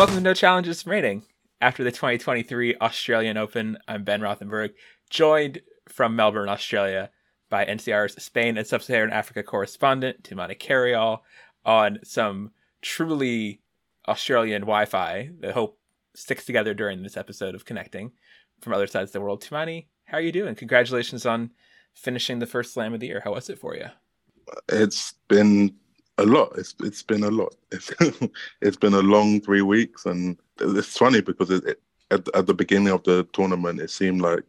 [0.00, 1.24] Welcome to No Challenges Remaining.
[1.60, 4.70] After the 2023 Australian Open, I'm Ben Rothenberg,
[5.10, 5.60] joined
[5.90, 7.10] from Melbourne, Australia,
[7.50, 11.18] by NCR's Spain and Sub-Saharan Africa correspondent Tumaini Carayol
[11.66, 13.60] on some truly
[14.08, 15.78] Australian Wi-Fi that hope
[16.14, 18.12] sticks together during this episode of connecting
[18.62, 19.42] from other sides of the world.
[19.42, 20.54] Tumaini, how are you doing?
[20.54, 21.50] Congratulations on
[21.92, 23.20] finishing the first slam of the year.
[23.22, 23.88] How was it for you?
[24.66, 25.76] It's been
[26.20, 26.52] a lot.
[26.56, 27.54] It's it's been a lot.
[27.72, 27.90] It's,
[28.60, 32.54] it's been a long three weeks, and it's funny because it, it, at at the
[32.54, 34.44] beginning of the tournament, it seemed like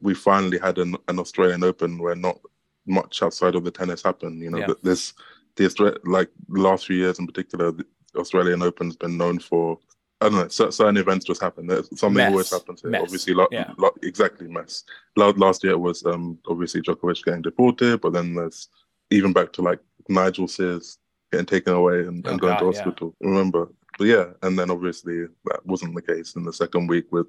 [0.00, 2.38] we finally had an, an Australian Open where not
[2.86, 4.42] much outside of the tennis happened.
[4.42, 4.74] You know, Yeah.
[4.82, 5.12] this
[5.56, 7.84] the like last few years in particular, the
[8.16, 9.78] Australian Open's been known for.
[10.20, 10.48] I don't know.
[10.48, 11.68] Certain events just happen.
[11.68, 12.30] There's- Something Mess.
[12.32, 12.80] always happens.
[12.82, 12.90] Here.
[12.90, 13.02] Mess.
[13.02, 13.72] Obviously, lo- Yeah.
[14.02, 14.82] exactly mess.
[15.14, 18.68] La- Last year was um, obviously Djokovic getting deported, but then there's
[19.10, 19.78] even back to like
[20.08, 20.98] Nigel Sears
[21.30, 22.72] getting taken away and, Oh, and going God, to yeah.
[22.72, 23.14] hospital.
[23.20, 23.68] Remember?
[23.98, 27.26] But yeah, and then obviously that wasn't the case in the second week with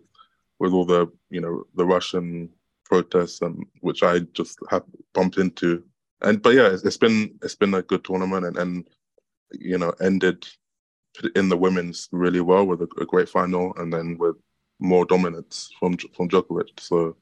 [0.60, 2.50] with all the you know the Russian
[2.86, 5.84] protests and which I just have bumped into.
[6.22, 8.90] And but yeah, it's, it's been it's been a good tournament and, and
[9.52, 10.46] you know ended
[11.36, 14.36] in the women's really well with a, a great final and then with
[14.80, 16.80] more dominance from from Djokovic.
[16.80, 17.16] So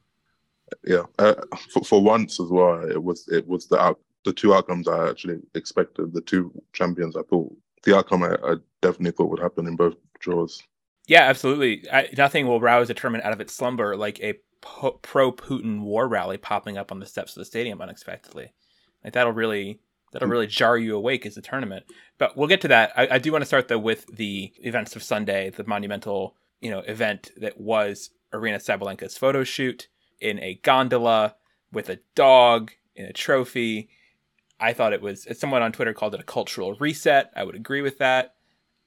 [0.86, 1.36] yeah, uh,
[1.71, 5.09] for, for once as well, it was it was the out, the two outcomes I
[5.09, 6.14] actually expected.
[6.14, 9.95] The two champions, I thought the outcome I, I definitely thought would happen in both
[10.20, 10.61] draws.
[11.08, 11.89] Yeah, absolutely.
[11.89, 16.09] I, nothing will rouse a tournament out of its slumber like a po- pro-Putin war
[16.09, 18.52] rally popping up on the steps of the stadium unexpectedly.
[19.02, 19.80] Like that'll really
[20.11, 21.86] that'll really jar you awake as a tournament.
[22.17, 22.92] But we'll get to that.
[22.98, 26.70] I, I do want to start though with the events of Sunday, the monumental you
[26.70, 29.88] know event that was Aryna Sabalenka's photo shoot
[30.20, 31.36] in a gondola
[31.72, 33.89] with a dog in a trophy.
[34.59, 37.31] I thought it was someone on Twitter called it a cultural reset.
[37.35, 38.33] I would agree with that.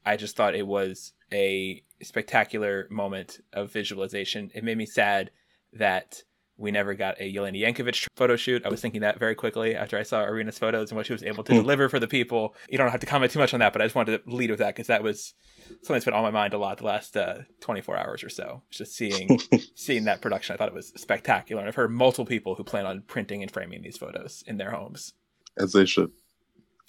[0.05, 4.51] I just thought it was a spectacular moment of visualization.
[4.55, 5.31] It made me sad
[5.75, 6.23] that
[6.57, 8.67] we never got a Jelena Jankovic photo shoot.
[8.67, 11.23] I was thinking that very quickly after I saw Aryna's photos and what she was
[11.23, 11.61] able to Hmm.
[11.61, 12.55] deliver for the people.
[12.69, 14.51] You don't have to comment too much on that, but I just wanted to lead
[14.51, 15.33] with that because that was
[15.69, 18.63] something that's been on my mind a lot the last uh, 24 hours or so.
[18.71, 19.39] Just seeing
[19.75, 21.61] seeing that production, I thought it was spectacular.
[21.61, 24.73] And I've heard multiple people who plan on printing and framing these photos in their
[24.73, 25.15] homes.
[25.59, 26.11] As they should.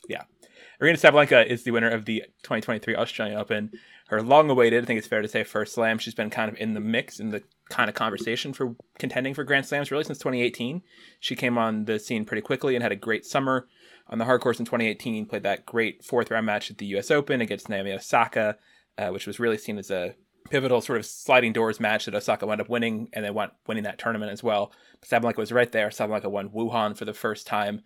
[0.08, 0.24] Yeah.
[0.82, 3.72] Aryna Sabalenka is the winner of the 2023 Australian Open.
[4.08, 6.00] Her long-awaited, I think it's fair to say, first slam.
[6.00, 9.44] She's been kind of in the mix, in the kind of conversation for contending for
[9.44, 10.82] Grand Slams really since 2018.
[11.20, 13.68] She came on the scene pretty quickly and had a great summer
[14.10, 15.28] on the hard course in 2018.
[15.28, 17.10] Played that great fourth round match at the U.S.
[17.12, 18.58] Open against Naomi Osaka,
[18.98, 20.16] uh, which was really seen as a
[20.50, 23.84] pivotal sort of sliding doors match that Osaka wound up winning, and then went winning
[23.84, 24.74] that tournament as well.
[25.06, 25.90] Sabalenka was right there.
[25.90, 27.84] Sabalenka won Wuhan for the first time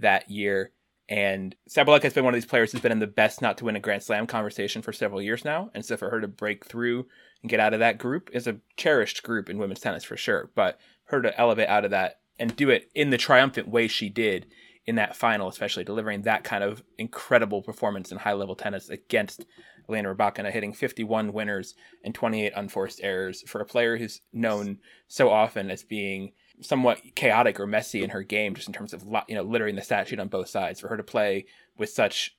[0.00, 0.72] that year.
[1.08, 3.64] And Sabalenka has been one of these players who's been in the best not to
[3.64, 5.70] win a Grand Slam conversation for several years now.
[5.72, 7.06] And so for her to break through
[7.42, 10.50] and get out of that group is a cherished group in women's tennis for sure.
[10.54, 14.08] But her to elevate out of that and do it in the triumphant way she
[14.08, 14.46] did
[14.86, 19.44] in that final, especially delivering that kind of incredible performance in high level tennis against
[19.88, 21.74] Elena Rybakina, hitting 51 winners
[22.04, 24.78] and 28 unforced errors for a player who's known
[25.08, 29.04] so often as being somewhat chaotic or messy in her game, just in terms of
[29.28, 30.80] you know littering the stat sheet on both sides.
[30.80, 31.46] For her to play
[31.76, 32.36] with such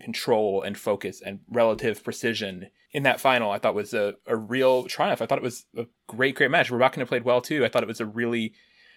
[0.00, 4.84] control and focus and relative precision in that final, I thought was a, a real
[4.84, 5.20] triumph.
[5.20, 6.70] I thought it was a great, great match.
[6.70, 7.64] Rybakina played well too.
[7.64, 8.54] I thought it was a really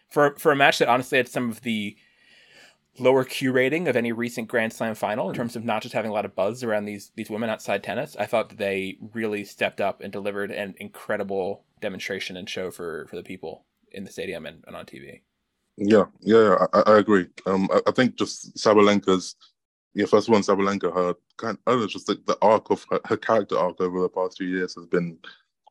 [0.10, 1.98] for for a match that honestly had some of the
[3.00, 6.12] lower Q rating of any recent Grand Slam final in terms of not just having
[6.12, 8.16] a lot of buzz around these these women outside tennis.
[8.18, 13.08] I thought that they really stepped up and delivered an incredible demonstration and show for
[13.10, 15.22] for the people in the stadium and, and on TV.
[15.78, 17.28] Yeah, yeah, I, I agree.
[17.46, 19.36] Um, I, I think just Sabalenka's,
[19.94, 23.00] yeah, first one, Sabalenka, her kind, I don't know, just the, the arc of her,
[23.06, 25.18] her character arc over the past few years has been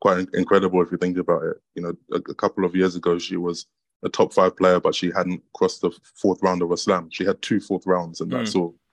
[0.01, 1.57] quite incredible if you think about it.
[1.75, 3.67] You know, a, a couple of years ago, she was
[4.03, 7.09] a top five player, but she hadn't crossed the fourth round of a slam.
[7.11, 8.75] She had two fourth rounds, and that's all.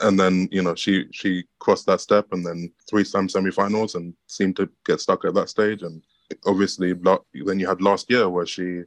[0.00, 4.14] And then you know she she crossed that step, and then three slam semifinals, and
[4.26, 5.82] seemed to get stuck at that stage.
[5.82, 6.02] And
[6.44, 8.82] obviously, then you had last year where she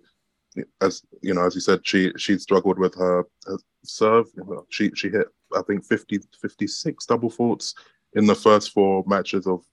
[0.81, 4.27] as you know, as you said, she she struggled with her, her serve.
[4.69, 7.75] She she hit I think 50, 56 double faults
[8.13, 9.63] in the first four matches of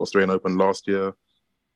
[0.00, 1.14] Australian Open last year.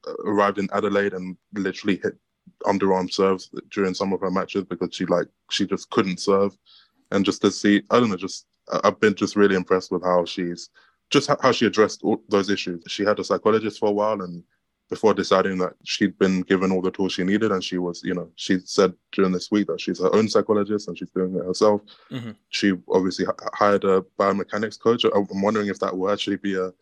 [0.06, 2.16] Uh, arrived in Adelaide and literally hit
[2.64, 6.56] underarm serves during some of her matches because she like she just couldn't serve.
[7.10, 8.46] And just to see, I don't know, just
[8.84, 10.70] I've been just really impressed with how she's
[11.10, 12.84] just how she addressed all those issues.
[12.86, 14.44] She had a psychologist for a while and
[14.88, 18.14] before deciding that she'd been given all the tools she needed and she was you
[18.14, 21.44] know she said during this week that she's her own psychologist and she's doing it
[21.44, 21.80] herself
[22.10, 22.34] Mhm.
[22.48, 26.72] she obviously h- hired a biomechanics coach i'm wondering if that will actually be a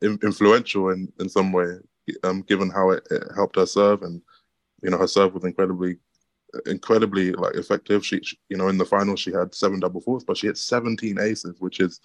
[0.00, 1.76] influential in in some way,
[2.24, 4.20] um, given how it, it helped her serve and
[4.82, 5.96] you know her serve was incredibly
[6.66, 8.04] incredibly like effective.
[8.04, 10.58] She, she, you know, in the final she had seven double faults, but she hit
[10.58, 12.00] 17 aces, which is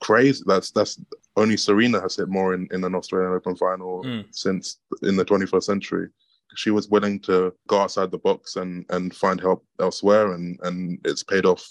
[0.00, 0.42] crazy.
[0.46, 1.00] That's that's
[1.36, 4.24] only Serena has hit more in, in an Australian Open final mm.
[4.30, 6.08] since in the 21st century.
[6.56, 10.98] She was willing to go outside the box and and find help elsewhere, and and
[11.04, 11.64] it's paid off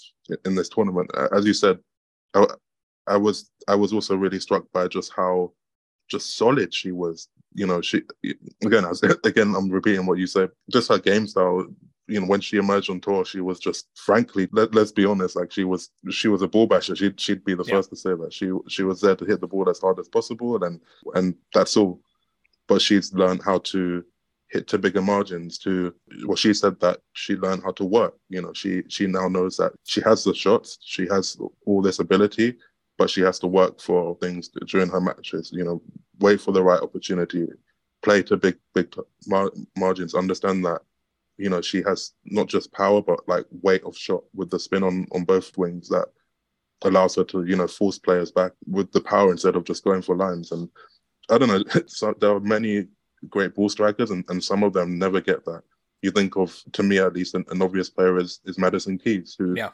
[0.44, 1.10] in this tournament.
[1.32, 1.78] As you said,
[2.34, 2.46] I,
[3.06, 5.52] I was I was also really struck by just how
[6.10, 7.28] just solid she was.
[7.52, 8.02] You know, she
[8.64, 10.50] again, I was, again, I'm repeating what you said.
[10.70, 11.66] Just her game style.
[12.06, 15.36] You know, when she emerged on tour, she was just, frankly, let, us be honest,
[15.36, 16.96] like she was, she was a ball basher.
[16.96, 17.74] She'd, she'd be the yeah.
[17.74, 18.32] first to say that.
[18.32, 20.80] She, she was there to hit the ball as hard as possible, and
[21.14, 22.00] and that's all.
[22.66, 24.04] But she's learned how to
[24.50, 25.94] hit to bigger margins to
[26.26, 29.56] well she said that she learned how to work you know she she now knows
[29.56, 32.56] that she has the shots she has all this ability
[33.00, 35.50] but she has to work for things during her matches.
[35.54, 35.82] You know,
[36.18, 37.48] wait for the right opportunity,
[38.02, 38.94] play to big big
[39.26, 40.14] mar- margins.
[40.14, 40.82] Understand that
[41.38, 44.82] you know she has not just power but like weight of shot with the spin
[44.82, 46.08] on on both wings that
[46.82, 50.02] allows her to you know force players back with the power instead of just going
[50.02, 50.52] for lines.
[50.52, 50.68] And
[51.30, 52.86] I don't know, so there are many
[53.30, 55.62] great ball strikers, and, and some of them never get that.
[56.02, 59.36] You think of, to me at least, an, an obvious player is is Madison Keys,
[59.38, 59.70] who yeah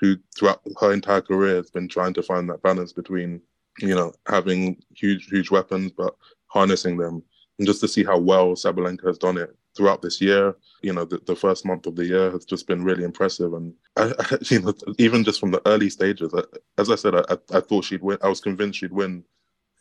[0.00, 3.40] who throughout her entire career has been trying to find that balance between,
[3.78, 6.14] you know, having huge, huge weapons, but
[6.48, 7.22] harnessing them.
[7.58, 11.04] And just to see how well Sabalenka has done it throughout this year, you know,
[11.04, 13.54] the, the first month of the year has just been really impressive.
[13.54, 16.42] And I, I, you know, even just from the early stages, I,
[16.78, 18.18] as I said, I, I thought she'd win.
[18.22, 19.24] I was convinced she'd win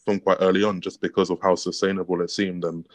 [0.05, 2.65] from quite early on, just because of how sustainable it seemed.
[2.65, 2.85] And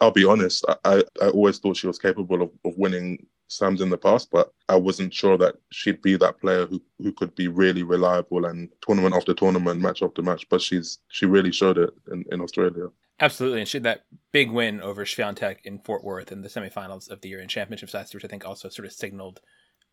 [0.00, 3.90] I'll be honest, I, I always thought she was capable of, of winning Slams in
[3.90, 7.48] the past, but I wasn't sure that she'd be that player who, who could be
[7.48, 10.48] really reliable and tournament after tournament, match after match.
[10.48, 12.88] But she's she really showed it in, in Australia.
[13.18, 17.10] Absolutely, and she had that big win over Swiatek in Fort Worth in the semifinals
[17.10, 19.40] of the year in championships last year, which I think also sort of signaled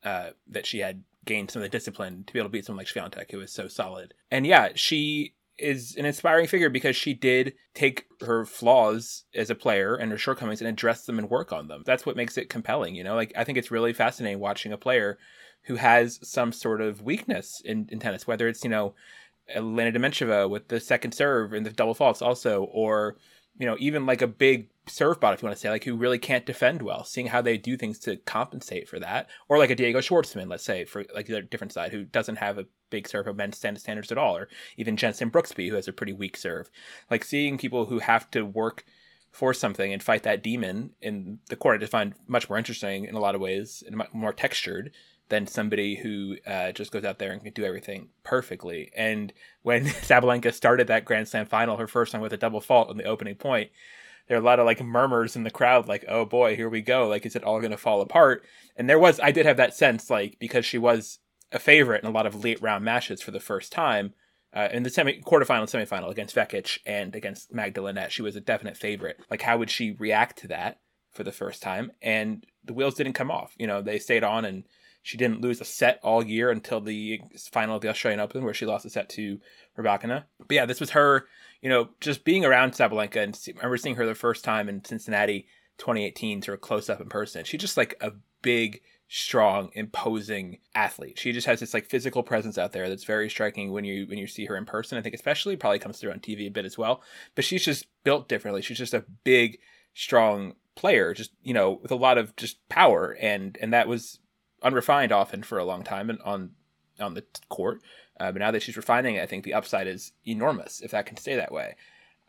[0.03, 2.85] uh, that she had gained some of the discipline to be able to beat someone
[2.85, 4.13] like Swiatek, who was so solid.
[4.31, 9.55] And yeah, she is an inspiring figure because she did take her flaws as a
[9.55, 11.83] player and her shortcomings and address them and work on them.
[11.85, 13.15] That's what makes it compelling, you know?
[13.15, 15.17] Like I think it's really fascinating watching a player
[15.63, 18.93] who has some sort of weakness in, in tennis, whether it's, you know,
[19.53, 23.17] Elena Dementieva with the second serve and the double faults also, or
[23.59, 25.95] you know, even like a big serve bot, if you want to say, like who
[25.95, 29.69] really can't defend well, seeing how they do things to compensate for that, or like
[29.69, 33.07] a Diego Schwartzman, let's say, for like the different side, who doesn't have a big
[33.07, 36.37] serve of men's standards at all, or even Jenson Brooksby, who has a pretty weak
[36.37, 36.69] serve.
[37.09, 38.85] Like seeing people who have to work
[39.31, 43.05] for something and fight that demon in the court, I just find much more interesting
[43.05, 44.91] in a lot of ways and more textured
[45.29, 48.91] than somebody who uh, just goes out there and can do everything perfectly.
[48.95, 52.89] And when Sabalenka started that Grand Slam final, her first time with a double fault
[52.89, 53.69] on the opening point,
[54.27, 56.81] there are a lot of like murmurs in the crowd, like, "Oh boy, here we
[56.81, 57.07] go!
[57.07, 58.43] Like, is it all going to fall apart?"
[58.75, 61.19] And there was, I did have that sense, like, because she was
[61.51, 64.13] a favorite in a lot of late round matches for the first time.
[64.53, 68.77] Uh, in the semi quarterfinal semifinal against Vekic and against Magdalena, she was a definite
[68.77, 69.19] favorite.
[69.29, 70.79] Like, how would she react to that
[71.11, 71.91] for the first time?
[72.01, 73.53] And the wheels didn't come off.
[73.57, 74.63] You know, they stayed on and
[75.07, 78.53] she didn't lose a set all year until the final of the Australian Open, where
[78.53, 79.39] she lost a set to
[79.77, 80.25] Rybakina.
[80.37, 81.27] But yeah, this was her,
[81.61, 83.23] you know, just being around Sabalenka.
[83.23, 85.47] And see, I remember seeing her the first time in Cincinnati
[85.77, 87.45] 2018, sort of close up in person.
[87.45, 88.11] She's just like a
[88.41, 91.17] big, strong, imposing athlete.
[91.17, 94.17] She just has this like physical presence out there that's very striking when you when
[94.17, 94.97] you see her in person.
[94.97, 97.01] I think especially probably comes through on TV a bit as well.
[97.33, 98.61] But she's just built differently.
[98.61, 99.59] She's just a big,
[99.93, 104.19] strong player, just you know, with a lot of just power, and and that was
[104.63, 106.51] unrefined often for a long time and on
[106.99, 107.81] on the court.
[108.19, 111.05] Uh, but now that she's refining it, I think the upside is enormous if that
[111.05, 111.75] can stay that way.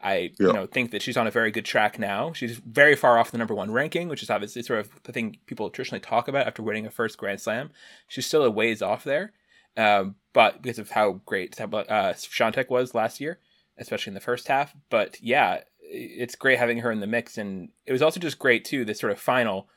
[0.00, 0.46] I yeah.
[0.46, 2.32] you know think that she's on a very good track now.
[2.32, 5.38] She's very far off the number one ranking, which is obviously sort of the thing
[5.46, 7.70] people traditionally talk about after winning a first Grand Slam.
[8.06, 9.32] She's still a ways off there,
[9.76, 13.40] um, but because of how great uh, Swiatek was last year,
[13.76, 14.74] especially in the first half.
[14.88, 18.64] But yeah, it's great having her in the mix, and it was also just great
[18.64, 18.84] too.
[18.84, 19.68] This sort of final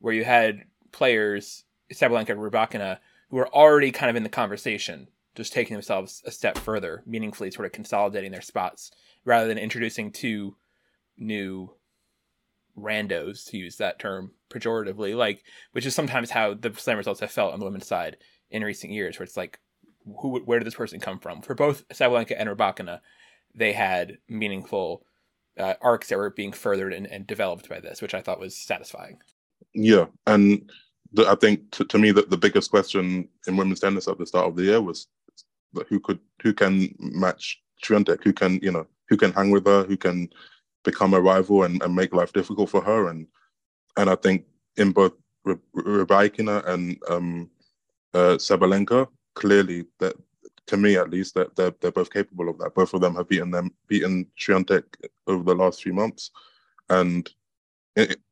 [0.00, 2.98] where you had players Sabalenka and Rybakina,
[3.30, 7.50] who are already kind of in the conversation, just taking themselves a step further, meaningfully
[7.50, 8.90] sort of consolidating their spots,
[9.24, 10.56] rather than introducing two
[11.16, 11.74] new
[12.76, 17.30] randos, to use that term pejoratively, like which is sometimes how the slam results have
[17.30, 18.16] felt on the women's side
[18.50, 19.60] in recent years, where it's like,
[20.20, 21.42] who, where did this person come from?
[21.42, 23.00] For both Sabalenka and Rybakina,
[23.54, 25.04] they had meaningful
[25.58, 28.56] uh, arcs that were being furthered and, and developed by this, which I thought was
[28.56, 29.18] satisfying.
[29.74, 30.70] Yeah, and
[31.16, 34.46] I think to, to me that the biggest question in women's tennis at the start
[34.46, 35.06] of the year was
[35.88, 39.84] who could who can match Swiatek, who can you know who can hang with her,
[39.84, 40.28] who can
[40.84, 43.08] become a rival and, and make life difficult for her.
[43.08, 43.26] And
[43.96, 44.44] and I think
[44.76, 45.12] in both
[45.46, 47.50] Rybakina and um,
[48.14, 50.14] uh, Sabalenka, clearly that
[50.66, 52.74] to me at least that they're, they're both capable of that.
[52.74, 54.84] Both of them have beaten them beaten Swiatek
[55.26, 56.30] over the last few months,
[56.90, 57.30] and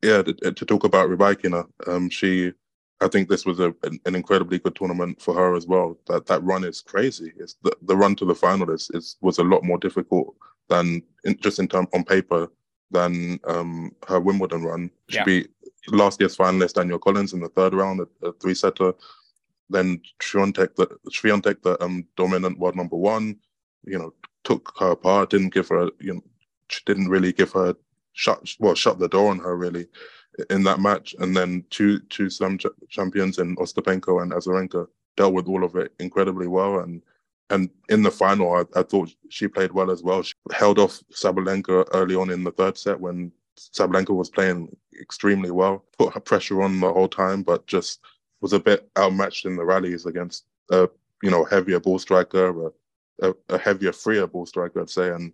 [0.01, 2.53] yeah, to, to, talk about Rybakina, um, she
[2.99, 5.97] I think this was a, an, an, incredibly good tournament for her as well.
[6.07, 7.31] That that run is crazy.
[7.37, 10.35] It's the, the run to the final is, is was a lot more difficult
[10.67, 12.51] than in, just in term on paper
[12.89, 14.89] than um, her Wimbledon run.
[15.09, 15.23] She yeah.
[15.25, 15.49] beat
[15.89, 18.93] last year's finalist Danielle Collins in the third round, a, a three setter.
[19.69, 23.37] Then Swiatek, the Swiatek, the um, dominant world number one,
[23.83, 24.13] you know,
[24.43, 25.29] took her apart.
[25.29, 26.23] Didn't give her, you know,
[26.69, 27.75] she didn't really give her
[28.13, 29.87] shut well shut the door on her really
[30.49, 35.33] in that match, and then two two slam ch- champions in Ostapenko and Azarenka dealt
[35.33, 36.79] with all of it incredibly well.
[36.79, 37.01] And
[37.49, 40.21] and in the final, I, I thought she played well as well.
[40.21, 45.51] She held off Sabalenka early on in the third set when Sabalenka was playing extremely
[45.51, 47.99] well, put her pressure on the whole time, but just
[48.41, 50.89] was a bit outmatched in the rallies against a
[51.23, 52.71] you know heavier ball striker,
[53.21, 55.33] a, a, heavier, freer ball striker, I'd say, and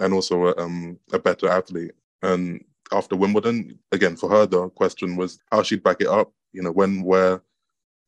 [0.00, 1.92] and also a, um, a better athlete.
[2.22, 3.78] And after Wimbledon.
[3.92, 6.32] Again, for her, the question was how she'd back it up.
[6.52, 7.42] You know, when, where,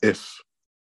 [0.02, 0.40] if,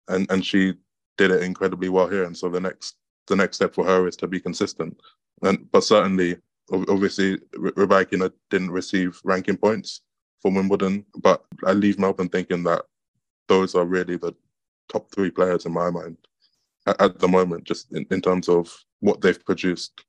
[0.09, 0.75] and and she
[1.19, 2.25] did it incredibly well here.
[2.25, 4.99] And so the next the next step for her is to be consistent.
[5.43, 6.39] And but certainly,
[6.73, 10.03] obviously, Rybakina didn't receive ranking points
[10.41, 11.05] for Wimbledon.
[11.23, 12.83] But I leave Melbourne thinking that
[13.49, 14.35] those are really the
[14.91, 16.17] top three players in my mind
[16.87, 20.05] at, the moment, just in, in terms of what they've produced.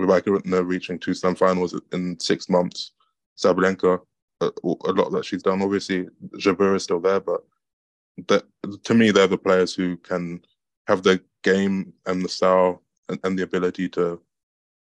[0.00, 2.92] Rybakina reaching two slam finals in six months
[3.36, 4.00] Sabalenka,
[4.40, 5.62] a, uh, a lot that she's done.
[5.62, 6.06] Obviously,
[6.38, 7.42] Jabeur is still there, but
[8.28, 8.44] that
[8.84, 10.40] to me, they're the players who can
[10.86, 14.20] have the game and the style and, and the ability to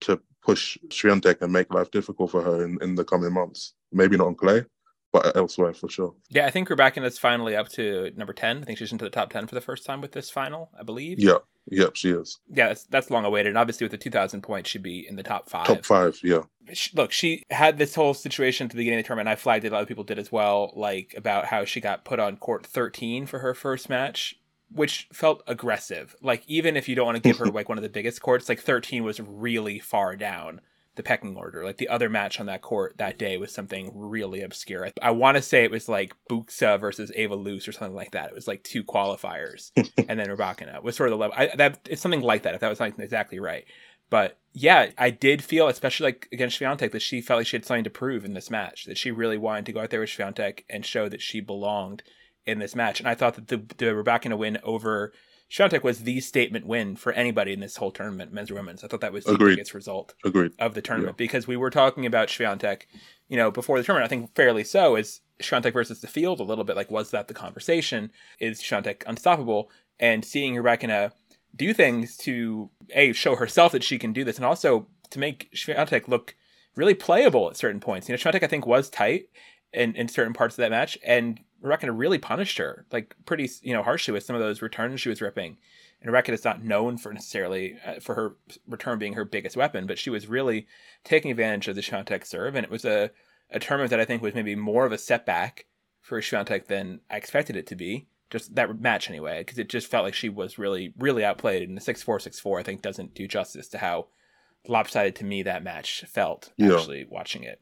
[0.01, 3.73] to push Swiatek and make life difficult for her in, in the coming months.
[3.91, 4.65] Maybe not on clay,
[5.13, 6.13] but elsewhere for sure.
[6.29, 8.61] Yeah, I think Rybakina is finally up to number 10.
[8.61, 10.83] I think she's into the top 10 for the first time with this final, I
[10.83, 11.19] believe.
[11.19, 11.37] Yeah.
[11.69, 12.39] Yep, she is.
[12.49, 13.49] Yeah, that's, that's long awaited.
[13.49, 15.67] And obviously, with the 2,000 points, she'd be in the top five.
[15.67, 16.43] Top five, yeah.
[16.73, 19.29] She, look, she had this whole situation at the beginning of the tournament.
[19.29, 22.05] I flagged it, a lot of people did as well, like about how she got
[22.05, 24.35] put on court 13 for her first match,
[24.69, 26.15] which felt aggressive.
[26.21, 28.49] Like, even if you don't want to give her like one of the biggest courts,
[28.49, 30.61] like 13 was really far down
[30.95, 31.63] the pecking order.
[31.63, 34.85] Like the other match on that court that day was something really obscure.
[34.85, 38.11] I, I want to say it was like Bucsa versus Ava Luce or something like
[38.11, 38.29] that.
[38.29, 41.35] It was like two qualifiers, and then Rybakina was sort of the level.
[41.37, 42.55] I, that it's something like that.
[42.55, 43.65] If that was like exactly right.
[44.09, 47.65] But yeah, I did feel, especially like against Swiatek, that she felt like she had
[47.65, 48.85] something to prove in this match.
[48.85, 52.03] That she really wanted to go out there with Swiatek and show that she belonged
[52.45, 52.99] in this match.
[52.99, 55.13] And I thought that the the Rybakina win over
[55.53, 58.83] Swiatek was the statement win for anybody in this whole tournament, men's or women's.
[58.83, 59.55] I thought that was the Agreed.
[59.55, 60.51] biggest result Agreed.
[60.57, 61.25] of the tournament yeah.
[61.25, 62.83] because we were talking about Swiatek,
[63.27, 64.07] you know, before the tournament.
[64.07, 67.27] I think fairly so is Swiatek versus the field a little bit like was that
[67.27, 68.11] the conversation?
[68.39, 69.69] Is Swiatek unstoppable?
[69.99, 71.11] And seeing her back in a
[71.55, 75.51] do things to a show herself that she can do this, and also to make
[75.53, 76.35] Swiatek look
[76.75, 78.09] really playable at certain points.
[78.09, 79.29] You know, Swiatek I think was tight
[79.71, 83.73] in in certain parts of that match, and Rybakina really punished her like pretty you
[83.73, 85.57] know harshly with some of those returns she was ripping.
[86.01, 88.35] And Rybakina is not known for necessarily uh, for her
[88.67, 90.67] return being her biggest weapon, but she was really
[91.05, 93.11] taking advantage of the Swiatek serve, and it was a
[93.49, 95.65] a tournament that I think was maybe more of a setback
[96.01, 98.07] for Swiatek than I expected it to be.
[98.29, 101.77] Just that match anyway, because it just felt like she was really really outplayed, and
[101.77, 104.07] the six four six four I think doesn't do justice to how
[104.67, 106.73] lopsided to me that match felt yeah.
[106.73, 107.61] actually watching it.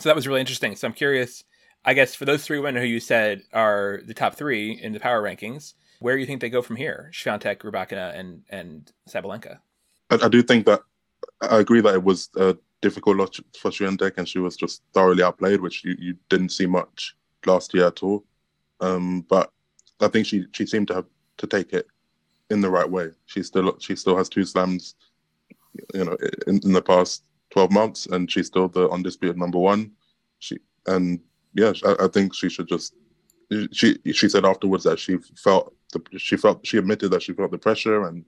[0.00, 0.76] So that was really interesting.
[0.76, 1.44] So I'm curious
[1.84, 5.00] I guess for those three women who you said are the top three in the
[5.00, 7.10] power rankings, where do you think they go from here?
[7.12, 9.58] Swiatek, Rybakina, and and Sabalenka.
[10.10, 10.82] I, I, do think that
[11.40, 15.22] I agree that it was a difficult lot for Swiatek, and she was just thoroughly
[15.22, 17.16] outplayed, which you, you didn't see much
[17.46, 18.24] last year at all.
[18.80, 19.52] Um, but
[20.00, 21.06] I think she she seemed to have
[21.38, 21.86] to take it
[22.50, 23.10] in the right way.
[23.26, 24.94] She still she still has two slams,
[25.94, 26.16] you know,
[26.46, 29.92] in, in the past twelve months, and she's still the undisputed number one.
[30.38, 31.20] She and
[31.58, 32.94] yeah, I, I, think she should just.
[33.72, 37.50] She she said afterwards that she felt the, she felt she admitted that she felt
[37.50, 38.24] the pressure and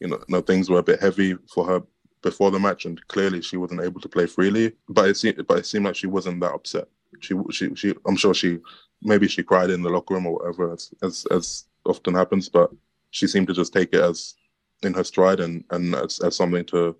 [0.00, 1.82] you know, you know things were a bit heavy for her
[2.22, 4.72] before the match and clearly she wasn't able to play freely.
[4.88, 6.88] But it seemed but it seemed like she wasn't that upset.
[7.20, 8.58] She she she I'm sure she
[9.02, 12.70] maybe she cried in the locker room or whatever as as, as often happens, but
[13.10, 14.34] she seemed to just take it as
[14.82, 16.96] in her stride and and as, as something to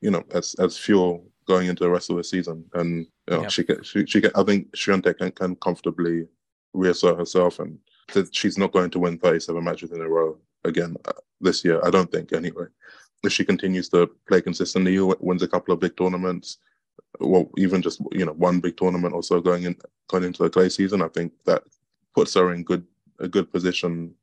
[0.00, 2.64] you know as as fuel going into the rest of the season.
[2.74, 3.48] And you know, yeah.
[3.48, 6.26] she can, she, she can, I think Swiatek can, can comfortably
[6.72, 7.78] reassert herself, and
[8.32, 11.80] she's not going to win 37 matches in a row again uh, this year.
[11.84, 12.66] I don't think anyway.
[13.22, 16.58] if she continues to play consistently, wins a couple of big tournaments,
[17.20, 19.76] well, even just you know one big tournament or so going in
[20.08, 21.62] going into the clay season, I think that
[22.14, 22.84] puts her in good
[23.20, 24.14] a good position,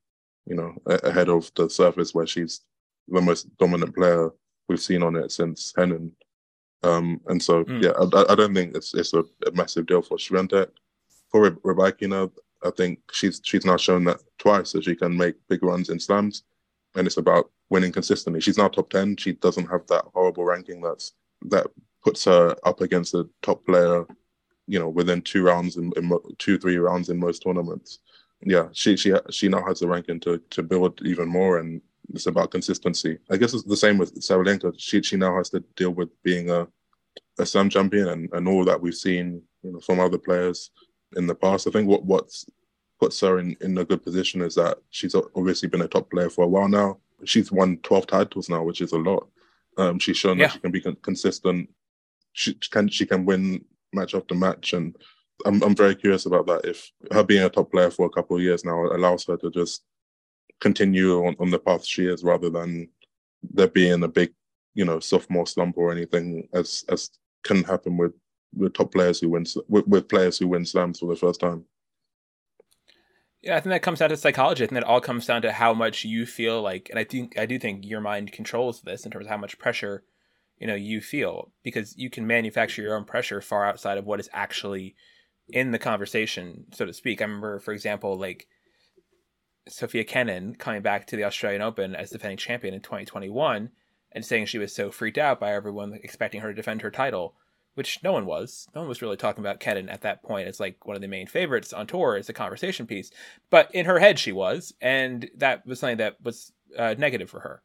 [0.45, 2.61] you know, ahead of the surface where she's
[3.07, 4.29] the most dominant player
[4.67, 6.11] we've seen on it since Henin.
[6.83, 7.81] Um, and so, mm.
[7.83, 10.69] yeah, I, I, don't think it's it's a, a massive deal for Swiatek.
[11.29, 12.31] For Rybakina,
[12.63, 15.99] I think she's she's now shown that twice that she can make big runs in
[15.99, 16.43] slams,
[16.95, 18.41] and it's about winning consistently.
[18.41, 19.15] She's now top ten.
[19.15, 21.13] She doesn't have that horrible ranking that's
[21.45, 21.67] that
[22.03, 24.05] puts her up against a top player,
[24.67, 27.99] you know, within two rounds in, in two three rounds in most tournaments.
[28.43, 32.27] Yeah, she she she now has the ranking to to build even more, and it's
[32.27, 33.17] about consistency.
[33.29, 34.73] I guess it's the same with Sabalenka.
[34.77, 36.67] She she now has to deal with being a
[37.39, 40.71] a slam champion and, and all that we've seen you know, from other players
[41.15, 41.67] in the past.
[41.67, 42.45] I think what what's
[42.99, 46.29] puts her in, in a good position is that she's obviously been a top player
[46.29, 46.97] for a while now.
[47.23, 49.27] She's won 12 titles now, which is a lot.
[49.77, 50.47] Um, she's shown yeah.
[50.47, 51.69] that she can be con- consistent
[52.33, 54.95] she can she can win match after match, and
[55.45, 56.65] I'm I'm very curious about that.
[56.65, 59.49] If her being a top player for a couple of years now allows her to
[59.49, 59.83] just
[60.61, 62.89] continue on, on the path she is, rather than
[63.43, 64.31] there being a big,
[64.73, 67.09] you know, sophomore slump or anything, as as
[67.43, 68.13] can happen with
[68.53, 71.65] with top players who win with, with players who win slams for the first time.
[73.41, 74.63] Yeah, I think that comes down to psychology.
[74.63, 77.37] I think that all comes down to how much you feel like, and I think
[77.37, 80.03] I do think your mind controls this in terms of how much pressure
[80.61, 84.19] you know you feel because you can manufacture your own pressure far outside of what
[84.19, 84.95] is actually
[85.49, 88.47] in the conversation so to speak i remember for example like
[89.67, 93.69] sofia kenin coming back to the australian open as defending champion in 2021
[94.11, 97.35] and saying she was so freaked out by everyone expecting her to defend her title
[97.75, 100.59] which no one was no one was really talking about kenin at that point as
[100.59, 103.11] like one of the main favorites on tour as a conversation piece
[103.49, 107.41] but in her head she was and that was something that was uh, negative for
[107.41, 107.61] her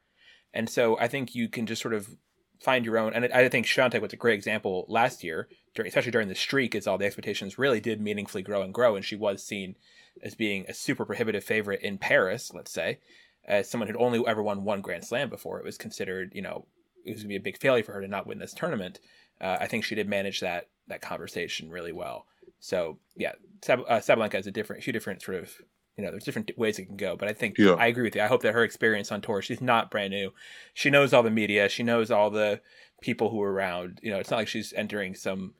[0.57, 2.16] and so I think you can just sort of
[2.62, 3.12] find your own.
[3.12, 6.87] And I think Swiatek was a great example last year, especially during the streak, as
[6.87, 9.77] all the expectations really did meaningfully grow and grow, and she was seen
[10.22, 12.98] as being a super prohibitive favorite in Paris, let's say,
[13.44, 15.59] as someone who'd only ever won one Grand Slam before.
[15.59, 16.66] It was considered, you know,
[17.05, 19.00] it was going to be a big failure for her to not win this tournament.
[19.40, 22.26] Uh, I think she did manage that that conversation really well.
[22.61, 25.61] So yeah, Sab- uh, Sabalenka has a different, few different sort of
[25.96, 27.16] you know, there's different ways it can go.
[27.16, 27.72] But I think yeah.
[27.72, 28.22] I agree with you.
[28.22, 30.33] I hope that her experience on tour, she's not brand new.
[30.74, 31.68] She knows all the media.
[31.68, 32.61] She knows all the
[33.00, 34.00] people who are around.
[34.02, 35.55] You know, it's not like she's entering some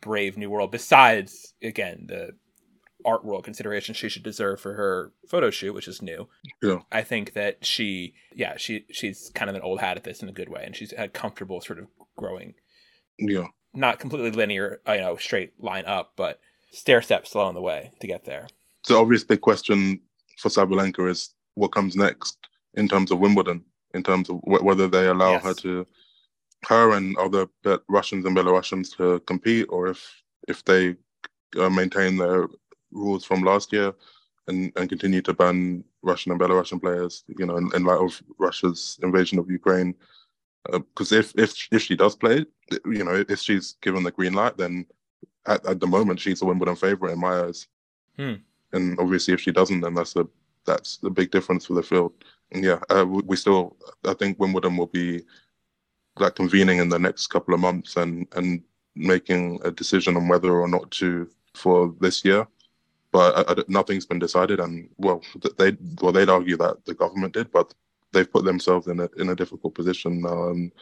[0.00, 0.70] brave new world.
[0.70, 2.36] Besides, again, the
[3.04, 6.28] art world consideration she should deserve for her photo shoot, which is new.
[6.62, 6.80] Yeah.
[6.90, 10.28] I think that she, yeah, she she's kind of an old hat at this in
[10.28, 11.86] a good way, and she's had comfortable sort of
[12.16, 12.54] growing.
[13.18, 13.48] Yeah.
[13.72, 16.40] Not completely linear, you know, straight line up, but
[16.72, 18.48] stair steps along the way to get there
[18.88, 20.00] the obvious big question
[20.38, 22.38] for Sabalenka is what comes next
[22.74, 25.44] in terms of Wimbledon, in terms of w- whether they allow yes.
[25.44, 25.86] her to,
[26.68, 30.96] her and other Be- Russians and Belarusians to compete, or if if they
[31.58, 32.48] uh, maintain their
[32.92, 33.92] rules from last year
[34.48, 38.22] and, and continue to ban Russian and Belarusian players, you know, in, in light of
[38.38, 39.94] Russia's invasion of Ukraine.
[40.70, 42.44] Because uh, if if if she does play,
[42.84, 44.86] you know, if she's given the green light, then
[45.46, 47.66] at, at the moment she's a Wimbledon favorite in my eyes.
[48.16, 48.34] Hmm
[48.72, 50.26] and obviously if she doesn't, then that's a
[50.66, 52.12] that's the big difference for the field.
[52.52, 55.22] And yeah, uh, we still I think Wimbledon will be
[56.18, 58.62] like convening in the next couple of months and and
[58.94, 62.46] making a decision on whether or not to for this year.
[63.12, 65.22] But I, I, nothing's been decided, and well,
[65.58, 67.74] they well they'd argue that the government did, but
[68.12, 70.24] they've put themselves in a in a difficult position.
[70.26, 70.72] Um,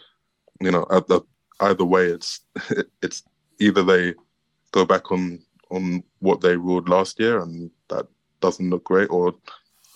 [0.60, 1.22] you know, the,
[1.60, 2.40] either way, it's
[3.02, 3.22] it's
[3.58, 4.14] either they
[4.72, 8.06] go back on on what they ruled last year, and that
[8.40, 9.34] doesn't look great, or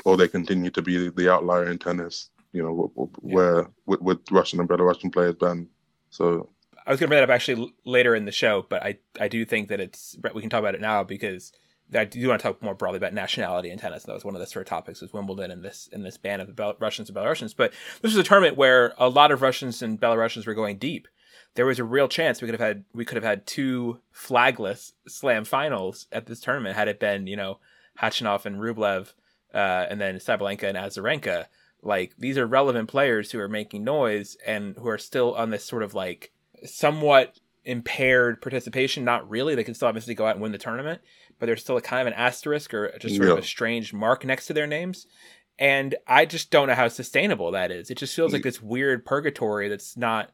[0.05, 2.31] or they continue to be the outlier in tennis.
[2.53, 3.66] You know, where yeah.
[3.87, 5.68] with, with, Russian and Belarusian players banned.
[6.11, 6.51] So
[6.87, 9.29] I was going to bring that up actually later in the show, but I I
[9.29, 11.53] do think that it's we can talk about it now because
[11.95, 14.05] I do want to talk more broadly about nationality in tennis.
[14.05, 16.41] That was one of the sort of topics was Wimbledon and this and this ban
[16.41, 17.55] of the Bel- Russians and Belarusians.
[17.57, 21.09] But this was a tournament where a lot of Russians and Belarusians were going deep
[21.55, 24.93] there was a real chance we could have had we could have had two flagless
[25.07, 27.59] slam finals at this tournament had it been you know
[27.99, 29.13] Khachanov and Rublev
[29.55, 31.47] uh, and then Sabalenka and Azarenka.
[31.83, 35.65] Like these are relevant players who are making noise and who are still on this
[35.65, 36.33] sort of like
[36.65, 39.05] somewhat impaired participation.
[39.05, 39.55] Not really.
[39.55, 41.01] They can still obviously go out and win the tournament,
[41.38, 43.35] but there's still a kind of an asterisk or just sort yeah.
[43.35, 45.07] of a strange mark next to their names.
[45.59, 47.90] And I just don't know how sustainable that is.
[47.90, 50.33] It just feels like this weird purgatory that's not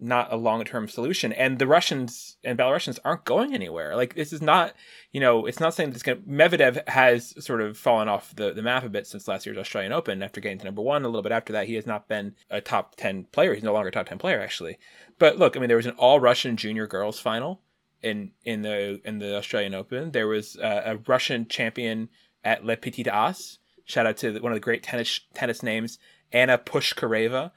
[0.00, 1.32] not a long term solution.
[1.32, 3.96] And the Russians and Belarusians aren't going anywhere.
[3.96, 4.74] Like this is not,
[5.12, 6.22] you know, it's not saying that's going.
[6.22, 6.28] to...
[6.28, 9.92] Medvedev has sort of fallen off the, the map a bit since last year's Australian
[9.92, 10.22] Open.
[10.22, 12.60] After getting to number one, a little bit after that, he has not been a
[12.60, 13.54] top ten player.
[13.54, 14.78] He's no longer a top ten player actually.
[15.18, 17.60] But look, I mean, there was an all Russian junior girls final
[18.02, 20.12] in in the in the Australian Open.
[20.12, 22.08] There was uh, a Russian champion
[22.44, 23.58] at Le Petit As.
[23.84, 25.98] Shout out to one of the great tennis tennis names,
[26.32, 27.52] Anna Pushkareva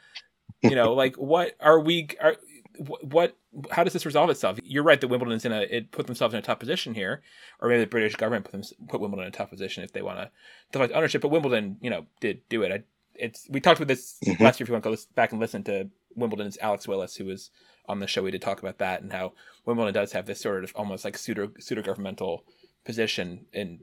[0.61, 2.09] you know, like what are we?
[2.21, 2.35] Are
[2.77, 3.35] what?
[3.71, 4.59] How does this resolve itself?
[4.63, 7.21] You're right that Wimbledon's in a it put themselves in a tough position here,
[7.59, 10.01] or maybe the British government put them put Wimbledon in a tough position if they
[10.01, 10.29] want to
[10.71, 11.21] deflect ownership.
[11.21, 12.71] But Wimbledon, you know, did do it.
[12.71, 12.83] I,
[13.15, 14.41] it's we talked about this mm-hmm.
[14.43, 14.65] last year.
[14.65, 17.51] If you want to go back and listen to Wimbledon's Alex Willis, who was
[17.87, 19.33] on the show, we did talk about that and how
[19.65, 22.45] Wimbledon does have this sort of almost like pseudo pseudo governmental
[22.85, 23.81] position in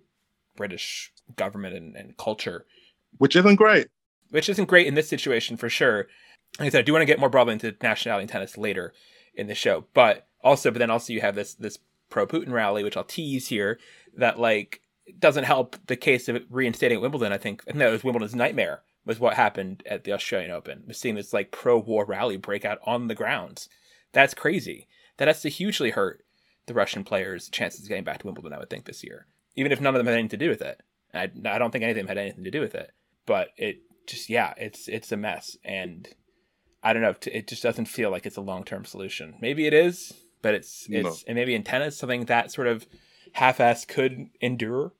[0.56, 2.64] British government and, and culture,
[3.18, 3.88] which isn't great.
[4.30, 6.06] Which isn't great in this situation for sure
[6.58, 8.92] like I said, I do want to get more broadly into nationality and tennis later
[9.34, 11.78] in the show, but also, but then also you have this this
[12.10, 13.78] pro Putin rally, which I'll tease here,
[14.16, 14.80] that like
[15.18, 17.32] doesn't help the case of reinstating Wimbledon.
[17.32, 20.84] I think no, it was Wimbledon's nightmare was what happened at the Australian Open.
[20.86, 23.68] We're seeing this like pro war rally break out on the grounds.
[24.12, 24.86] That's crazy.
[25.16, 26.24] That has to hugely hurt
[26.66, 28.52] the Russian players' chances of getting back to Wimbledon.
[28.52, 30.62] I would think this year, even if none of them had anything to do with
[30.62, 30.82] it.
[31.14, 32.92] I, I don't think any of them had anything to do with it.
[33.24, 36.08] But it just yeah, it's it's a mess and
[36.82, 37.14] I don't know.
[37.26, 39.34] It just doesn't feel like it's a long term solution.
[39.40, 40.12] Maybe it is,
[40.42, 41.16] but it's it's no.
[41.26, 42.86] and maybe in tennis something that sort of
[43.32, 44.92] half ass could endure,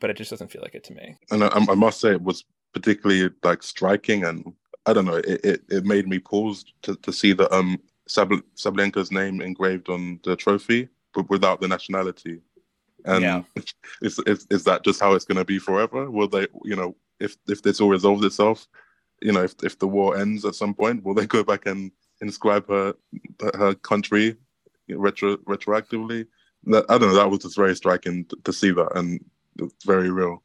[0.00, 1.16] but it just doesn't feel like it to me.
[1.30, 4.52] And I, I must say, it was particularly like striking, and
[4.86, 5.16] I don't know.
[5.16, 9.88] It it, it made me pause to, to see the um Sab- Sabalenka's name engraved
[9.88, 12.40] on the trophy, but without the nationality.
[13.04, 13.42] And yeah.
[14.02, 16.10] is, is is that just how it's going to be forever?
[16.10, 18.66] Will they, you know, if if this all resolves itself,
[19.22, 21.90] you know, if if the war ends at some point, will they go back and
[22.20, 22.94] inscribe her
[23.54, 24.36] her country
[24.88, 26.26] retro retroactively?
[26.64, 27.14] That I don't know.
[27.14, 29.24] That was just very striking to, to see that, and
[29.58, 30.42] it's very real.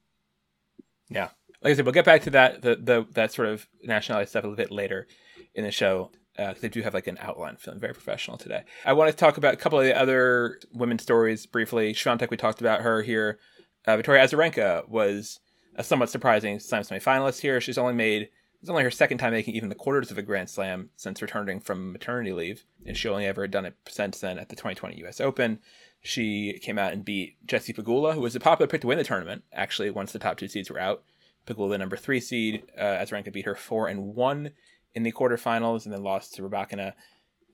[1.10, 1.29] Yeah,
[1.62, 4.43] like I said, we'll get back to that the the that sort of nationality stuff
[4.43, 5.07] a little bit later
[5.53, 8.63] in the show because uh, they do have like an outline feeling very professional today.
[8.86, 11.93] I want to talk about a couple of the other women's stories briefly.
[11.93, 13.39] Swiatek, we talked about her here.
[13.86, 15.39] Uh, Victoria Azarenka was
[15.75, 17.60] a somewhat surprising semifinalist here.
[17.60, 18.29] She's only made
[18.62, 21.60] it's only her second time making even the quarters of a Grand Slam since returning
[21.60, 25.00] from maternity leave, and she only ever had done it since then at the 2020
[25.00, 25.19] U.S.
[25.19, 25.60] Open.
[26.04, 29.04] She came out and beat Jessie Pegula, who was a popular pick to win the
[29.04, 29.43] tournament.
[29.52, 31.04] Actually, once the top two seeds were out,
[31.47, 34.52] Pegula, number three seed, uh, Azarenka beat her four and one
[34.93, 36.93] in the quarterfinals, and then lost to Rybakina.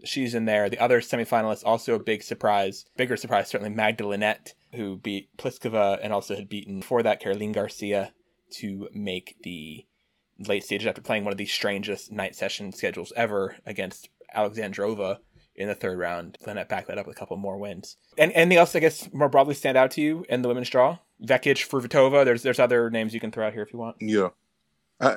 [0.04, 0.70] She's in there.
[0.70, 6.00] The other semifinalists, also a big surprise, bigger surprise, certainly Magda Linette, who beat Pliskova
[6.04, 8.14] and also had beaten for that Caroline Garcia
[8.52, 9.86] to make the
[10.40, 15.18] late stages after playing one of the strangest night session schedules ever against Alexandrova
[15.56, 16.38] in the third round.
[16.46, 17.98] Linette backed that up with a couple more wins.
[18.18, 21.00] And anything else, I guess, more broadly stand out to you in the women's draw?
[21.24, 22.26] Vekic, Fruhvirtova.
[22.26, 23.98] There's there's other names you can throw out here if you want.
[24.00, 24.30] Yeah,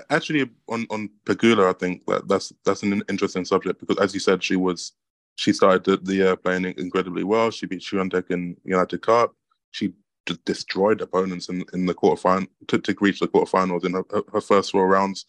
[0.08, 4.20] actually, on on Pegula, I think that that's that's an interesting subject because, as you
[4.20, 4.92] said, she was
[5.36, 7.50] she started the, the year playing incredibly well.
[7.50, 9.34] She beat Swiatek in United Cup.
[9.70, 9.92] She
[10.44, 14.72] destroyed opponents in, in the quarterfinal to, to reach the quarterfinals in her, her first
[14.72, 15.26] four rounds,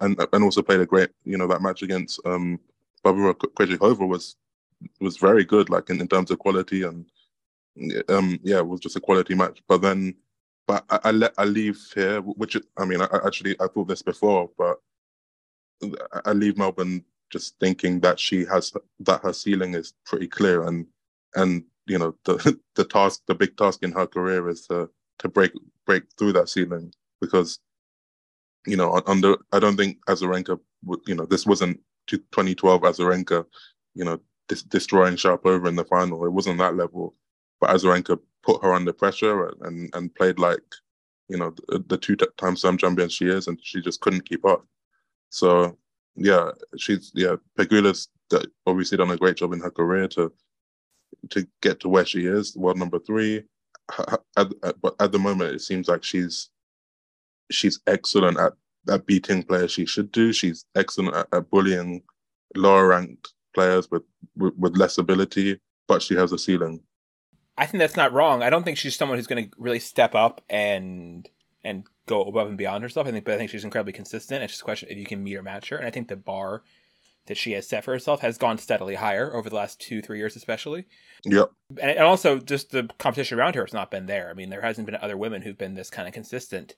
[0.00, 2.58] and and also played a great you know that match against um,
[3.04, 4.36] Barbora Krejcikova was
[5.00, 7.06] was very good like in, in terms of quality and
[8.08, 9.62] um yeah it was just a quality match.
[9.68, 10.14] But then
[10.66, 14.02] but I, I let I leave here, which I mean I, actually I thought this
[14.02, 14.78] before, but
[16.24, 20.86] I leave Melbourne just thinking that she has that her ceiling is pretty clear and
[21.34, 25.28] and you know the the task the big task in her career is to to
[25.28, 25.52] break
[25.86, 27.58] break through that ceiling because
[28.66, 33.44] you know under I don't think Azarenka would you know this wasn't 2012 Azarenka
[33.94, 34.18] you know
[34.48, 36.24] dis- destroying Sharapova in the final.
[36.24, 37.14] It wasn't that level.
[37.60, 40.62] But Azarenka put her under pressure and and played like
[41.28, 44.44] you know the, the two time slam champion she is and she just couldn't keep
[44.44, 44.66] up.
[45.30, 45.78] So
[46.14, 48.08] yeah she's yeah Pegula's
[48.66, 50.32] obviously done a great job in her career to
[51.30, 53.44] to get to where she is, world number three.
[54.36, 56.50] But at the moment, it seems like she's
[57.50, 58.52] she's excellent at,
[58.88, 60.32] at beating players she should do.
[60.32, 62.02] She's excellent at, at bullying
[62.56, 64.02] lower ranked players with,
[64.36, 66.80] with, with less ability, but she has a ceiling.
[67.58, 68.42] I think that's not wrong.
[68.42, 71.28] I don't think she's someone who's going to really step up and
[71.64, 73.06] and go above and beyond herself.
[73.06, 74.42] I think, but I think she's incredibly consistent.
[74.42, 75.76] It's just a question if you can meet or match her.
[75.76, 76.62] And I think the bar
[77.26, 80.18] that she has set for herself has gone steadily higher over the last two, three
[80.18, 80.86] years, especially.
[81.24, 81.50] Yep.
[81.80, 84.28] And, and also, just the competition around her has not been there.
[84.28, 86.74] I mean, there hasn't been other women who've been this kind of consistent.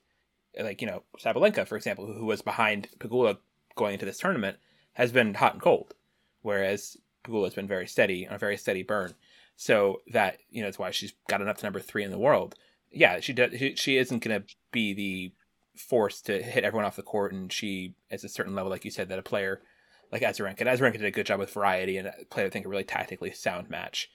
[0.59, 3.37] Like, you know, Sabalenka, for example, who was behind Pegula
[3.75, 4.57] going into this tournament,
[4.93, 5.93] has been hot and cold.
[6.41, 9.15] Whereas Pegula has been very steady on a very steady burn.
[9.57, 12.55] So that you know that's why she's gotten up to number three in the world.
[12.91, 13.57] Yeah, she does.
[13.57, 15.33] She, she isn't going to be the
[15.79, 18.91] force to hit everyone off the court, and she is a certain level, like you
[18.91, 19.61] said, that a player
[20.15, 20.61] like Azarenka.
[20.61, 23.31] And Azarenka did a good job with variety and played, I think, a really tactically
[23.31, 24.09] sound match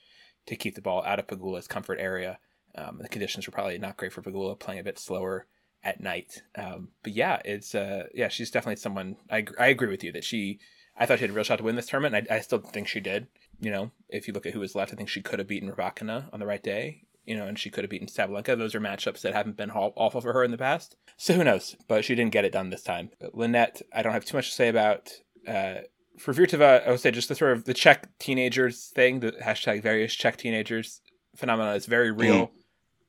[0.47, 2.39] to keep the ball out of Pegula's comfort area.
[2.75, 5.47] Um, the conditions were probably not great for Pagula, playing a bit slower
[5.83, 6.43] at night.
[6.57, 9.17] Um, but yeah, it's uh, yeah, she's definitely someone.
[9.31, 10.59] I I agree with you that she.
[10.97, 12.29] I thought she had a real shot to win this tournament.
[12.31, 13.29] I, I still think she did.
[13.61, 15.71] You know, if you look at who was left, I think she could have beaten
[15.71, 17.03] Rybakina on the right day.
[17.25, 18.57] You know, and she could have beaten Sabalenka.
[18.57, 20.97] Those are matchups that haven't been awful for her in the past.
[21.17, 21.77] So who knows?
[21.87, 23.11] But she didn't get it done this time.
[23.21, 25.11] But Linette, I don't have too much to say about.
[25.47, 25.83] Uh,
[26.19, 30.15] Fruhvirtova, I would say just the sort of the Czech teenagers thing, the hashtag various
[30.15, 31.01] Czech teenagers
[31.37, 32.49] phenomenon is very real.
[32.49, 32.51] Mm.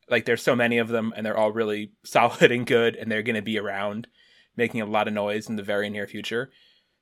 [0.10, 3.24] Like there's so many of them, and they're all really solid and good, and they're
[3.24, 4.08] going to be around,
[4.56, 6.52] making a lot of noise in the very near future.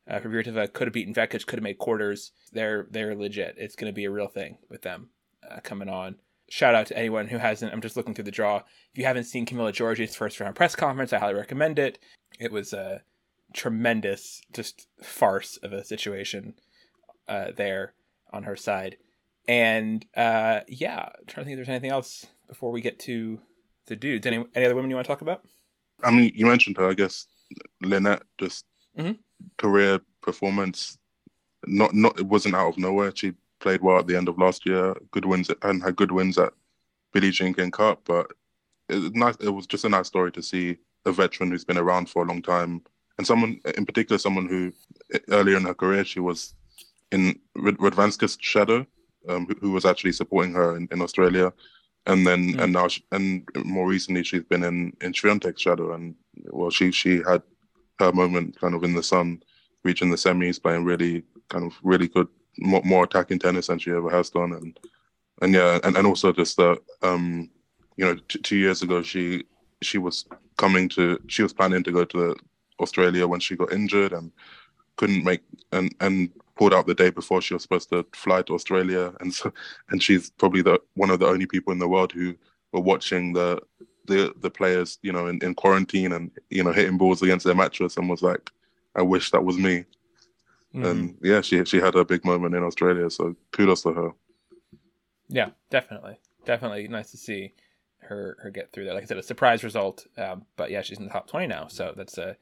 [0.10, 2.32] Uh, Fruhvirtova, could have beaten Vekic, could have made quarters.
[2.52, 3.56] They're they're legit.
[3.58, 5.10] It's going to be a real thing with them
[5.50, 6.16] uh, coming on.
[6.50, 7.72] Shout out to anyone who hasn't.
[7.72, 8.58] I'm just looking through the draw.
[8.58, 12.00] If you haven't seen Camila Giorgi's first round press conference, I highly recommend it.
[12.40, 13.04] It was a
[13.54, 16.56] tremendous, just farce of a situation
[17.28, 17.94] uh, there
[18.32, 18.98] on her side.
[19.48, 23.40] And uh, yeah, I'm trying to think if there's anything else before we get to
[23.88, 24.26] the dudes.
[24.26, 25.44] Any any other women you want to talk about?
[26.04, 26.90] I mean, you mentioned her.
[26.90, 27.28] I guess
[27.82, 28.66] Linette, just
[28.98, 29.14] mm-hmm.
[29.58, 30.98] career performance.
[31.66, 33.12] Not not it wasn't out of nowhere.
[33.14, 34.96] She played well at the end of last year.
[35.12, 36.54] Good wins and had good wins at
[37.12, 38.02] Billie Jean King Cup.
[38.06, 38.32] But
[38.88, 42.10] it, nice, it was just a nice story to see a veteran who's been around
[42.10, 42.84] for a long time,
[43.20, 44.72] and someone in particular, someone who
[45.30, 46.54] earlier in her career she was
[47.12, 48.88] in Radwanska's shadow,
[49.28, 51.52] um, who, who, was actually supporting her in, in Australia.
[52.06, 52.64] And then mm.
[52.64, 56.92] and now she, and more recently she's been in in Swiatek's shadow, and well, she
[56.94, 57.44] she had
[58.00, 59.44] her moment kind of in the sun,
[59.84, 63.92] reaching the semis, playing really kind of really good, more, more attacking tennis than she
[63.92, 64.80] ever has done, and
[65.42, 67.50] and yeah, and, and also just that um,
[67.98, 69.44] you know, t- two years ago she
[69.82, 72.34] she was coming to she was planning to go to
[72.80, 74.32] Australia when she got injured and
[74.98, 78.54] couldn't make and and pulled out the day before she was supposed to fly to
[78.54, 79.52] Australia, and so
[79.90, 82.36] and she's probably the one of the only people in the world who
[82.74, 83.62] were watching the
[84.08, 87.56] the the players, you know, in, in quarantine and you know hitting balls against their
[87.56, 88.52] mattress, and was like,
[88.96, 89.86] I wish that was me.
[90.76, 90.86] Mm-hmm.
[90.86, 94.10] And yeah, she she had a big moment in Australia, so kudos to her.
[95.30, 97.54] Yeah, definitely, definitely nice to see
[98.00, 98.96] her her get through that.
[98.96, 101.68] Like I said, a surprise result, um, but yeah, she's in the top twenty now,
[101.68, 102.36] so that's a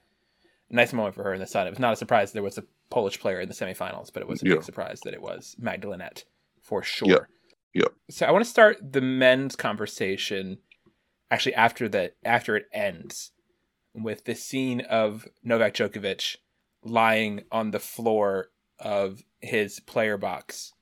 [0.70, 1.68] nice moment for her in the sun.
[1.68, 4.28] It was not a surprise there was a Polish player in the semifinals, but it
[4.28, 4.54] was a yeah.
[4.56, 6.26] big surprise that it was Magda Linette
[6.62, 7.08] for sure.
[7.08, 7.18] Yeah.
[7.74, 7.88] yeah.
[8.10, 10.60] So I want to start the men's conversation
[11.30, 13.32] actually after the after it ends
[13.94, 16.38] with the scene of Novak Djokovic
[16.84, 18.50] lying on the floor
[18.80, 20.74] of his player box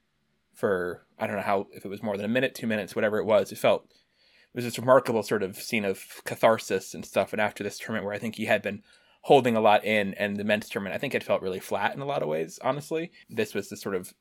[0.53, 3.17] for I don't know how if it was more than a minute, two minutes, whatever
[3.19, 3.51] it was.
[3.51, 7.33] It felt it was this remarkable sort of scene of catharsis and stuff.
[7.33, 8.83] And after this tournament, where I think he had been
[9.25, 12.01] holding a lot in, and the men's tournament I think it felt really flat in
[12.01, 12.59] a lot of ways.
[12.63, 14.13] Honestly, this was the sort of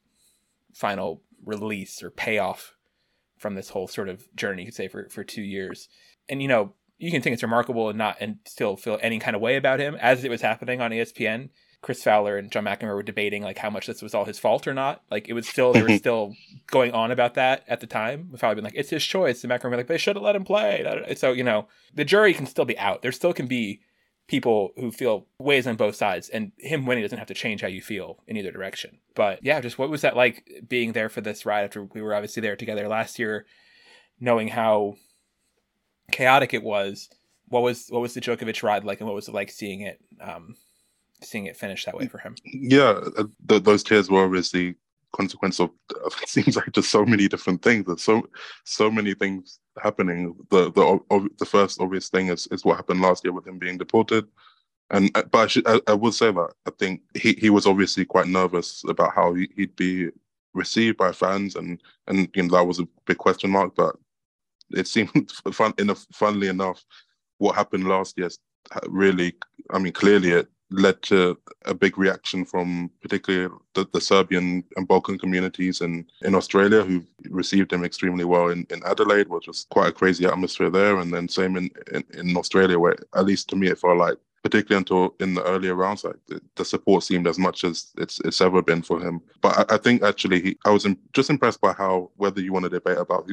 [0.73, 2.75] final release or payoff
[3.37, 4.63] from this whole sort of journey.
[4.63, 5.91] You could say for for two years,
[6.27, 9.37] and you know you can think it's remarkable and not and still feel any kind
[9.37, 11.51] of way about him as it was happening on ESPN.
[11.83, 14.67] Chris Fowler and John McEnroe were debating like how much this was all his fault
[14.67, 15.03] or not.
[15.11, 16.35] Like it was still they were still
[16.69, 18.33] going on about that at the time.
[18.39, 21.15] Fowler been like it's his choice, and McEnroe like they should have let him play.
[21.15, 23.03] So you know the jury can still be out.
[23.03, 23.83] There still can be
[24.27, 27.69] people who feel ways on both sides and him winning doesn't have to change how
[27.69, 28.99] you feel in either direction.
[29.15, 32.15] But yeah just what was that like being there for this ride after we were
[32.15, 33.47] obviously there together last year
[34.21, 34.95] knowing how
[36.11, 37.11] chaotic it was?
[37.49, 40.01] What was what was the Djokovic ride like and what was it like seeing it
[40.21, 40.57] um
[41.23, 42.35] seeing it finish that way for him?
[42.45, 44.77] Yeah uh, th- those tears were obviously
[45.15, 45.71] consequence of
[46.23, 48.29] it seems like just so many different things there's so
[48.65, 50.35] so many things happening.
[50.51, 53.79] The the the first obvious thing is is what happened last year with him being
[53.79, 54.27] deported.
[54.91, 57.67] And uh, but I, should, I, I would say that I think he, he was
[57.67, 60.11] obviously quite nervous about how he, would be
[60.53, 63.75] received by fans, and and you know that was a big question mark.
[63.75, 63.97] But
[64.71, 66.85] it seemed fun enough, funnily enough,
[67.39, 68.29] what happened last year
[68.89, 69.35] really,
[69.71, 74.89] I mean, clearly it led to a big reaction from particularly the, the Serbian and
[74.89, 79.67] Balkan communities in, in Australia who received him extremely well in, in Adelaide, which was
[79.71, 80.99] quite a crazy atmosphere there.
[80.99, 84.19] And then same in, in, in Australia, where at least to me it felt like
[84.43, 88.21] particularly until in the earlier rounds, like the, the, support seemed as much as it's
[88.21, 89.21] it's ever been for him.
[89.41, 92.53] But I, I think actually he, I was in, just impressed by how whether you
[92.53, 93.27] want to debate about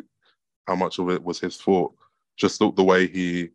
[0.67, 1.93] how much of it was his fault,
[2.37, 3.49] just the, the way he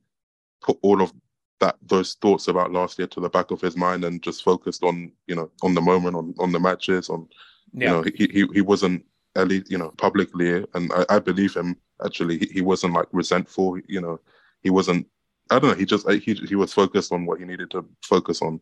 [0.61, 1.15] put all of
[1.61, 4.83] that those thoughts about last year to the back of his mind and just focused
[4.83, 7.29] on you know on the moment on on the matches on
[7.73, 7.89] Yeah.
[7.89, 9.05] You know, he, he he wasn't
[9.37, 11.77] at least you know publicly, and I, I believe him.
[12.05, 13.79] Actually, he, he wasn't like resentful.
[13.87, 14.21] You know,
[14.63, 15.07] he wasn't.
[15.51, 15.77] I don't know.
[15.77, 18.61] He just he he was focused on what he needed to focus on,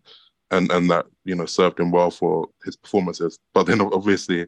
[0.51, 3.39] and and that you know served him well for his performances.
[3.53, 4.47] But then obviously,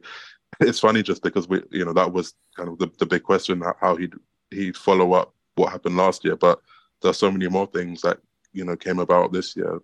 [0.59, 3.63] it's funny just because we you know that was kind of the, the big question
[3.81, 4.13] how he'd
[4.51, 6.35] he'd follow up what happened last year.
[6.35, 6.59] But
[7.01, 8.19] there's so many more things that
[8.53, 9.79] you know came about this year,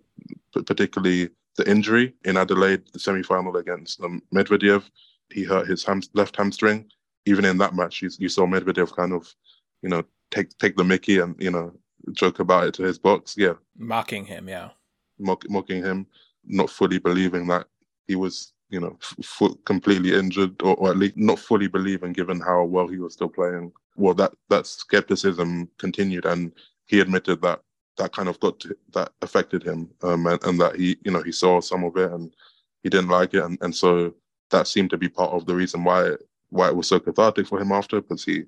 [0.52, 4.88] particularly the injury in Adelaide, the semi-final against um, Medvedev.
[5.30, 6.90] He hurt his ham- left hamstring.
[7.26, 9.34] Even in that match, you, you saw Medvedev kind of,
[9.82, 11.72] you know, take take the Mickey and you know
[12.12, 13.34] joke about it to his box.
[13.36, 14.48] Yeah, mocking him.
[14.48, 14.70] Yeah,
[15.18, 16.06] Mock, mocking him,
[16.44, 17.66] not fully believing that
[18.06, 22.40] he was, you know, f- completely injured, or, or at least not fully believing, given
[22.40, 23.72] how well he was still playing.
[23.96, 26.52] Well, that that skepticism continued, and
[26.86, 27.60] he admitted that
[27.96, 31.22] that kind of got to, that affected him um, and, and, that he you know
[31.22, 32.34] he saw some of it and
[32.82, 33.42] he didn't like it.
[33.44, 34.14] And, and so
[34.50, 36.12] that seemed to be part of the reason why
[36.50, 38.44] why it was so cathartic for him after because he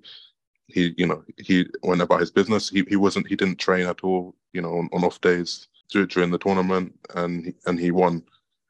[0.68, 2.68] he you know he went about his business.
[2.68, 6.30] He, he wasn't he didn't train at all you know on, on off days during
[6.30, 8.22] the tournament and he, and he won.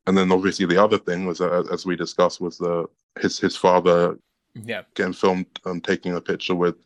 [0.06, 2.86] And then obviously the other thing was uh, as we discussed was the
[3.20, 4.18] his his father
[4.54, 4.82] yeah.
[4.94, 6.76] getting filmed um, taking a picture with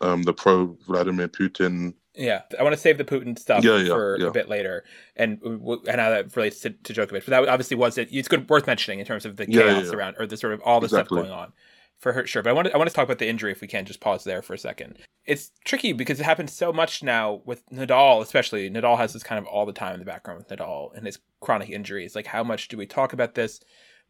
[0.00, 3.88] um, the pro Vladimir Putin yeah, I want to save the Putin stuff yeah, yeah,
[3.88, 4.26] for yeah.
[4.26, 7.24] a bit later, and and how that relates to, to Djokovic.
[7.24, 8.08] But that obviously was it.
[8.10, 10.80] It's good worth mentioning in terms of the chaos around or the sort of all
[10.80, 11.16] the exactly.
[11.16, 11.52] stuff going on
[11.98, 12.26] for her.
[12.26, 13.84] Sure, but I want to, I want to talk about the injury if we can.
[13.84, 14.98] Just pause there for a second.
[15.26, 18.68] It's tricky because it happens so much now with Nadal, especially.
[18.68, 21.20] Nadal has this kind of all the time in the background with Nadal and his
[21.40, 22.16] chronic injuries.
[22.16, 23.60] Like, how much do we talk about this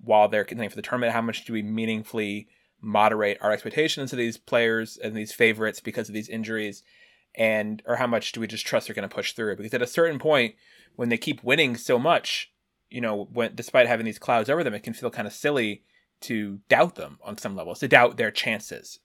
[0.01, 1.13] while they're contending for the tournament?
[1.13, 2.49] How much do we meaningfully
[2.81, 6.83] moderate our expectations of these players and these favorites because of these injuries?
[7.39, 9.57] And or how much do we just trust they're going to push through?
[9.57, 10.57] Because at a certain point,
[10.97, 12.53] when they keep winning so much,
[12.91, 15.85] you know, when despite having these clouds over them, it can feel kind of silly
[16.23, 18.99] to doubt them on some levels, to doubt their chances.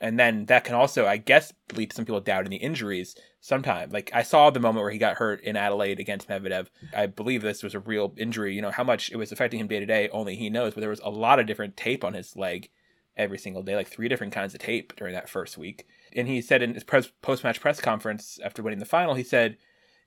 [0.00, 3.90] And then that can also, I guess, lead to some people doubting the injuries sometime.
[3.90, 6.66] Like I saw the moment where he got hurt in Adelaide against Medvedev.
[6.94, 8.54] I believe this was a real injury.
[8.54, 10.74] You know, how much it was affecting him day to day, only he knows.
[10.74, 12.68] But there was a lot of different tape on his leg
[13.16, 16.40] every single day, like three different kinds of tape during that first week and he
[16.40, 19.56] said in his post match press conference after winning the final, he said,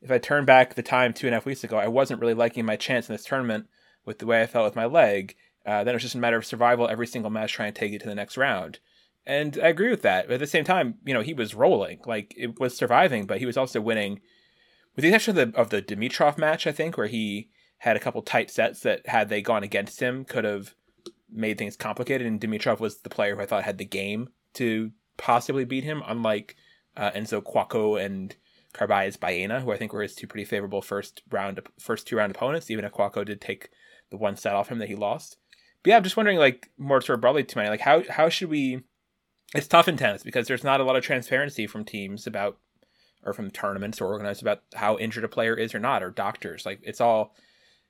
[0.02, 2.34] "If I turn back the time two and a half weeks ago, I wasn't really
[2.34, 3.68] liking my chance in this tournament
[4.06, 5.36] with the way I felt with my leg.
[5.66, 7.94] Uh, then it was just a matter of survival every single match, trying to take
[7.94, 8.80] it to the next round."
[9.26, 10.28] And I agree with that.
[10.28, 13.38] But at the same time, you know, he was rolling, like it was surviving, but
[13.38, 14.22] he was also winning.
[14.96, 18.00] With the exception of the of the Dimitrov match, I think, where he had a
[18.00, 20.74] couple tight sets that, had they gone against him, could have
[21.32, 22.26] made things complicated.
[22.26, 26.02] And Dimitrov was the player who I thought had the game to possibly beat him,
[26.08, 26.56] unlike
[26.98, 28.36] uh, Enzo Couacaud and
[28.74, 32.32] Carballes Baena, who I think were his two pretty favorable first round, first two round
[32.32, 32.72] opponents.
[32.72, 33.70] Even if Couacaud did take
[34.10, 35.38] the one set off him that he lost.
[35.84, 38.30] But yeah, I'm just wondering, like more sort of broadly to me, like how how
[38.30, 38.82] should we?
[39.56, 42.60] It's tough in tennis because there's not a lot of transparency from teams about,
[43.24, 46.66] or from tournaments or organized about how injured a player is or not, or doctors.
[46.66, 47.34] Like it's all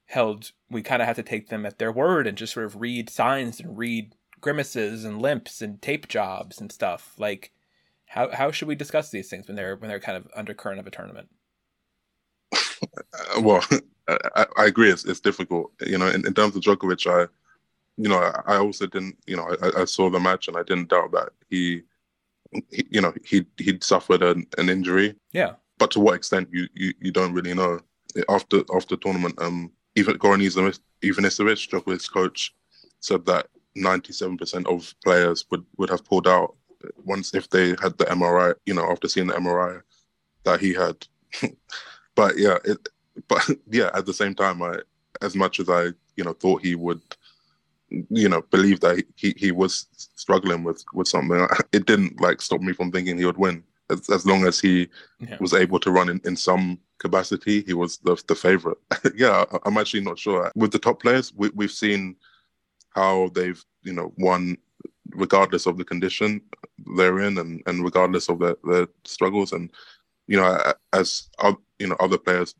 [0.05, 0.51] held.
[0.69, 3.09] We kind of have to take them at their word and just sort of read
[3.09, 7.13] signs and read grimaces and limps and tape jobs and stuff.
[7.17, 7.52] Like,
[8.08, 10.88] how how should we discuss these things when they're when they're kind of undercurrent of
[10.88, 11.30] a tournament?
[13.41, 13.63] well,
[14.08, 14.91] I, I, agree.
[14.91, 15.71] It's, it's difficult.
[15.86, 17.28] You know, in, in terms of Djokovic, I,
[17.97, 19.17] you know, I, I also didn't.
[19.28, 21.84] You know, I, I, saw the match and I didn't doubt that he,
[22.71, 25.15] he you know, he he'd suffered an, an injury.
[25.32, 25.54] Yeah.
[25.78, 27.80] But to what extent, you you, you don't really know.
[28.28, 30.41] After after tournament, um, even Goran
[31.04, 32.56] Ivanisevic, Djokovic's coach,
[33.02, 33.47] said that
[33.79, 36.55] 97% of players would, would have pulled out
[37.03, 39.81] once if they had the MRI, you know, after seeing the MRI
[40.43, 40.95] that he had.
[42.15, 42.89] but yeah, it,
[43.27, 44.77] but yeah, at the same time, I,
[45.21, 47.01] as much as I, you know, thought he would,
[47.89, 52.61] you know, believe that he, he was struggling with, with something, it didn't like stop
[52.61, 53.63] me from thinking he would win.
[53.89, 54.87] As, as long as he
[55.19, 55.37] yeah.
[55.39, 58.77] was able to run in, in some capacity, he was the, the favorite.
[59.15, 60.51] yeah, I'm actually not sure.
[60.56, 62.15] With the top players, we, we've seen
[62.96, 64.58] how they've you know won
[65.12, 66.42] regardless of the condition
[66.96, 69.52] they're in and, and regardless of their, their struggles.
[69.54, 69.71] And
[70.27, 71.29] you know as
[71.79, 72.54] you know other players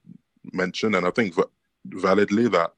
[0.54, 1.36] mentioned and i think
[1.86, 2.74] validly that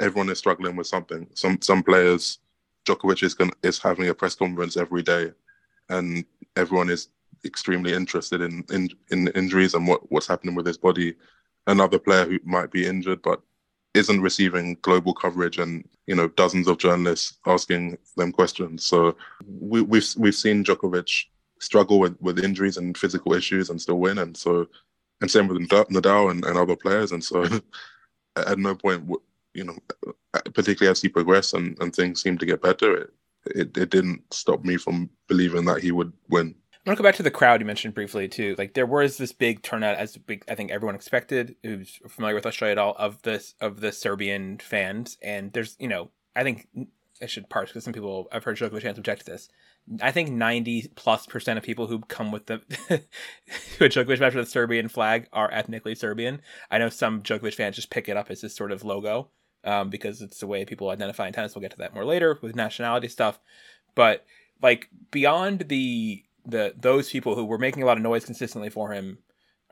[0.00, 1.26] everyone is struggling with something.
[1.34, 2.38] Some some players
[2.86, 5.32] Djokovic is going is having a press conference every day
[5.90, 6.24] and
[6.56, 7.08] everyone is
[7.44, 11.14] extremely interested in in, in injuries and what, what's happening with his body.
[11.66, 13.40] Another player who might be injured but
[13.94, 18.84] isn't receiving global coverage and you know dozens of journalists asking them questions.
[18.84, 19.16] So
[19.46, 21.26] we, we've we've seen Djokovic
[21.58, 24.68] struggle with, with injuries and physical issues and still win, and so
[25.20, 27.12] and same with Nadal and, and other players.
[27.12, 27.44] And so
[28.36, 29.08] at no point
[29.54, 29.76] you know,
[30.54, 33.10] particularly as he progressed and, and things seemed to get better, it,
[33.46, 36.54] it, it didn't stop me from believing that he would win.
[36.86, 38.54] I want to go back to the crowd you mentioned briefly too.
[38.56, 42.46] Like there was this big turnout, as big I think everyone expected, who's familiar with
[42.46, 45.18] Australia at all, of this of the Serbian fans.
[45.20, 46.68] And there's, you know, I think
[47.20, 49.50] I should parse because some people I've heard Djokovic fans object to this.
[50.00, 54.46] I think ninety plus percent of people who come with the a Djokovic match with
[54.46, 56.40] the Serbian flag are ethnically Serbian.
[56.70, 59.28] I know some Djokovic fans just pick it up as this sort of logo
[59.64, 61.54] um, because it's the way people identify in tennis.
[61.54, 63.38] We'll get to that more later with nationality stuff.
[63.94, 64.24] But
[64.62, 68.92] like beyond the the those people who were making a lot of noise consistently for
[68.92, 69.18] him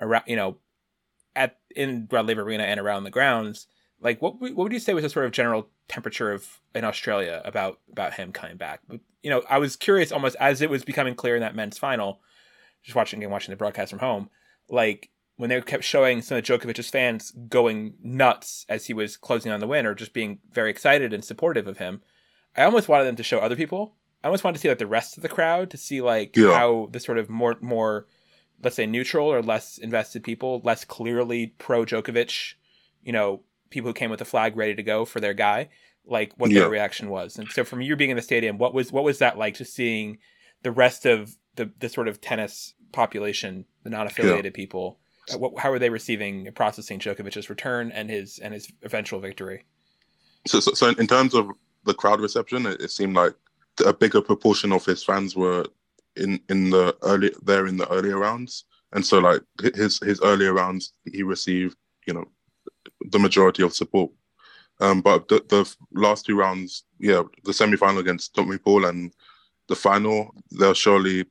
[0.00, 0.56] around you know
[1.34, 3.66] at in Rod Laver Arena and around the grounds
[4.00, 7.42] like what what would you say was the sort of general temperature of in Australia
[7.44, 8.80] about about him coming back?
[9.22, 12.20] You know I was curious almost as it was becoming clear in that men's final
[12.82, 14.30] just watching and watching the broadcast from home
[14.68, 19.52] like when they kept showing some of Djokovic's fans going nuts as he was closing
[19.52, 22.02] on the win or just being very excited and supportive of him
[22.56, 24.86] I almost wanted them to show other people I almost wanted to see like the
[24.86, 26.52] rest of the crowd to see like yeah.
[26.52, 28.06] how the sort of more more
[28.62, 32.54] let's say neutral or less invested people, less clearly pro Djokovic,
[33.02, 35.68] you know, people who came with the flag ready to go for their guy,
[36.04, 36.60] like what yeah.
[36.60, 37.38] their reaction was.
[37.38, 39.74] And so from you being in the stadium, what was what was that like just
[39.74, 40.18] seeing
[40.62, 44.50] the rest of the the sort of tennis population, the non-affiliated yeah.
[44.50, 44.98] people,
[45.32, 49.64] uh, what, how are they receiving processing Djokovic's return and his and his eventual victory?
[50.46, 51.50] So, so, so in terms of
[51.84, 53.34] the crowd reception, it, it seemed like
[53.80, 55.64] a bigger proportion of his fans were
[56.16, 59.42] in in the early there in the earlier rounds, and so like
[59.74, 61.76] his his earlier rounds, he received
[62.06, 62.24] you know
[63.10, 64.10] the majority of support.
[64.80, 69.12] Um, but the, the last two rounds, yeah, the semi final against Tommy Paul and
[69.68, 71.26] the final, there's surely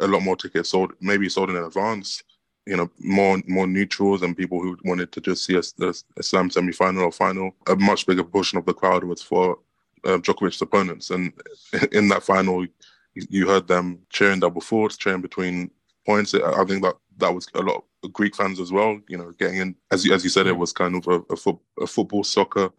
[0.00, 2.22] a lot more tickets sold, maybe sold in advance.
[2.66, 5.62] You know, more more neutrals and people who wanted to just see a,
[6.18, 7.52] a slam semi final or final.
[7.66, 9.58] A much bigger portion of the crowd was for
[10.04, 11.10] uh, Djokovic's opponents.
[11.10, 11.32] And
[11.92, 12.66] in that final,
[13.14, 15.70] you heard them cheering double faults, cheering between
[16.06, 16.34] points.
[16.34, 18.98] I think that that was a lot of Greek fans as well.
[19.08, 21.36] You know, getting in as you as you said, it was kind of a, a,
[21.36, 22.70] fo- a football soccer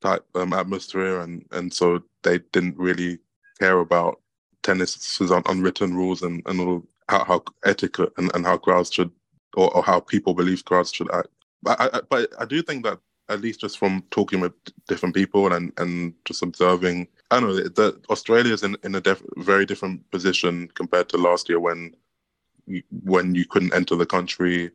[0.00, 3.18] type um, atmosphere, and and so they didn't really
[3.58, 4.20] care about
[4.62, 9.10] tennis's unwritten rules and and all how, how etiquette and, and how crowds should
[9.54, 11.28] or, or how people believe crowds should act.
[11.62, 12.98] But I, I, but I do think that
[13.28, 14.52] at least just from talking with
[14.88, 19.00] different people and, and just observing, I don't know that Australia is in, in a
[19.00, 21.94] def- very different position compared to last year when
[22.66, 24.70] you, when you couldn't enter the country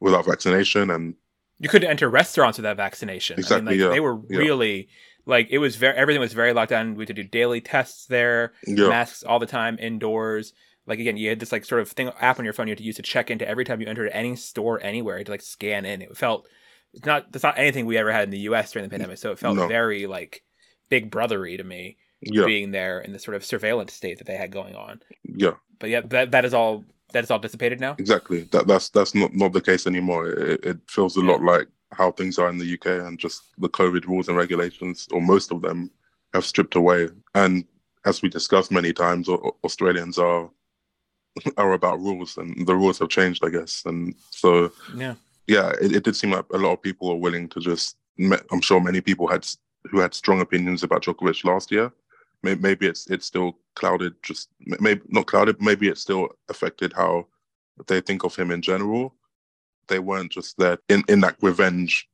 [0.00, 1.14] without vaccination and
[1.60, 3.38] you couldn't enter restaurants without vaccination.
[3.38, 3.56] Exactly.
[3.56, 3.92] I mean, like, yeah.
[3.92, 4.38] They were yeah.
[4.38, 4.88] really
[5.26, 6.94] like it was very everything was very locked down.
[6.94, 8.88] We had to do daily tests there, yeah.
[8.88, 10.54] masks all the time indoors.
[10.86, 12.78] Like again, you had this like sort of thing app on your phone you had
[12.78, 15.84] to use to check into every time you entered any store anywhere to like scan
[15.84, 16.00] in.
[16.00, 16.48] It felt
[16.94, 18.72] it's not that's not anything we ever had in the U.S.
[18.72, 19.18] during the pandemic.
[19.18, 19.68] So it felt no.
[19.68, 20.42] very like
[20.88, 22.44] big brothery to me yeah.
[22.44, 25.00] being there in the sort of surveillance state that they had going on.
[25.24, 27.96] Yeah, but yeah, that that is all that is all dissipated now.
[27.98, 28.42] Exactly.
[28.52, 30.28] That that's that's not not the case anymore.
[30.28, 31.32] It, it feels a yeah.
[31.32, 35.08] lot like how things are in the UK and just the COVID rules and regulations,
[35.12, 35.90] or most of them,
[36.34, 37.08] have stripped away.
[37.34, 37.64] And
[38.04, 40.50] as we discussed many times, Australians are
[41.56, 43.84] are about rules, and the rules have changed, I guess.
[43.86, 45.14] And so yeah,
[45.46, 47.96] yeah, it, it, did seem like a lot of people were willing to just.
[48.50, 49.46] I'm sure many people had
[49.90, 51.90] who had strong opinions about Djokovic last year.
[52.42, 55.60] Maybe it's it's still clouded, just maybe not clouded.
[55.60, 57.26] Maybe it still affected how
[57.86, 59.14] they think of him in general.
[59.88, 62.08] They weren't just there in in that revenge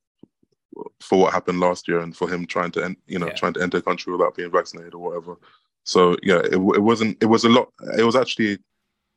[1.00, 3.34] for what happened last year and for him trying to you know yeah.
[3.34, 5.36] trying to enter the country without being vaccinated or whatever.
[5.84, 7.16] So yeah, it, it wasn't.
[7.22, 7.72] It was a lot.
[7.96, 8.58] It was actually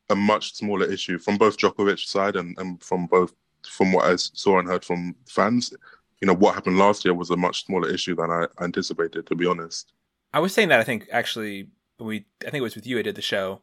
[0.10, 3.34] a much smaller issue from both Djokovic's side and, and from both
[3.70, 5.74] from what I saw and heard from fans,
[6.22, 9.36] you know, what happened last year was a much smaller issue than I anticipated, to
[9.36, 9.94] be honest.
[10.34, 13.02] I was saying that I think actually we I think it was with you I
[13.02, 13.62] did the show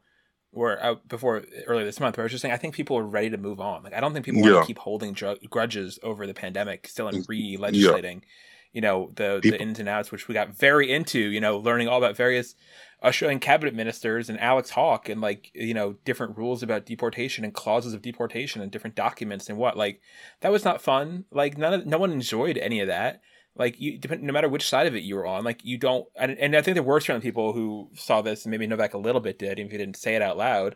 [0.51, 3.03] where I, before earlier this month where I was just saying I think people are
[3.03, 3.83] ready to move on.
[3.83, 4.53] Like I don't think people yeah.
[4.53, 8.21] want to keep holding dr- grudges over the pandemic, still in mm, re-legislating.
[8.23, 8.27] Yeah.
[8.73, 9.57] You know the people.
[9.57, 11.19] the ins and outs, which we got very into.
[11.19, 12.55] You know, learning all about various
[13.03, 17.53] Australian cabinet ministers and Alex Hawke and like you know different rules about deportation and
[17.53, 20.01] clauses of deportation and different documents and what like
[20.41, 21.25] that was not fun.
[21.31, 23.21] Like none of no one enjoyed any of that.
[23.55, 26.05] Like you, no matter which side of it you were on, like you don't.
[26.15, 28.99] And, and I think there were certainly people who saw this and maybe Novak a
[28.99, 30.75] little bit did, even if he didn't say it out loud.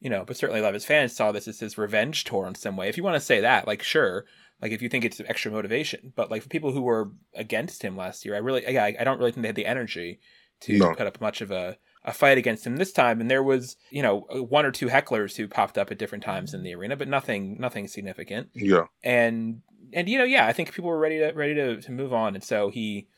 [0.00, 2.46] You know, but certainly a lot of his fans saw this as his revenge tour
[2.46, 2.88] in some way.
[2.88, 4.26] If you want to say that, like sure,
[4.60, 7.96] like if you think it's extra motivation, but like for people who were against him
[7.96, 10.20] last year, I really, yeah, I, I don't really think they had the energy
[10.64, 10.94] to no.
[10.94, 13.20] put up much of a, a fight against him this time.
[13.20, 16.52] And there was, you know, one or two hecklers who popped up at different times
[16.52, 18.50] in the arena, but nothing, nothing significant.
[18.54, 18.84] Yeah.
[19.02, 19.62] And
[19.92, 22.34] and you know, yeah, I think people were ready to ready to, to move on,
[22.34, 23.08] and so he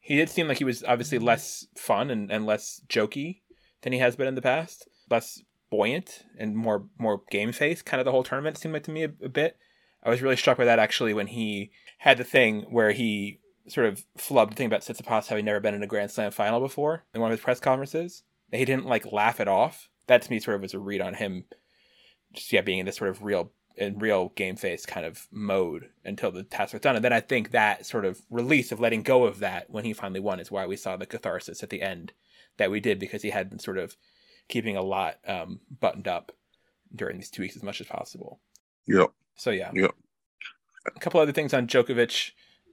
[0.00, 3.42] he did seem like he was obviously less fun and, and less jokey
[3.82, 7.82] than he has been in the past, less buoyant and more more game face.
[7.82, 9.56] Kind of the whole tournament seemed like to me a, a bit.
[10.02, 13.86] I was really struck by that actually when he had the thing where he sort
[13.86, 17.20] of flubbed thing about Tsitsipas having never been in a Grand Slam final before in
[17.20, 18.22] one of his press conferences.
[18.52, 19.88] He didn't like laugh it off.
[20.06, 21.44] That to me sort of was a read on him,
[22.32, 25.88] just yeah, being in this sort of real in real game face kind of mode
[26.04, 26.96] until the task was done.
[26.96, 29.92] And then I think that sort of release of letting go of that when he
[29.92, 32.12] finally won is why we saw the catharsis at the end
[32.58, 33.96] that we did because he had been sort of
[34.48, 36.32] keeping a lot um, buttoned up
[36.94, 38.40] during these two weeks as much as possible.
[38.86, 39.06] Yeah.
[39.36, 39.70] So yeah.
[39.72, 39.88] Yeah.
[40.94, 42.32] A couple other things on Djokovic.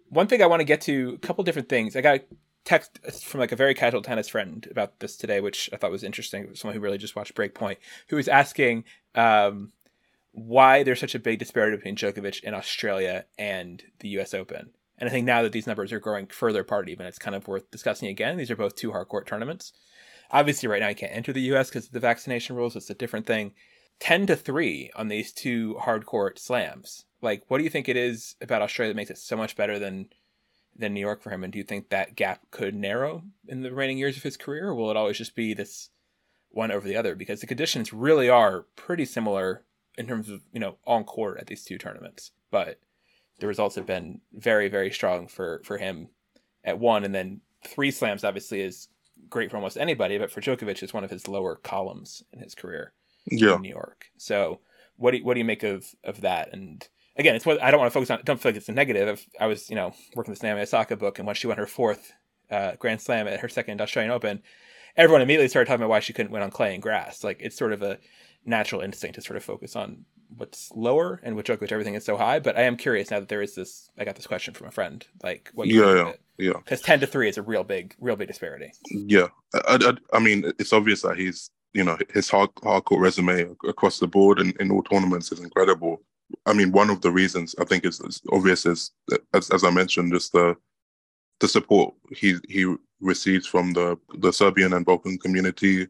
[0.09, 1.95] One thing I want to get to, a couple different things.
[1.95, 2.21] I got
[2.67, 6.03] text from like a very casual tennis friend about this today, which I thought was
[6.03, 6.53] interesting.
[6.53, 7.77] Someone who really just watched Breakpoint,
[8.09, 8.83] who was asking
[9.15, 9.71] um,
[10.33, 14.33] why there's such a big disparity between Djokovic in Australia and the U.S.
[14.33, 14.71] Open.
[14.97, 17.47] And I think now that these numbers are growing further apart, even it's kind of
[17.47, 18.37] worth discussing again.
[18.37, 19.71] These are both two hard court tournaments.
[20.31, 21.69] Obviously, right now you can't enter the U.S.
[21.69, 22.75] because of the vaccination rules.
[22.75, 23.53] It's a different thing.
[23.99, 27.05] Ten to three on these two hard court slams.
[27.21, 29.79] Like, what do you think it is about Australia that makes it so much better
[29.79, 30.09] than
[30.75, 31.43] than New York for him?
[31.43, 34.67] And do you think that gap could narrow in the remaining years of his career,
[34.67, 35.89] or will it always just be this
[36.49, 37.15] one over the other?
[37.15, 39.63] Because the conditions really are pretty similar
[39.97, 42.79] in terms of you know on court at these two tournaments, but
[43.39, 46.09] the results have been very very strong for for him
[46.63, 48.89] at one, and then three slams obviously is
[49.29, 52.53] great for almost anybody, but for Djokovic, it's one of his lower columns in his
[52.53, 52.93] career
[53.29, 53.55] yeah.
[53.55, 54.05] in New York.
[54.17, 54.59] So
[54.95, 56.49] what do you, what do you make of of that?
[56.53, 58.21] And again, it's what I don't want to focus on.
[58.23, 59.07] Don't feel like it's a negative.
[59.07, 61.67] If I was you know working this Naomi Osaka book, and when she won her
[61.67, 62.13] fourth
[62.49, 64.41] uh, Grand Slam at her second Australian Open,
[64.95, 67.23] everyone immediately started talking about why she couldn't win on clay and grass.
[67.23, 67.99] Like it's sort of a
[68.45, 70.05] natural instinct to sort of focus on
[70.35, 72.39] what's lower and with Djokovic everything is so high.
[72.39, 73.89] But I am curious now that there is this.
[73.97, 76.99] I got this question from a friend, like what you yeah, yeah, yeah, Because ten
[76.99, 78.71] to three is a real big, real big disparity.
[78.91, 79.27] yeah.
[79.53, 83.99] I, I, I mean, it's obvious that he's, you know, his hard hardcore resume across
[83.99, 86.01] the board in, in all tournaments is incredible.
[86.47, 88.91] I mean, one of the reasons I think is, is obvious is,
[89.35, 90.55] as, as I mentioned, just the
[91.39, 95.87] the support he he receives from the the Serbian and Balkan community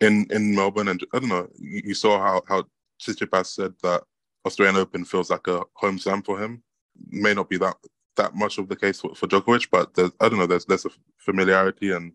[0.00, 1.48] in in Melbourne, and I don't know.
[1.60, 2.64] You, you saw how how
[3.00, 4.02] Tsitsipas said that
[4.44, 6.60] Australian Open feels like a home slam for him.
[7.06, 7.76] May not be that
[8.16, 10.48] that much of the case for, for Djokovic, but I don't know.
[10.48, 12.12] There's there's a familiarity, and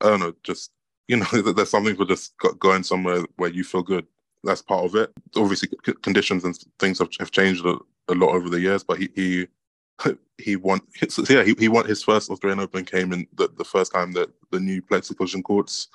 [0.00, 0.34] I don't know.
[0.42, 0.72] Just
[1.08, 4.06] you know, there's some something for just going somewhere where you feel good.
[4.44, 5.12] That's part of it.
[5.36, 7.78] Obviously, c- conditions and things have, have changed a,
[8.08, 9.46] a lot over the years, but he he
[10.38, 10.80] he won.
[10.94, 14.12] His, yeah, he, he won his first Australian Open came in the, the first time
[14.12, 15.88] that the new Plexicushion courts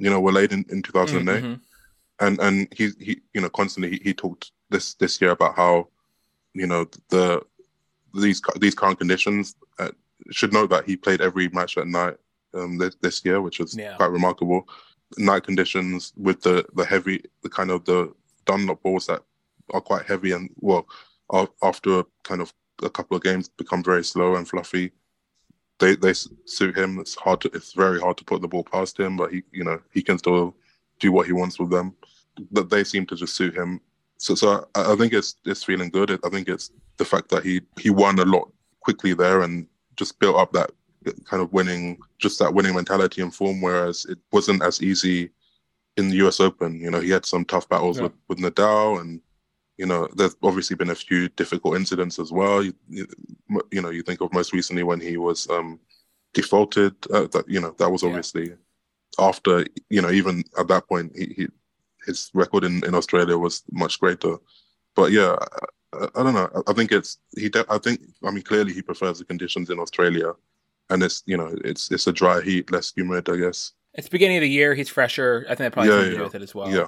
[0.00, 1.44] you know, were laid in, in 2008.
[1.44, 1.54] Mm-hmm.
[2.20, 5.88] And and he he you know constantly he, he talked this this year about how
[6.52, 7.42] you know the
[8.14, 9.90] these these current conditions uh,
[10.30, 12.16] should know that he played every match at night
[12.54, 13.96] um, this, this year, which is Yeah.
[13.96, 14.68] quite remarkable.
[15.18, 18.12] Night conditions with the the heavy the kind of the
[18.46, 19.22] Dunlop balls that
[19.74, 20.86] are quite heavy and well
[21.32, 24.92] af- after kind of a couple of games become very slow and fluffy
[25.80, 26.12] they they
[26.44, 26.98] suit him.
[27.00, 29.64] It's hard to it's very hard to put the ball past him, but he you
[29.64, 30.54] know he can still
[31.00, 31.94] do what he wants with them.
[32.52, 33.80] But they seem to just suit him.
[34.18, 36.10] So so I, I think it's it's feeling good.
[36.24, 40.18] I think it's the fact that he he won a lot quickly there and just
[40.20, 40.70] built up that
[41.24, 43.60] kind of winning just that winning mentality and form.
[43.60, 45.30] Whereas it wasn't as easy
[45.96, 46.40] in the U.S.
[46.40, 46.80] Open.
[46.80, 48.04] You know he had some tough battles Yeah.
[48.04, 49.20] with with Nadal and.
[49.78, 52.62] You know, there's obviously been a few difficult incidents as well.
[52.62, 53.06] You, you,
[53.72, 55.80] you know, you think of most recently when he was um,
[56.34, 56.94] defaulted.
[57.10, 58.10] Uh, that you know, that was Yeah.
[58.10, 58.52] obviously
[59.18, 61.46] after you know, even at that point, he, he
[62.04, 64.36] his record in, in Australia was much greater.
[64.94, 65.36] But yeah,
[65.94, 66.62] I, I don't know.
[66.66, 67.50] I, think it's he.
[67.70, 70.32] I think I mean clearly he prefers the conditions in Australia,
[70.90, 73.72] and it's you know it's it's a dry heat, less humid, I guess.
[73.94, 74.74] It's beginning of the year.
[74.74, 75.44] He's fresher.
[75.48, 76.70] I think that probably Yeah, has to do with it as well.
[76.70, 76.86] Yeah,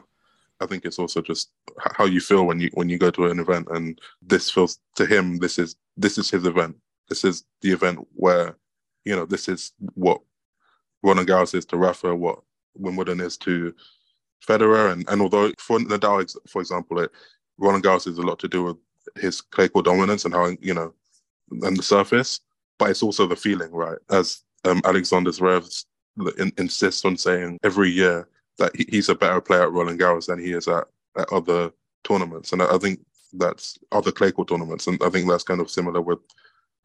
[0.60, 1.50] I think it's also just
[1.96, 5.06] how you feel when you when you go to an event, and this feels to
[5.06, 6.76] him this is this is his event.
[7.08, 8.56] This is the event where,
[9.04, 10.20] you know, this is what
[11.02, 12.40] Roland Garros is to Rafa, what
[12.74, 13.74] Wimbledon is to
[14.46, 17.10] Federer, and and although for Nadal, for example, it,
[17.58, 18.76] Roland Garros is a lot to do with
[19.16, 20.94] his clay court dominance and how you know,
[21.50, 22.40] and the surface,
[22.82, 23.98] but it's also the feeling, right?
[24.10, 25.84] As um, Alexander Zverev
[26.36, 28.28] in, insists on saying every year
[28.58, 30.84] that he, he's a better player at Roland Garros than he is at,
[31.16, 31.70] at other
[32.02, 32.98] tournaments, and I, I think
[33.34, 36.18] that's other clay court tournaments, and I think that's kind of similar with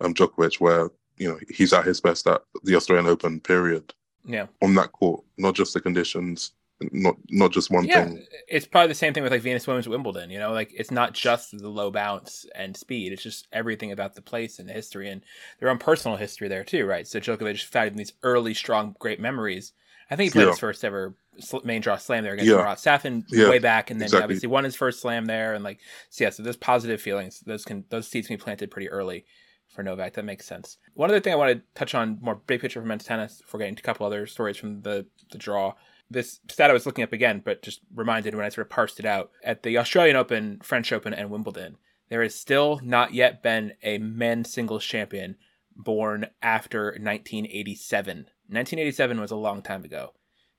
[0.02, 3.92] um, Djokovic, where you know he's at his best at the Australian Open period
[4.24, 4.46] Yeah.
[4.62, 6.52] on that court, not just the conditions.
[6.80, 8.26] Not not just one yeah, thing.
[8.48, 10.30] It's probably the same thing with like Venus Williams' Wimbledon.
[10.30, 14.14] You know, like it's not just the low bounce and speed; it's just everything about
[14.14, 15.24] the place and the history and
[15.60, 17.08] their own personal history there too, right?
[17.08, 19.74] So Djokovic found these early, strong, great memories.
[20.12, 20.52] I think he played yeah.
[20.52, 21.16] his first ever
[21.64, 22.58] main draw slam there against yeah.
[22.58, 24.24] Marat Safin yeah, way back, and then exactly.
[24.24, 25.80] obviously won his first slam there, and like
[26.12, 27.40] so yeah, so there's positive feelings.
[27.40, 29.26] Those can those seeds can be planted pretty early
[29.70, 30.14] for Novak.
[30.14, 30.78] That makes sense.
[30.94, 33.60] One other thing I want to touch on more big picture for men's tennis before
[33.60, 35.74] getting to a couple other stories from the the draw.
[36.10, 39.00] This stat I was looking up again, but just reminded when I sort of parsed
[39.00, 41.78] it out at the Australian Open, French Open, and Wimbledon.
[42.10, 45.36] There has still not yet been a men's singles champion
[45.76, 48.18] born after 1987.
[48.50, 50.14] 1987 was a long time ago.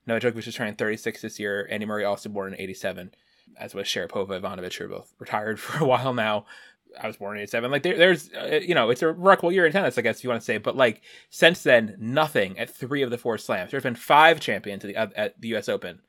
[0.07, 1.67] Novak Djokovic is turning 36 this year.
[1.71, 3.13] Andy Murray also born in 87,
[3.59, 6.47] as was Sharapova, Ivanovic, who are both retired for a while now.
[7.01, 7.71] I was born in 87.
[7.71, 10.31] Like, there, there's, uh, you know, it's a remarkable year in tennis, I guess, you
[10.31, 10.59] want to say.
[10.59, 13.71] But, like, since then, nothing at three of the four slams.
[13.71, 15.69] There's been five champions at the, at the U.S.
[15.69, 16.01] Open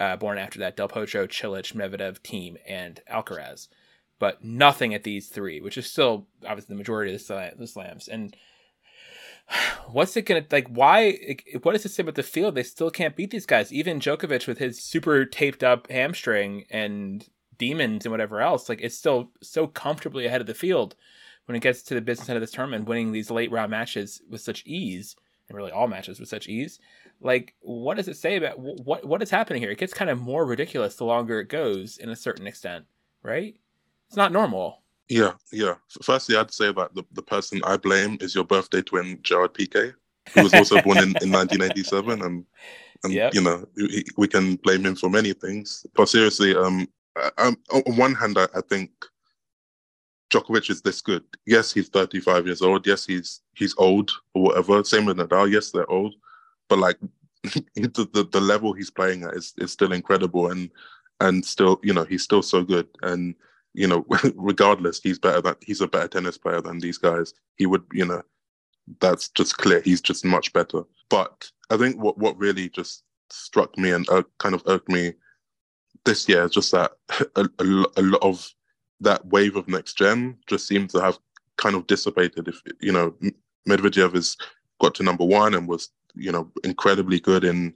[0.00, 3.68] uh, born after that Del Potro, Cilic, Medvedev, Thiem, and Alcaraz.
[4.18, 8.08] But nothing at these three, which is still obviously the majority of the, the slams.
[8.08, 8.34] And
[9.88, 10.68] what's it gonna like?
[10.68, 11.36] Why?
[11.62, 12.54] What does it say about the field?
[12.54, 13.72] They still can't beat these guys.
[13.72, 17.28] Even Djokovic with his super taped up hamstring and
[17.60, 20.96] demons and whatever else, like it's still so comfortably ahead of the field
[21.46, 24.22] when it gets to the business end of this tournament, winning these late round matches
[24.28, 25.14] with such ease,
[25.48, 26.80] and really all matches with such ease.
[27.20, 29.70] Like, what does it say about what what is happening here?
[29.70, 32.86] It gets kind of more ridiculous the longer it goes, in a certain extent,
[33.22, 33.54] right?
[34.08, 34.82] It's not normal.
[35.10, 35.74] Yeah, yeah.
[36.02, 39.92] Firstly, I'd say that the, the person I blame is your birthday twin, Gerard Piqué,
[40.32, 42.22] who was also born in, in 1987.
[42.22, 42.44] And,
[43.02, 43.34] and yep.
[43.34, 45.84] you know, we, we, can blame him for many things.
[45.94, 46.86] But seriously, um,
[47.16, 48.90] I, on one hand, I, I think
[50.30, 51.24] Djokovic is this good.
[51.46, 52.86] Yes, he's 35 years old.
[52.86, 54.84] Yes, he's he's old or whatever.
[54.84, 55.50] Same with Nadal.
[55.50, 56.14] Yes, they're old,
[56.68, 56.98] but like
[57.42, 60.70] the, the, the level he's playing at is is still incredible, and
[61.20, 62.86] and still you know he's still so good.
[63.02, 63.34] And
[63.74, 64.04] you know,
[64.34, 67.34] regardless, he's better that he's a better tennis player than these guys.
[67.56, 68.22] He would, you know,
[69.00, 69.80] that's just clear.
[69.80, 70.82] He's just much better.
[71.08, 75.14] But I think what what really just struck me and uh, kind of irked me
[76.04, 76.92] this year is just that
[77.36, 77.64] a, a,
[77.96, 78.52] a, lot of
[79.00, 81.18] that wave of next gen just seems to have
[81.56, 82.48] kind of dissipated.
[82.48, 83.14] If you know,
[83.68, 84.36] Medvedev has
[84.80, 87.74] got to number one and was you know incredibly good in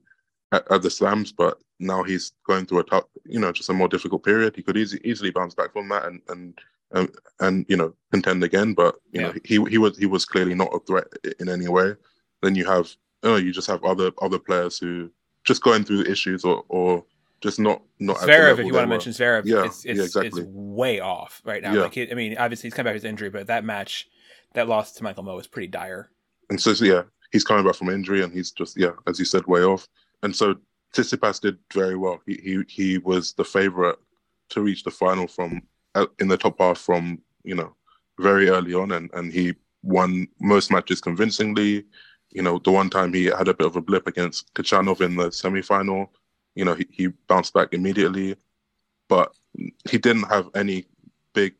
[0.52, 3.74] at, at the slams, but now he's going through a tough, you know, just a
[3.74, 4.56] more difficult period.
[4.56, 6.58] He could easily easily bounce back from that and and
[6.92, 7.08] um,
[7.40, 8.74] and you know contend again.
[8.74, 9.26] But you yeah.
[9.28, 11.08] know, he he was he was clearly not a threat
[11.40, 11.94] in any way.
[12.42, 12.90] Then you have
[13.22, 15.10] oh, you just have other other players who
[15.44, 17.04] just going through the issues or or
[17.44, 18.16] just not not.
[18.16, 20.42] Zverev, if you want to mention Zverev, yeah, it's, it's, yeah, exactly.
[20.42, 21.74] It's way off right now.
[21.74, 21.82] Yeah.
[21.82, 24.08] Like, I mean, obviously he's coming back from his injury, but that match,
[24.54, 26.10] that loss to Michael Mmoh was pretty dire.
[26.48, 29.26] And so, so yeah, he's coming back from injury, and he's just yeah, as you
[29.26, 29.86] said, way off.
[30.22, 30.54] And so
[30.94, 32.20] Tsitsipas did very well.
[32.26, 33.98] He he he was the favorite
[34.48, 35.60] to reach the final from
[35.94, 37.76] uh, in the top half from you know
[38.18, 41.84] very early on, and and he won most matches convincingly.
[42.30, 45.14] You know, the one time he had a bit of a blip against Khachanov in
[45.14, 46.10] the semi-final,
[46.54, 48.36] you know, he, he bounced back immediately,
[49.08, 49.34] but
[49.88, 50.86] he didn't have any
[51.32, 51.54] big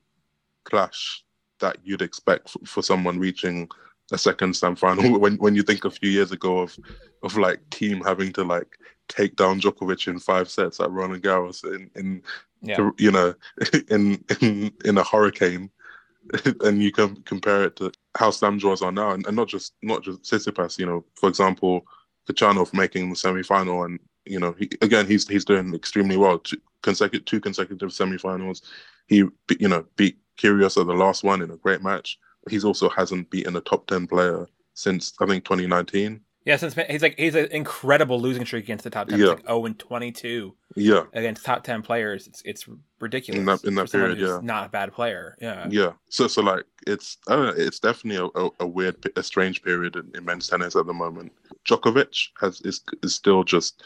[0.65, 1.25] clash
[1.61, 3.69] that you'd expect for, for someone reaching
[4.13, 5.19] a second slam final.
[5.25, 6.77] When when you think a few years ago of
[7.23, 8.79] of like Thiem having to like
[9.09, 12.23] take down Djokovic in five sets at Roland Garros in in
[12.63, 12.91] yeah.
[12.99, 13.35] you know
[13.89, 15.71] in in in a hurricane,
[16.61, 19.75] and you can compare it to how slam draws are now, and, and not just
[19.83, 20.79] not just Tsitsipas.
[20.79, 21.87] You know, for example,
[22.29, 26.39] Khachanov making the semi final, and you know he, again he's he's doing extremely well.
[26.39, 28.63] Two consecutive two consecutive semi-finals.
[29.07, 29.25] He
[29.59, 32.19] you know beat Kyrgios at the last one in a great match.
[32.49, 36.21] He's also hasn't beaten a top ten player since I think 2019.
[36.45, 39.19] Yeah, since he's like he's an incredible losing streak against the top ten.
[39.19, 39.29] Yeah.
[39.29, 40.55] Like oh and twenty two.
[40.77, 41.05] Yeah.
[41.15, 42.69] Against top ten players, it's it's
[43.01, 43.39] ridiculous.
[43.39, 44.41] In that in that period, yeah.
[44.43, 45.37] Not a bad player.
[45.41, 45.67] Yeah.
[45.71, 45.93] Yeah.
[46.11, 47.65] So so like it's I don't know.
[47.65, 50.93] It's definitely a, a, a weird, a strange period in, in, men's tennis at the
[50.93, 51.33] moment.
[51.67, 53.83] Djokovic has is is still just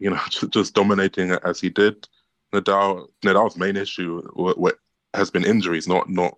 [0.00, 0.20] you know
[0.50, 2.08] just dominating as he did.
[2.52, 4.22] Nadal Nadal's main issue
[5.14, 6.36] has been injuries, not not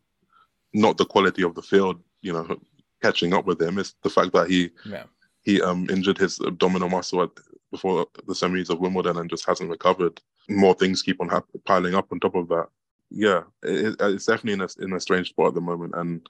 [0.74, 2.02] not the quality of the field.
[2.20, 2.60] You know,
[3.00, 3.78] catching up with him.
[3.78, 4.70] It's the fact that he.
[4.84, 5.04] Yeah
[5.42, 7.30] he um, injured his abdominal muscle at,
[7.70, 10.20] before the semis of Wimbledon and just hasn't recovered.
[10.48, 12.68] More things keep on ha- piling up on top of that.
[13.10, 16.26] Yeah, it, it's definitely in a, in a strange spot at the moment, and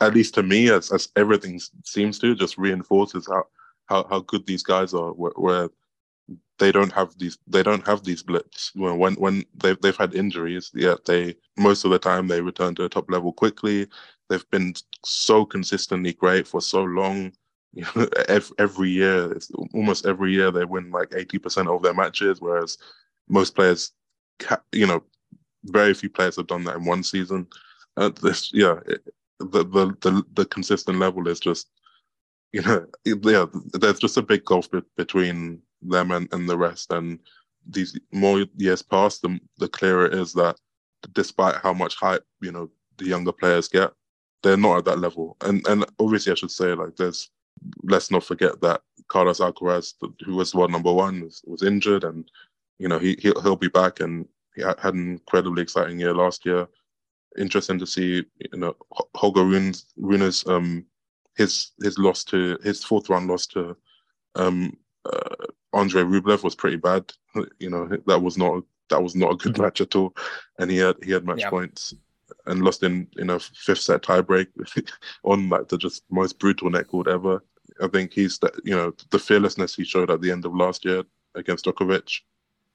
[0.00, 3.44] at least to me, as as everything seems to, just reinforces how
[3.86, 5.12] how, how good these guys are.
[5.12, 5.68] Where, where
[6.58, 10.70] they don't have these they don't have these blips when when they've they've had injuries
[10.74, 13.86] yet they most of the time they return to a top level quickly.
[14.28, 14.74] They've been
[15.04, 17.32] so consistently great for so long.
[17.76, 18.08] You know,
[18.58, 19.36] every year,
[19.74, 22.78] almost every year they win like 80% of their matches, whereas
[23.28, 23.92] most players,
[24.72, 25.02] you know,
[25.64, 27.46] very few players have done that in one season.
[27.98, 29.02] Uh, this, yeah, it,
[29.40, 31.68] the, the the the consistent level is just,
[32.52, 36.92] you know, yeah, there's just a big gulf between them and, and the rest.
[36.92, 37.18] And
[37.68, 40.56] these more years pass, the the clearer it is that
[41.12, 43.92] despite how much hype you know the younger players get,
[44.42, 45.36] they're not at that level.
[45.42, 47.30] And and obviously, I should say like there's
[47.82, 52.30] let's not forget that Carlos Alcaraz, who was world number one, was, was injured, and
[52.78, 56.44] you know he he'll, he'll be back, and he had an incredibly exciting year last
[56.46, 56.68] year.
[57.38, 58.74] Interesting to see, you know,
[59.14, 60.86] Holger Rune's, Rune's um
[61.36, 63.76] his his loss to his fourth round loss to
[64.36, 65.46] um uh,
[65.76, 67.12] Andre Rublev was pretty bad.
[67.58, 69.62] You know that was not that was not a good mm-hmm.
[69.62, 70.14] match at all,
[70.58, 71.50] and he had he had match yeah.
[71.50, 71.94] points
[72.46, 74.48] and lost in in a fifth set tiebreak
[75.24, 77.44] on like the just most brutal net cord ever.
[77.80, 80.84] I think he's that you know the fearlessness he showed at the end of last
[80.84, 81.04] year
[81.34, 82.20] against Djokovic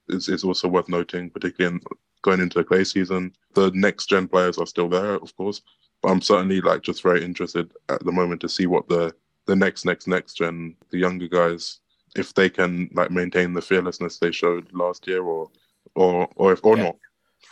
[0.10, 1.82] is, is also worth noting, particularly in
[2.22, 3.34] going into the clay season.
[3.56, 5.62] The next gen players are still there, of course,
[6.04, 9.16] but I'm certainly like just very interested at the moment to see what the
[9.48, 11.80] the next next next gen, the younger guys,
[12.16, 15.50] if they can like maintain the fearlessness they showed last year, or
[15.96, 16.84] or or if or yeah.
[16.84, 16.96] not.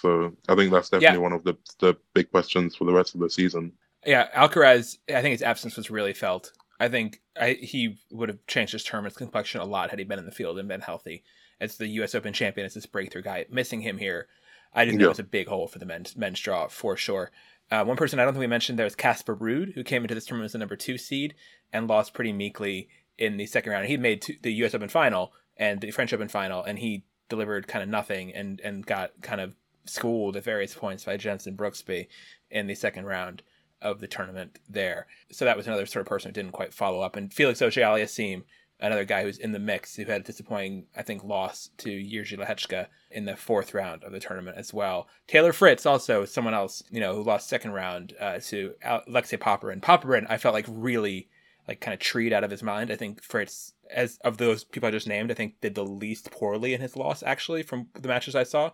[0.02, 1.24] So I think that's definitely yeah.
[1.24, 3.74] one of the the big questions for the rest of the season.
[4.06, 6.54] Yeah, Alcaraz, I think his absence was really felt.
[6.80, 10.20] I think I, he would have changed his tournament complexion a lot had he been
[10.20, 11.24] in the field and been healthy.
[11.60, 12.16] As the U.S.
[12.16, 14.28] Open champion, as this breakthrough guy, missing him here,
[14.74, 15.06] I didn't yeah.
[15.06, 17.32] know it was a big hole for the men's men's draw for sure.
[17.72, 20.16] Uh, one person I don't think we mentioned there was Casper Ruud, who came into
[20.16, 21.36] this tournament as the number two seed
[21.72, 22.90] and lost pretty meekly
[23.20, 23.86] in the second round.
[23.86, 24.74] He made two, the U.S.
[24.74, 28.84] Open final and the French Open final, and he delivered kind of nothing and and
[28.86, 29.54] got kind of
[29.86, 32.08] schooled at various points by Jenson Brooksby
[32.50, 33.44] in the second round
[33.82, 35.08] of the tournament there.
[35.32, 37.16] So that was another sort of person who didn't quite follow up.
[37.16, 38.44] And Felix Auger-Aliassime,
[38.80, 42.38] another guy who's in the mix, who had a disappointing, I think, loss to Jiří
[42.38, 45.08] Lehečka in the fourth round of the tournament as well.
[45.28, 48.74] Taylor Fritz, also someone else, you know, who lost second round uh, to
[49.08, 49.82] Alexei Popyrin.
[49.82, 51.30] Popyrin, I felt like really
[51.70, 52.92] like kind of treed out of his mind.
[52.92, 56.32] I think Fritz, as of those people I just named, I think did the least
[56.32, 58.72] poorly in his loss actually from the matches I saw.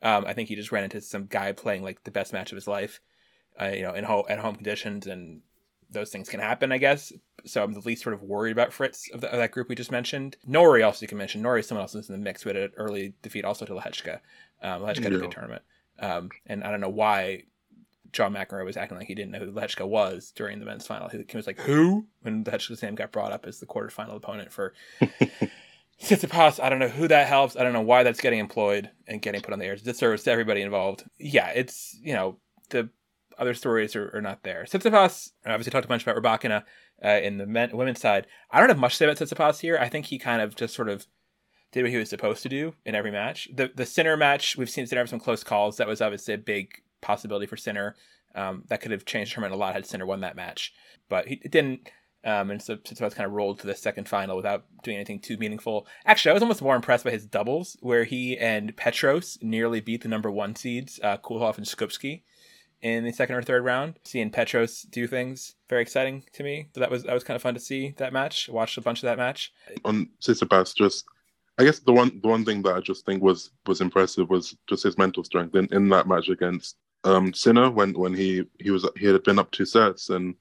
[0.00, 2.56] Um, I think he just ran into some guy playing like the best match of
[2.56, 3.00] his life,
[3.60, 5.40] uh, you know, in ho- at home conditions, and
[5.90, 7.12] those things can happen, I guess.
[7.46, 9.74] So I'm the least sort of worried about Fritz of, the, of that group we
[9.74, 10.36] just mentioned.
[10.46, 11.42] Norrie also you can mention.
[11.42, 12.44] Norrie is someone else who's in the mix.
[12.44, 14.20] We had an early defeat also to Lehečka.
[14.62, 14.86] Um, yeah.
[14.86, 15.62] had a good tournament,
[15.98, 17.42] um, and I don't know why
[18.12, 21.08] John McEnroe was acting like he didn't know who Lehečka was during the men's final.
[21.08, 24.74] He was like, "Who?" when Lehečka's name got brought up as the quarterfinal opponent for
[26.02, 27.56] Tsitsipas, I don't know who that helps.
[27.56, 29.76] I don't know why that's getting employed and getting put on the air.
[29.82, 31.04] It's service to everybody involved.
[31.18, 32.36] Yeah, it's, you know,
[32.68, 32.90] the
[33.38, 34.64] other stories are, are not there.
[34.68, 36.64] Tsitsipas, I obviously talked a bunch about Rybakina
[37.04, 38.26] uh, in the men, women's side.
[38.50, 39.78] I don't have much to say about Tsitsipas here.
[39.80, 41.06] I think he kind of just sort of
[41.72, 43.48] did what he was supposed to do in every match.
[43.52, 45.76] The the Sinner match, we've seen Sinner have some close calls.
[45.76, 47.96] That was obviously a big possibility for Sinner.
[48.34, 50.72] Um, that could have changed tournament a lot had Sinner won that match.
[51.08, 51.88] But he didn't
[52.26, 55.36] um, and so Tsitsipas kind of rolled to the second final without doing anything too
[55.36, 55.86] meaningful.
[56.04, 60.02] Actually, I was almost more impressed by his doubles, where he and Petros nearly beat
[60.02, 62.22] the number one seeds, uh, Koolhof and Skupski,
[62.82, 64.00] in the second or third round.
[64.02, 66.68] Seeing Petros do things very exciting to me.
[66.74, 68.48] So that was that was kind of fun to see that match.
[68.48, 69.52] Watched a bunch of that match.
[69.84, 71.04] On Tsitsipas, just
[71.58, 74.56] I guess the one the one thing that I just think was was impressive was
[74.68, 76.76] just his mental strength in, in that match against
[77.06, 80.34] um, Sinner when when he he was he had been up two sets and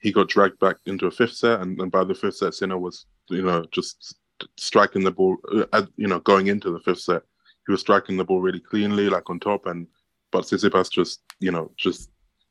[0.00, 2.76] he got dragged back into a fifth set, and, and by the fifth set, Sinner
[2.76, 4.16] was, you know, just
[4.56, 5.36] striking the ball,
[5.72, 7.22] uh, you know, going into the fifth set.
[7.66, 9.86] He was striking the ball really cleanly, like on top, and
[10.32, 12.10] but Tsitsipas just, you know, just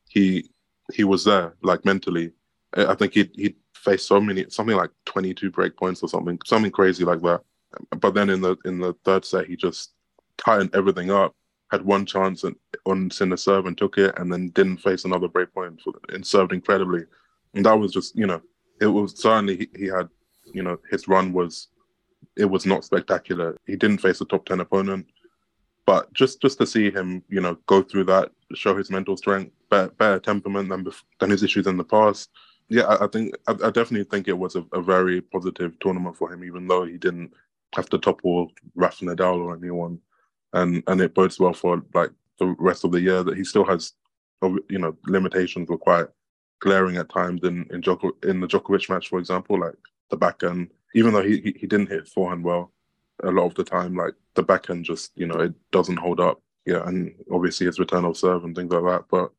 [0.09, 0.49] he
[0.93, 2.31] he was there, like mentally.
[2.75, 6.39] I think he he faced so many, something like twenty two break points or something,
[6.45, 7.41] something crazy like that.
[7.99, 9.91] But then in the in the third set, he just
[10.37, 11.35] tightened everything up.
[11.71, 12.43] Had one chance
[12.85, 16.51] on Sinner serve and took it, and then didn't face another break point and served
[16.51, 17.05] incredibly
[17.53, 18.41] and that was just you know
[18.79, 20.09] it was certainly he, he had
[20.53, 21.67] you know his run was
[22.37, 23.57] it was not spectacular.
[23.65, 25.07] He didn't face a top ten opponent,
[25.85, 29.51] but just just to see him you know go through that, show his mental strength,
[29.69, 30.85] better, better temperament than
[31.19, 32.29] than his issues in the past.
[32.69, 36.15] Yeah, I, I think I, I, definitely think it was a, a, very positive tournament
[36.15, 37.33] for him, even though he didn't
[37.75, 39.99] have to topple Rafa Nadal or anyone,
[40.53, 43.65] and and it bodes well for like the rest of the year that he still
[43.65, 43.93] has,
[44.41, 46.07] you know, limitations were quite
[46.59, 49.75] glaring at times in in, Djoko, in the Djokovic match, for example, like
[50.09, 50.69] the backhand.
[50.93, 52.73] Even though he, he he didn't hit forehand well,
[53.23, 56.41] a lot of the time, like the backhand just you know it doesn't hold up.
[56.65, 59.05] Yeah, and obviously his return of serve and things like that.
[59.09, 59.31] But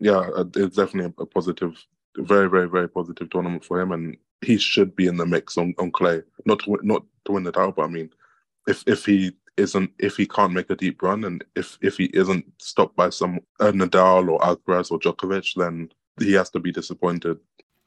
[0.00, 1.76] yeah, uh, it's definitely a, positive,
[2.16, 5.74] very very very positive tournament for him, and he should be in the mix on,
[5.78, 6.22] on clay.
[6.44, 8.10] Not to not to win the title, but I mean,
[8.66, 12.04] if if he isn't if he can't make a deep run and if if he
[12.14, 16.72] isn't stopped by some uh, Nadal or Alcaraz or Djokovic, then he has to be
[16.72, 17.38] disappointed.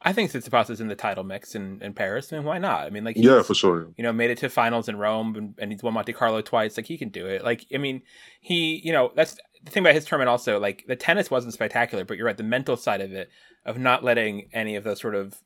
[0.01, 2.31] I think Tsitsipas is in the title mix in, in Paris.
[2.31, 2.81] I mean, why not?
[2.81, 3.87] I mean, like, yeah, for sure.
[3.97, 6.77] You know, made it to finals in Rome and, and he's won Monte Carlo twice.
[6.77, 7.43] Like, he can do it.
[7.43, 8.03] Like, I mean,
[8.39, 10.59] he, you know, that's the thing about his tournament also.
[10.59, 12.37] Like, the tennis wasn't spectacular, but you're right.
[12.37, 13.31] The mental side of it,
[13.65, 15.41] of not letting any of those sort of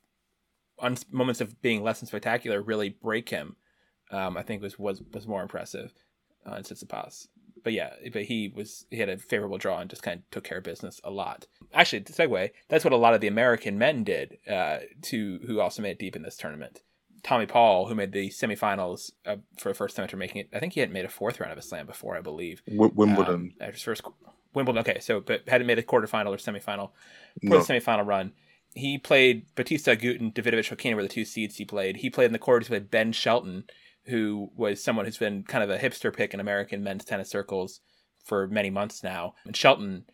[0.78, 3.56] un- moments of being less than spectacular really break him,
[4.10, 5.94] um, I think was was was more impressive
[6.46, 7.28] uh, in Tsitsipas
[7.62, 10.44] but yeah, but he was he had a favorable draw and just kind of took
[10.44, 11.46] care of business a lot.
[11.72, 14.38] Actually, to segue, that's what a lot of the American men did.
[14.48, 16.82] Uh, to who also made it deep in this tournament.
[17.22, 20.58] Tommy Paul, who made the semifinals uh, for the first time after making it, I
[20.58, 22.62] think he hadn't made a fourth round of a slam before, I believe.
[22.66, 23.34] W- Wimbledon.
[23.34, 24.02] Um, after his first
[24.54, 24.80] Wimbledon.
[24.80, 26.90] Okay, so but hadn't made a quarterfinal or semifinal
[27.40, 27.62] for no.
[27.62, 28.32] the semifinal run.
[28.74, 31.96] He played Bautista Agut and Davidovich Fokina were the two seeds he played.
[31.96, 33.64] He played in the quarters with Ben Shelton,
[34.10, 37.80] who was someone who's been kind of a hipster pick in American men's tennis circles
[38.24, 39.34] for many months now.
[39.44, 40.04] And Shelton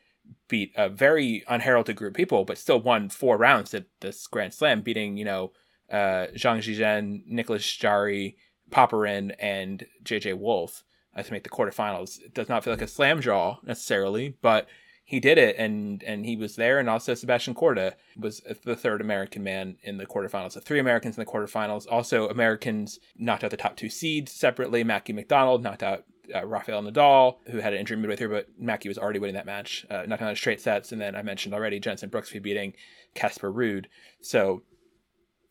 [0.49, 4.55] beat a very unheralded group of people, but still won four rounds at this Grand
[4.55, 5.53] Slam, beating, you know,
[5.91, 8.37] uh, Zhang Zhizhen, Nicolas Jarry,
[8.71, 10.83] Popyrin, and JJ Wolf
[11.17, 12.21] uh, to make the quarterfinals.
[12.21, 14.67] It does not feel like a slam draw necessarily, but
[15.07, 19.01] he did it and and he was there and also Sebastian Korda was the third
[19.01, 20.53] American man in the quarterfinals.
[20.53, 21.87] So three Americans in the quarterfinals.
[21.89, 24.83] Also Americans knocked out the top two seeds separately.
[24.83, 26.05] Matthew McDonald knocked out
[26.35, 29.47] uh, Rafael Nadal, who had an injury midway through, but Mackie was already winning that
[29.47, 30.91] match, uh, knocking out straight sets.
[30.91, 32.73] And then I mentioned already Jenson Brooksby beating
[33.15, 33.87] Casper Ruud.
[34.21, 34.63] So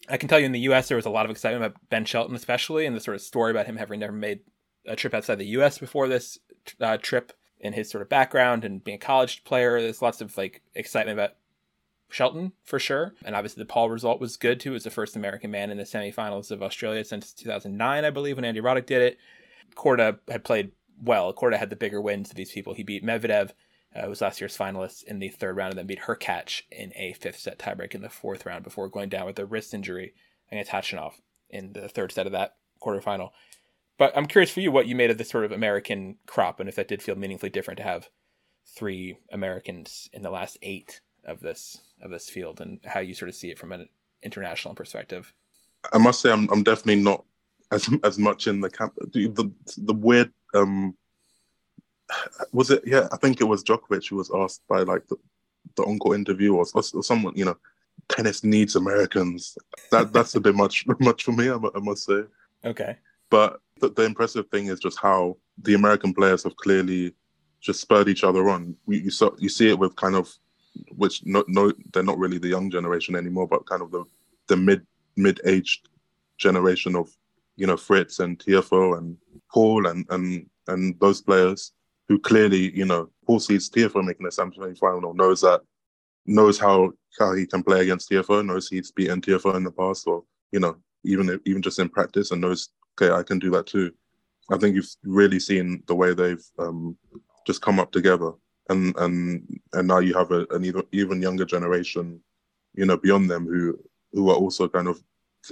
[0.10, 0.90] I can tell you in the U.S.
[0.90, 3.52] there was a lot of excitement about Ben Shelton, especially, and the sort of story
[3.52, 4.42] about him having never made
[4.86, 5.78] a trip outside the U.S.
[5.78, 6.38] before this
[6.82, 9.82] uh, trip in his sort of background and being a college player.
[9.82, 11.36] There's lots of like excitement about
[12.10, 13.14] Shelton for sure.
[13.24, 14.72] And obviously the Paul result was good too.
[14.72, 18.36] It was the first American man in the semifinals of Australia since 2009, I believe,
[18.36, 19.18] when Andy Roddick did it.
[19.76, 21.34] Korda had played well.
[21.34, 22.74] Korda had the bigger wins of these people.
[22.74, 23.52] He beat Medvedev,
[23.96, 27.14] uh, was last year's finalist in the third round, and then beat Hurkacz in a
[27.14, 30.14] fifth set tiebreak in the fourth round before going down with a wrist injury
[30.52, 31.14] against Khachanov
[31.50, 33.32] in the third set of that quarterfinal.
[33.98, 36.68] But I'm curious for you what you made of this sort of American crop, and
[36.68, 38.10] if that did feel meaningfully different to have
[38.76, 43.30] three Americans in the last eight of this of this field, and how you sort
[43.30, 43.88] of see it from an
[44.22, 45.34] international perspective.
[45.94, 47.24] I must say, I'm I'm definitely not
[47.72, 48.94] as as much in the camp.
[49.14, 50.96] The the, the weird um
[52.52, 52.84] was it?
[52.86, 55.18] Yeah, I think it was Djokovic who was asked by like the
[55.76, 57.58] the encore interview or, or, or someone, you know,
[58.10, 59.58] tennis needs Americans.
[59.92, 61.50] That that's a bit much much for me.
[61.50, 62.24] I, I must say.
[62.64, 62.98] Okay.
[63.30, 67.14] But the, the, impressive thing is just how the American players have clearly
[67.62, 68.76] just spurred each other on.
[68.88, 70.32] You, you, you see it with kind of,
[70.96, 74.04] which no, no, they're not really the young generation anymore, but kind of the
[74.48, 75.90] the mid mid aged
[76.38, 77.10] generation of
[77.56, 79.18] you know Fritz and Tiafoe and
[79.52, 81.72] Paul and and and those players
[82.08, 85.62] who clearly you know Paul sees Tiafoe making a semi final knows that
[86.26, 90.08] knows how how he can play against Tiafoe knows he's beaten Tiafoe in the past
[90.08, 92.70] or you know even even just in practice and knows
[93.00, 93.92] okay, I can do that too.
[94.52, 96.98] I think you've really seen the way they've um,
[97.48, 98.32] just come up together,
[98.70, 102.22] and and and now you have a, an even even younger generation,
[102.76, 103.80] you know, beyond them who
[104.14, 105.02] who are also kind of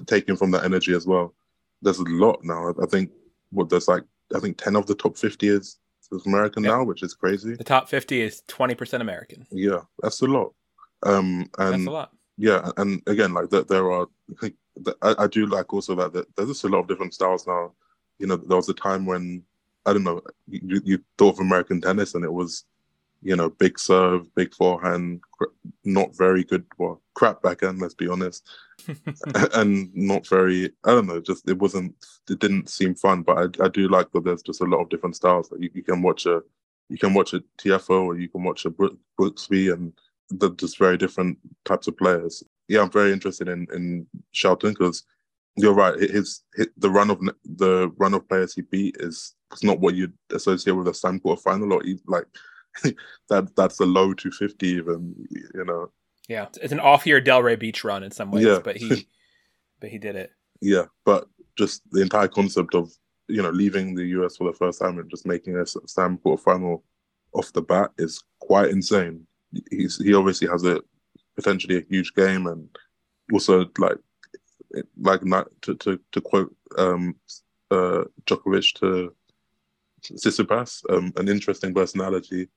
[0.06, 1.34] taking from that energy as well.
[1.82, 2.74] There's a lot now.
[2.82, 3.12] I think
[3.52, 4.04] what there's like
[4.36, 5.78] I think ten of the top fifty is,
[6.12, 6.74] is American yep.
[6.74, 7.56] now, which is crazy.
[7.56, 9.46] The top fifty is twenty percent American.
[9.52, 10.54] Yeah, that's a lot.
[11.04, 12.12] Um, and that's a lot.
[12.38, 14.08] Yeah, and again, like that, there are
[15.02, 17.74] I, I do like also that, that there's just a lot of different styles now.
[18.20, 19.44] You know, there was a time when
[19.86, 22.66] I don't know, you, you thought of American tennis and it was,
[23.22, 25.22] you know, big serve, big forehand,
[25.84, 28.48] not very good, well, crap backhand, let's be honest,
[29.54, 31.96] and not very, I don't know, just it wasn't,
[32.30, 33.24] it didn't seem fun.
[33.24, 35.70] But I, I do like that there's just a lot of different styles that you,
[35.74, 36.42] you can watch a,
[36.90, 39.94] you can watch a Tiafoe or you can watch a Brooksby and
[40.30, 45.04] they're just very different types of players yeah, I'm very interested in in Shelton because
[45.56, 46.00] you're right.
[46.00, 49.96] His, his, the run of the run of players he beat is it's not what
[49.96, 52.26] you'd associate with a Slam quarter final or like
[53.30, 53.56] that.
[53.56, 55.16] That's a low 250 even.
[55.54, 55.92] You know.
[56.28, 58.60] Yeah, it's an off year Delray Beach run in some ways, yeah.
[58.64, 59.08] but he
[59.80, 60.32] but he did it.
[60.62, 62.92] Yeah, but just the entire concept of
[63.28, 66.42] you know leaving the US for the first time and just making a Slam quarter
[66.42, 66.84] final
[67.34, 69.28] off the bat is quite insane.
[69.70, 70.82] He's he obviously has a
[71.36, 72.70] potentially a huge game, and
[73.32, 73.98] also like
[75.00, 77.16] like not to to, to quote um,
[77.72, 79.16] uh, Djokovic to
[80.04, 82.50] Tsitsipas, um, an interesting personality.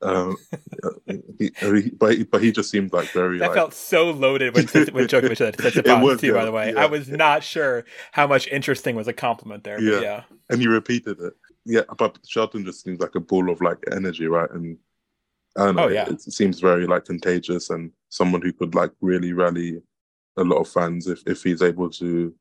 [0.00, 0.36] Um,
[1.38, 3.38] he, he, but he, but he just seemed like very.
[3.38, 6.28] That like, felt so loaded when when Djokovic said Tsitsipas was, too.
[6.28, 6.82] yeah, by the way, yeah.
[6.82, 9.80] I was not sure how much interesting was a compliment there.
[9.80, 10.00] Yeah.
[10.00, 11.34] Yeah, and he repeated it.
[11.64, 14.50] Yeah, but Shelton just seems like a ball of like energy, right?
[14.50, 14.78] And
[15.56, 15.84] I don't know.
[15.84, 16.06] Oh, yeah.
[16.06, 19.82] it, it seems very like contagious and someone who could like really rally
[20.36, 22.34] a lot of fans if if he's able to,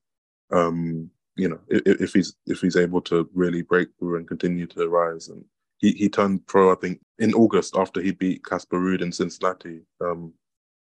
[0.52, 4.66] um, you know, if, if he's if he's able to really break through and continue
[4.68, 5.28] to rise.
[5.28, 5.44] And
[5.80, 9.82] he he turned pro, I think, in August after he beat Casper Ruud in Cincinnati.
[10.00, 10.34] Um,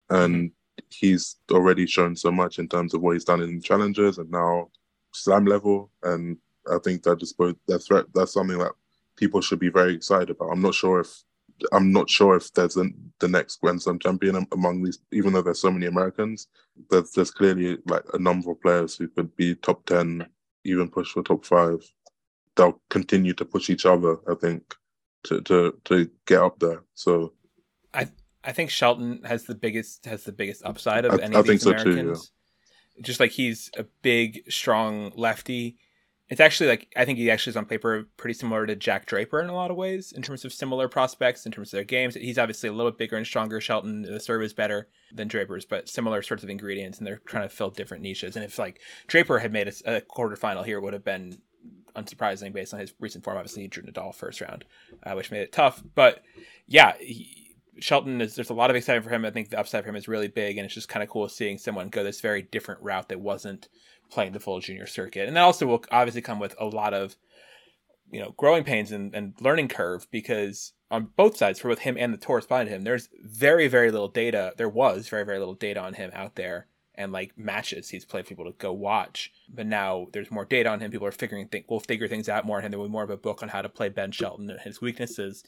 [0.09, 0.51] and
[0.89, 4.69] he's already shown so much in terms of what he's done in challenges and now
[5.13, 5.91] slam level.
[6.03, 6.37] And
[6.71, 8.71] I think that just both that's that's something that
[9.17, 10.49] people should be very excited about.
[10.51, 11.23] I'm not sure if
[11.71, 15.41] I'm not sure if there's an, the next Grand Slam champion among these, even though
[15.41, 16.47] there's so many Americans.
[16.89, 20.25] There's there's clearly like a number of players who could be top ten,
[20.63, 21.79] even push for top five.
[22.55, 24.75] They'll continue to push each other, I think,
[25.25, 26.83] to to to get up there.
[26.93, 27.33] So
[27.93, 28.07] I
[28.43, 31.47] I think Shelton has the biggest has the biggest upside of I- any I of
[31.47, 32.31] these so too, Americans.
[33.01, 35.77] Just like he's a big, strong lefty.
[36.31, 39.41] It's actually like I think he actually is on paper pretty similar to Jack Draper
[39.41, 42.15] in a lot of ways in terms of similar prospects in terms of their games.
[42.15, 43.59] He's obviously a little bit bigger and stronger.
[43.59, 47.47] Shelton, the serve is better than Draper's, but similar sorts of ingredients, and they're trying
[47.47, 48.37] to fill different niches.
[48.37, 51.37] And if like Draper had made a, a quarterfinal here, it would have been
[51.97, 53.35] unsurprising based on his recent form.
[53.35, 54.63] Obviously, he drew Nadal first round,
[55.03, 55.83] uh, which made it tough.
[55.95, 56.23] But
[56.65, 58.35] yeah, he, Shelton is.
[58.35, 59.25] There's a lot of excitement for him.
[59.25, 61.27] I think the upside for him is really big, and it's just kind of cool
[61.27, 63.67] seeing someone go this very different route that wasn't
[64.11, 65.27] playing the full junior circuit.
[65.27, 67.15] And that also will obviously come with a lot of
[68.11, 71.95] you know growing pains and, and learning curve because on both sides for both him
[71.97, 75.53] and the tour behind him there's very very little data there was very very little
[75.53, 79.31] data on him out there and like matches he's played for people to go watch.
[79.49, 80.91] But now there's more data on him.
[80.91, 83.03] People are figuring think will figure things out more on him there will be more
[83.03, 85.43] of a book on how to play ben shelton and his weaknesses.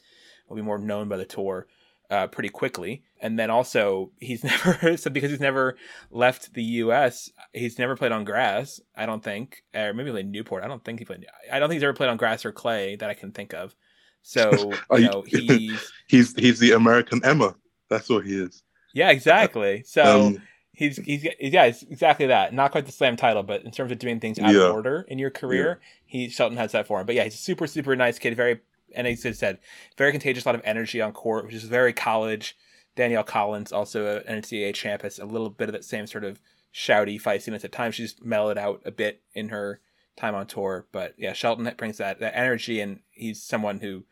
[0.48, 1.66] Will be more known by the tour
[2.10, 5.76] uh, pretty quickly and then also he's never so because he's never
[6.10, 10.62] left the us he's never played on grass i don't think or maybe like newport
[10.62, 12.94] i don't think he played i don't think he's ever played on grass or clay
[12.96, 13.74] that i can think of
[14.22, 14.50] so
[14.92, 17.54] you know he's he's he's the American Emma.
[17.90, 18.62] That's what he is.
[18.92, 20.42] yeah exactly so Um,
[20.72, 22.52] he's he's yeah, it's exactly that.
[22.52, 24.62] Not quite the slam title, but in terms of doing things out Yeah.
[24.68, 27.06] of order in your career, he Shelton has that for him.
[27.06, 28.34] But yeah, he's a super super nice kid.
[28.36, 28.60] Very
[28.94, 29.58] and as I said,
[29.96, 30.44] very contagious.
[30.44, 32.56] A lot of energy on court, which is very college.
[32.96, 36.40] Danielle Collins, also an NCAA champ, has a little bit of that same sort of
[36.72, 37.94] shouty feistiness at times.
[37.94, 39.80] She's mellowed out a bit in her
[40.16, 44.04] time on tour, but yeah, Shelton brings that that energy, and he's someone who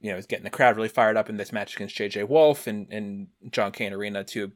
[0.00, 2.66] you know is getting the crowd really fired up in this match against JJ Wolf
[2.66, 4.52] and and John Cain Arena, two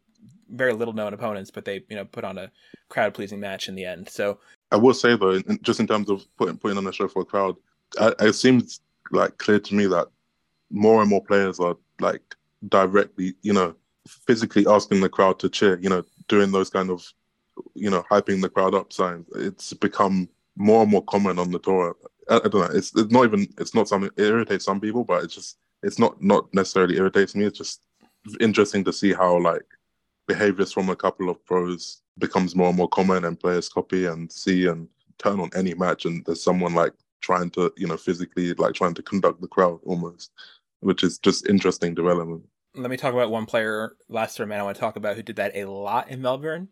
[0.49, 2.51] very little known opponents, but they you know put on a
[2.89, 4.09] crowd pleasing match in the end.
[4.09, 4.39] So
[4.71, 7.27] I will say though, just in terms of putting putting on a show for a
[7.27, 7.57] crowd,
[7.99, 8.81] I, it seems
[9.11, 10.09] like clear to me that
[10.71, 12.23] more and more players are like
[12.69, 13.75] directly, you know,
[14.09, 15.79] physically asking the crowd to cheer.
[15.81, 17.05] You know, doing those kind of,
[17.75, 19.27] you know, hyping the crowd up signs.
[19.35, 21.97] It's become more and more common on the tour.
[22.29, 22.77] I, I don't know.
[22.77, 23.49] It's, it's not even.
[23.59, 24.11] It's not something.
[24.17, 25.59] It irritates some people, but it's just.
[25.83, 27.45] It's not not necessarily irritates me.
[27.45, 27.83] It's just
[28.41, 29.65] interesting to see how like
[30.27, 34.31] behaviors from a couple of pros becomes more and more common and players copy and
[34.33, 34.89] see and
[35.19, 36.93] turn on any match and there's someone like
[37.27, 40.31] trying to you know physically like trying to conduct the crowd almost
[40.81, 42.43] which is just interesting development
[42.75, 45.37] let me talk about one player last tournament I want to talk about who did
[45.37, 46.69] that a lot in Melbourne.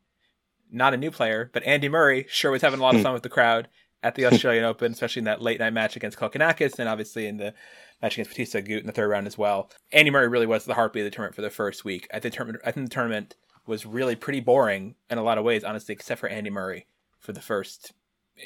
[0.70, 3.04] Not a new player, but Andy Murray sure was having a lot of Hmm.
[3.04, 3.68] fun with the crowd
[4.02, 7.38] at the Australian Open, especially in that late night match against Kokkinakis and obviously in
[7.38, 7.54] the
[8.02, 9.70] match against Bautista Agut in the third round as well.
[9.92, 12.06] Andy Murray really was the heartbeat of the tournament for the first week.
[12.12, 13.36] I think, tournament, I think the tournament
[13.66, 16.86] was really pretty boring in a lot of ways, honestly, except for Andy Murray
[17.18, 17.92] for the first,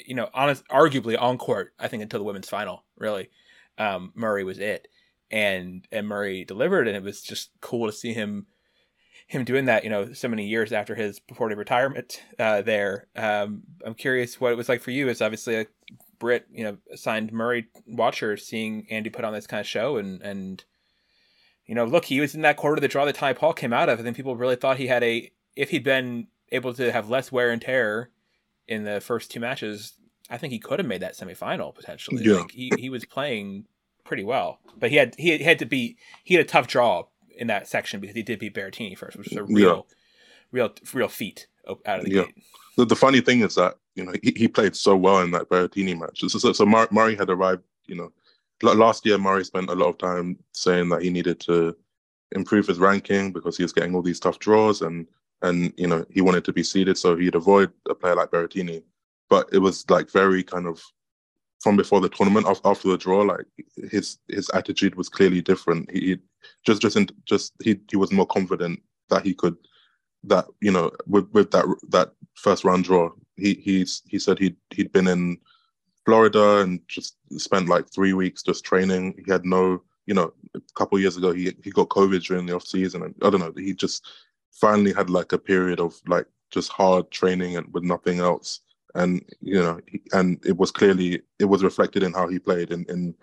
[0.05, 3.29] you know, honest, arguably on court, I think until the women's final, really.
[3.77, 4.89] Um, Murray was it
[5.31, 8.47] and and Murray delivered, and it was just cool to see him
[9.27, 9.83] him doing that.
[9.83, 13.07] You know, so many years after his purported retirement uh, there.
[13.15, 15.09] Um, I'm curious what it was like for you.
[15.09, 15.67] As obviously a
[16.19, 20.21] Brit, you know, signed Murray watcher, seeing Andy put on this kind of show, and
[20.21, 20.63] and
[21.65, 23.73] you know, look, he was in that quarter of the draw that Ty Paul came
[23.73, 23.99] out of.
[23.99, 27.31] and think people really thought he had a if he'd been able to have less
[27.31, 28.09] wear and tear
[28.69, 29.93] in the first two matches.
[30.29, 32.23] I think he could have made that semifinal potentially.
[32.23, 32.37] Yeah.
[32.41, 33.65] Like he, he was playing
[34.05, 37.03] pretty well, but he had he had to beat he had a tough draw
[37.35, 39.87] in that section because he did beat Berrettini first, which is a real,
[40.51, 41.47] real, real feat
[41.85, 42.23] out of the Yeah.
[42.25, 42.35] gate.
[42.77, 45.49] the, the funny thing is that you know he, he played so well in that
[45.49, 48.11] Berrettini match so, so, so Mur- Murray had arrived you know
[48.61, 51.75] last year Murray spent a lot of time saying that he needed to
[52.33, 55.07] improve his ranking because he was getting all these tough draws and
[55.41, 58.83] and you know he wanted to be seeded so he'd avoid a player like Berrettini.
[59.29, 60.81] But it was like very kind of
[61.61, 63.45] from before the tournament after the draw like
[63.91, 65.89] his his attitude was clearly different.
[65.91, 66.17] He
[66.65, 69.55] just just in, just he he was more confident that he could
[70.23, 74.57] that you know with with that that first round draw he he's he said he'd
[74.71, 75.37] he'd been in
[76.05, 79.21] Florida and just spent like three weeks just training.
[79.23, 82.55] He had no you know a couple years ago he he got covid during the
[82.55, 84.03] off season and i don't know he just
[84.51, 88.61] finally had like a period of like just hard training and with nothing else.
[88.95, 89.79] And you know
[90.13, 93.13] and it was clearly it was reflected in how he played in in,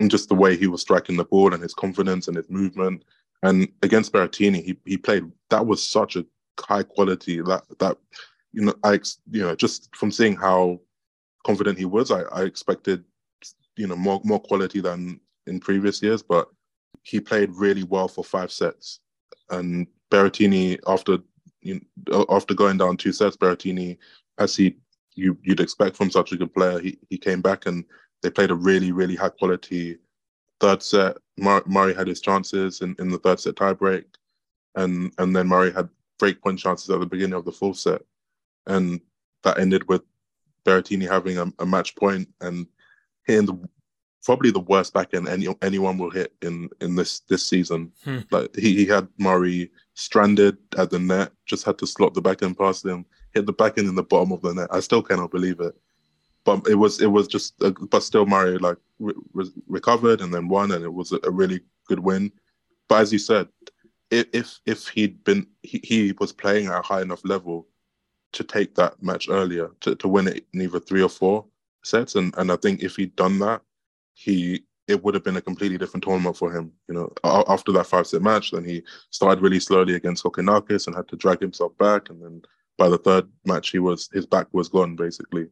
[0.00, 3.04] in just the way he was striking the ball and his confidence and his movement.
[3.42, 6.26] And against Berrettini he he played that was such a
[6.60, 7.96] high quality that that
[8.52, 8.94] you know I
[9.30, 10.80] you know just from seeing how
[11.46, 13.04] confident he was I, I expected
[13.76, 16.22] you know more more quality than in previous years.
[16.22, 16.48] But
[17.02, 19.00] he played really well for five sets.
[19.50, 21.18] And Berrettini after
[21.60, 23.98] you know, after going down two sets Berrettini
[24.38, 24.76] as he
[25.14, 26.78] you you'd expect from such a good player.
[26.78, 27.84] He he came back and
[28.22, 29.98] they played a really really high quality
[30.60, 31.16] third set.
[31.36, 34.04] Mur- Murray had his chances in, in the third set tiebreak,
[34.74, 35.88] and and then Murray had
[36.18, 38.02] break point chances at the beginning of the fourth set,
[38.66, 39.00] and
[39.42, 40.02] that ended with
[40.64, 42.66] Berrettini having a, a match point and
[43.24, 43.68] hitting the
[44.24, 47.92] probably the worst backhand any anyone will hit in in this this season.
[48.04, 48.20] Hmm.
[48.30, 52.58] Like he, he had Murray stranded at the net, just had to slot the backhand
[52.58, 54.68] past him, hit the back end in the bottom of the net.
[54.70, 55.74] I still cannot believe it.
[56.44, 60.48] But it was it was just, a, but still Murray like re- recovered and then
[60.48, 62.32] won, and it was a, a, really good win.
[62.88, 63.48] But as you said,
[64.10, 67.66] if if he'd been he, he was playing at a high enough level
[68.32, 71.44] to take that match earlier to, to win it in either three or four
[71.82, 73.62] sets, and and I think if he'd done that,
[74.18, 76.72] he it would have been a completely different tournament for him.
[76.88, 77.12] You know,
[77.46, 81.16] after that five set match, then he started really slowly against Kokkinakis and had to
[81.16, 82.42] drag himself back, and then
[82.78, 85.46] by the third match, he was his back was gone basically.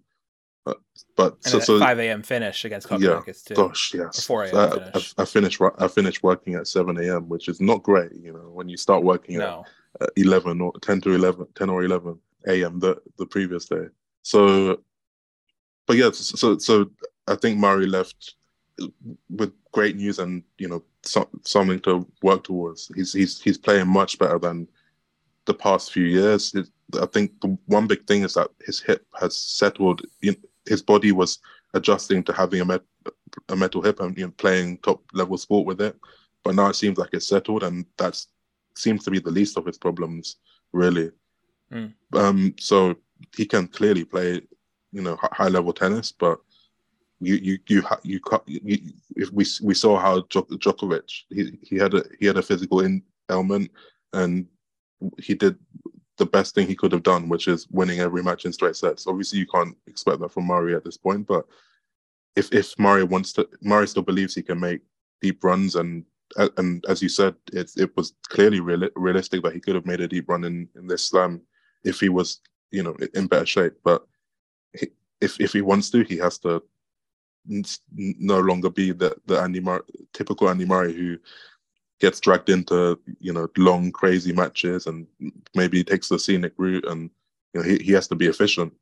[0.65, 0.79] But,
[1.17, 2.23] but and so, so 5 a.m.
[2.23, 3.55] finish against Kokkinakis yeah, too.
[3.55, 4.19] Gosh, yes.
[4.19, 4.71] Or 4 a.m.
[4.71, 5.15] finish.
[5.17, 8.13] I, I, finished I finished working at 7 a.m., which is not great.
[8.21, 9.65] You know, when you start working no.
[10.01, 12.81] at 11 or 10 to 11, 10 or 11 a.m.
[12.81, 13.87] the the previous day.
[14.23, 14.81] So,
[15.87, 16.91] but yeah, so so
[17.29, 18.35] I think Murray left
[19.31, 22.91] with great news and you know so, something to work towards.
[22.95, 24.69] He's he's he's playing much better than
[25.47, 26.55] the past few years.
[26.55, 26.69] It,
[27.01, 30.03] I think the one big thing is that his hip has settled.
[30.67, 31.39] His body was
[31.75, 32.83] adjusting to having a, met,
[33.49, 35.97] a metal hip and you know, playing top level sport with it.
[36.43, 38.21] But now it seems like it's settled, and that
[38.77, 40.37] seems to be the least of his problems,
[40.73, 41.11] really.
[41.73, 41.93] Mm.
[42.13, 42.95] Um, so
[43.37, 44.41] he can clearly play,
[44.93, 46.39] you know, high level tennis, but
[47.21, 48.79] you you you you, you, you
[49.17, 53.03] if we we saw how Djokovic he, he had a he had a physical in
[53.31, 53.71] ailment
[54.13, 54.47] and
[55.19, 55.57] he did
[56.19, 59.07] the best thing he could have done, which is winning every match in straight sets.
[59.07, 61.45] Obviously, you can't expect that from Murray at this point, but
[62.37, 64.81] if if Murray wants to, Murray still believes he can make
[65.21, 66.05] deep runs, and
[66.37, 69.87] uh, and as you said, it it was clearly real, realistic that he could have
[69.87, 71.41] made a deep run in in this slam
[71.85, 72.41] if he was
[72.71, 73.75] you know in better shape.
[73.85, 74.07] But
[74.79, 74.89] he,
[75.21, 76.63] if if he wants to, he has to
[77.93, 79.83] no longer be the the Andy Murray,
[80.13, 81.19] typical Andy Murray who
[82.01, 85.07] gets dragged into you know long crazy matches and
[85.55, 87.11] maybe takes the scenic route and
[87.55, 88.73] you know he, he has to be efficient.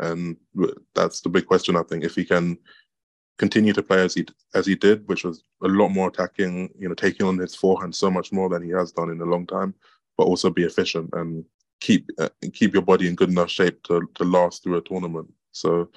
[0.00, 0.36] And
[0.94, 2.04] that's the big question i think.
[2.04, 2.58] If he can
[3.38, 6.88] continue to play as he as he did which was a lot more attacking you
[6.88, 9.44] know taking on his forehand so much more than he has done in a long
[9.44, 9.74] time
[10.16, 11.44] but also be efficient and
[11.80, 15.30] keep uh, keep your body in good enough shape to to last through a tournament.
[15.52, 15.88] So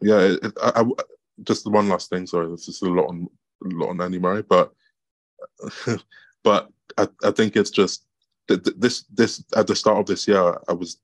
[0.00, 0.84] yeah it, I,
[1.42, 3.28] just the one last thing sorry this is a lot on
[3.64, 4.72] a lot on Andy Murray but
[6.44, 8.06] but I, I think it's just
[8.48, 10.98] this this at the start of this year, I was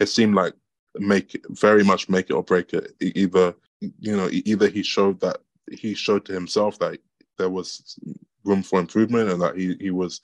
[0.00, 0.54] it seemed like
[0.96, 2.94] make very much make it or break it.
[3.00, 5.38] Either you know either he showed that
[5.70, 6.98] he showed to himself that
[7.38, 7.98] there was
[8.44, 10.20] room for improvement and that he he was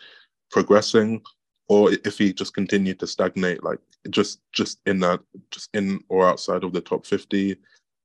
[0.51, 1.23] progressing,
[1.69, 3.79] or if he just continued to stagnate, like
[4.11, 5.21] just just in that
[5.51, 7.57] just in or outside of the top fifty,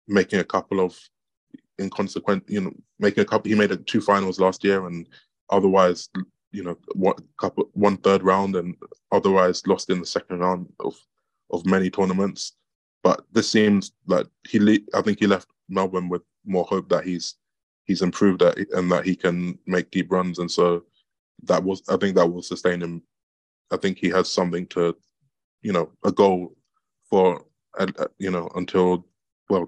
[0.07, 0.97] making a couple of
[1.79, 3.49] inconsequent, you know, making a couple.
[3.49, 5.07] He made a, two finals last year and
[5.49, 6.09] otherwise,
[6.51, 8.75] you know, what couple one third round and
[9.11, 10.95] otherwise lost in the second round of
[11.51, 12.53] of many tournaments.
[13.03, 14.59] But this seems like he.
[14.59, 17.35] Le- I think he left Melbourne with more hope that he's
[17.85, 20.83] he's improved at and that he can make deep runs, and so
[21.43, 21.81] that was.
[21.89, 23.01] I think that will sustain him.
[23.71, 24.95] I think he has something to,
[25.61, 26.55] you know, a goal
[27.09, 27.43] for,
[28.19, 29.05] you know, until
[29.49, 29.65] well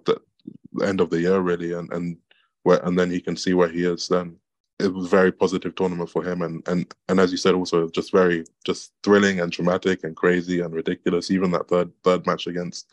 [0.75, 2.17] the end of the year really, and and
[2.63, 4.35] where and then he can see where he is then
[4.79, 7.87] it was a very positive tournament for him and and and as you said also
[7.89, 12.47] just very just thrilling and dramatic and crazy and ridiculous even that third third match
[12.47, 12.91] against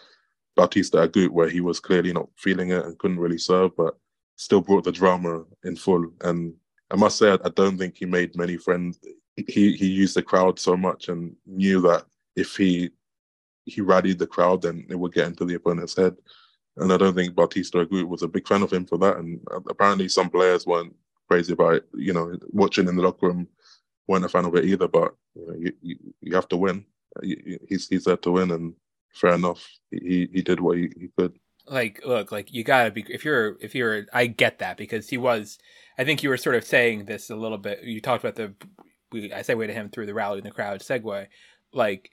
[0.57, 3.97] Bautista Agut, where he was clearly not feeling it and couldn't really serve, but
[4.37, 6.13] still brought the drama in full.
[6.23, 6.55] And
[6.91, 8.99] I must say, I, I don't think he made many friends.
[9.37, 12.05] He he used the crowd so much and knew that
[12.37, 12.91] if he
[13.65, 16.17] he rallied the crowd, then it would get into the opponent's head.
[16.77, 19.19] And I don't think Bautista Agut was a big fan of him for that.
[19.19, 20.95] And uh, apparently, some players weren't
[21.29, 21.89] crazy about it.
[21.95, 23.49] You know, watching in the locker room
[24.09, 24.89] weren't a fan of it either.
[24.89, 26.85] But you know, you, you, have to win.
[27.17, 27.27] Uh,
[27.69, 28.75] he's he's there to win, and
[29.13, 29.69] fair enough.
[29.91, 31.39] He he did what he, he could.
[31.67, 35.19] Like, look, like you gotta be if you're if you're I get that because he
[35.19, 35.59] was.
[35.99, 37.83] I think you were sort of saying this a little bit.
[37.83, 38.55] You talked about the
[39.15, 41.27] I segue to him through the rally in the crowd segue,
[41.75, 42.11] like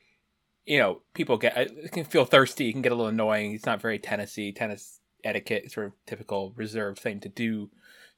[0.69, 3.53] you know, people get can feel thirsty, it can get a little annoying.
[3.53, 7.71] It's not very Tennessee tennis etiquette, sort of typical reserved thing to do,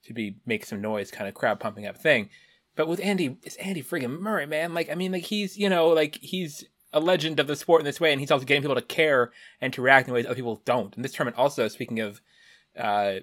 [0.04, 2.30] to be make some noise, kind of crowd pumping up thing.
[2.76, 4.74] But with Andy, it's Andy friggin' Murray, man.
[4.74, 7.86] Like, I mean, like he's you know, like he's a legend of the sport in
[7.86, 10.36] this way, and he's also getting people to care and to react in ways other
[10.36, 10.94] people don't.
[10.94, 12.20] And this tournament also, speaking of
[12.78, 13.20] uh,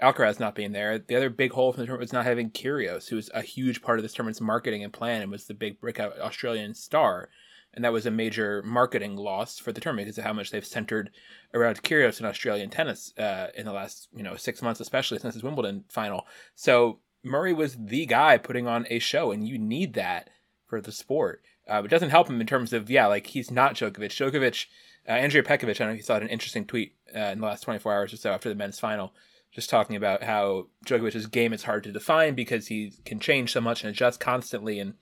[0.00, 3.08] Alcaraz not being there, the other big hole from the tournament was not having Kyrgios,
[3.08, 5.80] who was a huge part of this tournament's marketing and plan, and was the big
[5.80, 7.30] breakout Australian star
[7.76, 10.66] and that was a major marketing loss for the tournament because of how much they've
[10.66, 11.10] centered
[11.54, 15.34] around Kyrgios and Australian tennis uh, in the last you know six months, especially since
[15.34, 16.26] his Wimbledon final.
[16.54, 20.30] So Murray was the guy putting on a show, and you need that
[20.66, 21.42] for the sport.
[21.70, 24.10] Uh, it doesn't help him in terms of yeah, like he's not Djokovic.
[24.10, 24.66] Djokovic,
[25.06, 25.70] uh, Andrea Petkovic.
[25.70, 28.12] I don't know if you saw an interesting tweet uh, in the last 24 hours
[28.14, 29.12] or so after the men's final,
[29.52, 33.60] just talking about how Djokovic's game is hard to define because he can change so
[33.60, 34.94] much and adjust constantly and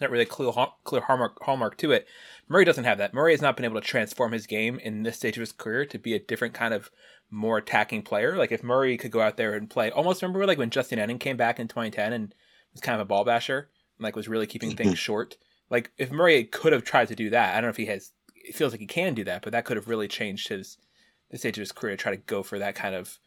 [0.00, 0.52] not really a clear,
[0.84, 2.06] clear hallmark, hallmark to it.
[2.48, 3.14] Murray doesn't have that.
[3.14, 5.84] Murray has not been able to transform his game in this stage of his career
[5.86, 6.90] to be a different kind of
[7.30, 8.36] more attacking player.
[8.36, 11.20] Like if Murray could go out there and play, almost remember like when Justine Henin
[11.20, 12.34] came back in 2010 and
[12.72, 13.68] was kind of a ball basher,
[13.98, 14.96] and like was really keeping things mm-hmm.
[14.96, 15.36] short.
[15.70, 18.12] Like if Murray could have tried to do that, I don't know if he has.
[18.34, 20.78] It feels like he can do that, but that could have really changed his
[21.30, 21.96] the stage of his career.
[21.96, 23.18] To try to go for that kind of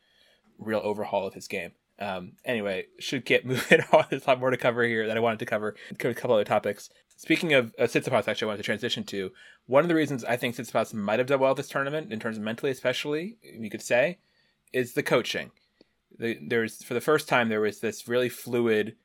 [0.58, 1.72] real overhaul of his game.
[2.02, 4.06] Um, anyway, should get moving on.
[4.10, 5.76] There's a lot more to cover here that I wanted to cover.
[5.92, 6.90] A couple other topics.
[7.16, 9.32] Speaking of uh, Tsitsipas, actually, I wanted to transition to
[9.68, 12.38] one of the reasons I think Tsitsipas might have done well this tournament, in terms
[12.38, 14.18] of mentally, especially you could say,
[14.74, 15.52] is the coaching.
[16.18, 18.96] The, there's for the first time there was this really fluid,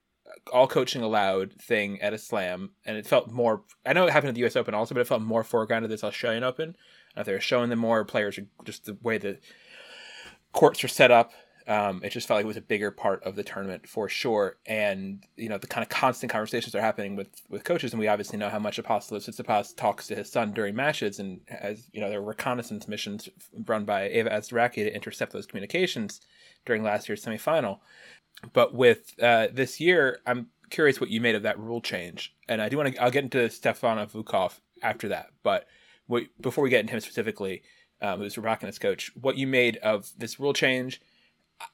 [0.50, 3.64] all coaching allowed thing at a slam, and it felt more.
[3.84, 4.56] I know it happened at the U.S.
[4.56, 6.74] Open also, but it felt more foregrounded at this Australian Open.
[7.14, 9.38] Uh, they were showing them more players, just the way the
[10.52, 11.32] courts are set up
[11.68, 14.56] um, it just felt like it was a bigger part of the tournament for sure.
[14.66, 18.08] And you know the kind of constant conversations are happening with with coaches, and we
[18.08, 22.00] obviously know how much Apostolos Tsitsipas talks to his son during matches, and as you
[22.00, 23.28] know there were reconnaissance missions
[23.66, 26.20] run by Eva Asderaki to intercept those communications
[26.64, 27.80] during last year's semifinal.
[28.52, 32.62] But with uh, this year, I'm curious what you made of that rule change, and
[32.62, 33.02] I do want to.
[33.02, 35.66] I'll get into Stefano Vukov after that, but
[36.40, 37.62] before we get into him specifically,
[38.00, 41.00] um, who's Rybakina's coach, what you made of this rule change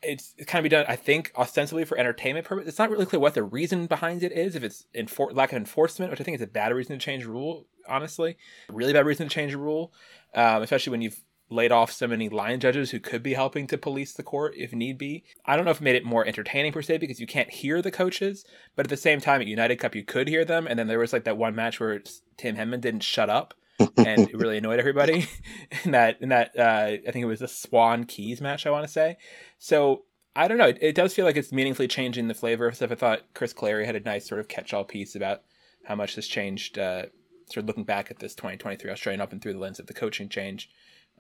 [0.03, 2.69] it's, kind of be done, I think, ostensibly for entertainment purposes.
[2.69, 4.55] It's not really clear what the reason behind it is.
[4.55, 7.25] If it's enfor- lack of enforcement, which I think is a bad reason to change
[7.25, 8.37] a rule, honestly,
[8.71, 9.93] really bad reason to change a rule,
[10.35, 13.77] um, especially when you've laid off so many line judges who could be helping to
[13.77, 15.25] police the court if need be.
[15.45, 17.83] I don't know if it made it more entertaining per se because you can't hear
[17.83, 18.45] the coaches,
[18.75, 20.67] but at the same time at United Cup you could hear them.
[20.67, 22.03] And then there was like that one match where
[22.39, 23.55] Tim Henman didn't shut up.
[23.97, 25.27] And it really annoyed everybody
[25.85, 28.87] in that in that uh, I think it was the Swan Keys match I want
[28.87, 29.17] to say.
[29.59, 30.05] So
[30.35, 30.69] I don't know.
[30.69, 32.91] It, it, does feel like it's meaningfully changing the flavor of stuff.
[32.91, 35.43] I thought Chris Clarey had a nice sort of catch-all piece about
[35.85, 36.79] how much this changed.
[36.79, 37.07] Uh,
[37.47, 40.29] sort of looking back at this 2023 Australian Open through the lens of the coaching
[40.29, 40.71] change.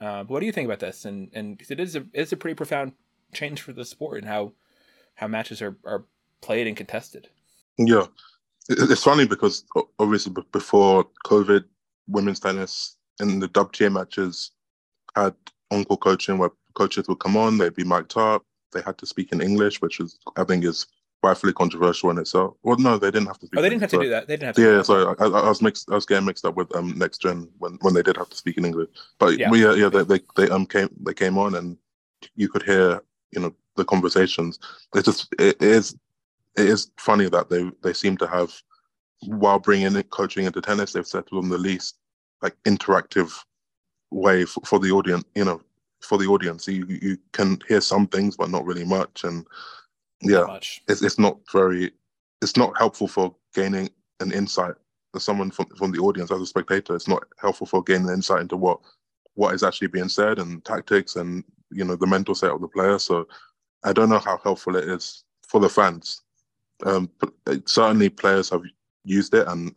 [0.00, 1.04] Uh, what do you think about this?
[1.04, 2.92] And and it is a it is a pretty profound
[3.32, 4.52] change for the sport and how
[5.14, 6.04] how matches are are
[6.40, 7.28] played and contested.
[7.78, 8.06] Yeah,
[8.68, 9.64] it's funny because
[9.98, 11.64] obviously before COVID,
[12.06, 14.52] women's tennis in the WTA matches
[15.14, 15.34] had
[15.70, 19.32] on-court coaching where coaches would come on, they'd be mic'd up, they had to speak
[19.32, 20.86] in English, which is I think is
[21.22, 22.54] rightfully controversial in itself.
[22.62, 23.46] Well, no, they didn't have to.
[23.46, 24.26] Speak oh, they didn't have to do that.
[24.26, 24.62] They didn't have to.
[24.62, 25.90] Yeah, so I, I, was mixed.
[25.90, 28.36] I was getting mixed up with um next gen when, when they did have to
[28.36, 28.88] speak in English.
[29.18, 31.76] But yeah, yeah, yeah they, they they um came they came on and
[32.34, 34.58] you could hear you know the conversations.
[34.94, 35.96] It's just it is
[36.56, 38.52] it is funny that they they seem to have
[39.26, 41.96] while bringing in coaching into tennis, they've settled on the least
[42.42, 43.32] like interactive
[44.10, 45.24] way for, for the audience.
[45.34, 45.60] You know,
[46.00, 49.24] for the audience, you you can hear some things, but not really much.
[49.24, 49.46] And
[50.20, 50.82] yeah, much.
[50.88, 51.92] it's it's not very,
[52.40, 53.90] it's not helpful for gaining
[54.20, 54.74] an insight.
[55.14, 58.42] As someone from from the audience, as a spectator, it's not helpful for gaining insight
[58.42, 58.80] into what
[59.34, 62.68] what is actually being said and tactics and you know the mental state of the
[62.68, 62.98] player.
[62.98, 63.26] So
[63.84, 66.22] I don't know how helpful it is for the fans.
[66.84, 68.62] Um, but certainly players have
[69.04, 69.76] used it, and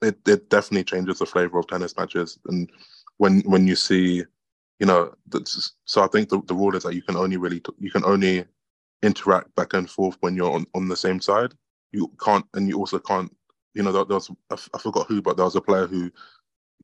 [0.00, 2.38] it, it definitely changes the flavor of tennis matches.
[2.46, 2.70] And
[3.18, 4.24] when when you see,
[4.78, 5.14] you know,
[5.84, 8.44] so I think the, the rule is that you can only really you can only
[9.02, 11.52] interact back and forth when you're on, on the same side.
[11.92, 13.34] You can't, and you also can't.
[13.74, 16.10] You know, there, there was I forgot who, but there was a player who,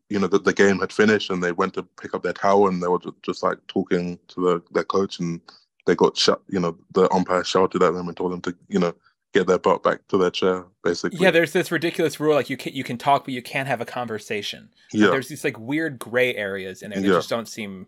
[0.09, 2.69] you know, that the game had finished and they went to pick up their towel
[2.69, 5.41] and they were just, just like talking to the, their coach and
[5.87, 6.41] they got shut.
[6.49, 8.95] You know, the umpire shouted at them and told them to, you know,
[9.35, 11.19] get their butt back to their chair, basically.
[11.19, 13.81] Yeah, there's this ridiculous rule like you can you can talk but you can't have
[13.81, 14.71] a conversation.
[14.93, 15.09] Yeah.
[15.09, 17.15] There's these like weird gray areas in there that Yeah.
[17.15, 17.87] just don't seem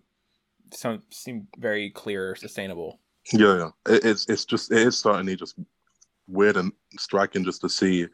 [0.83, 3.01] don't seem very clear or sustainable.
[3.33, 3.57] Yeah,
[3.87, 3.95] yeah.
[3.95, 5.59] It, it's it's just it is certainly just
[6.29, 8.07] weird and striking just to see.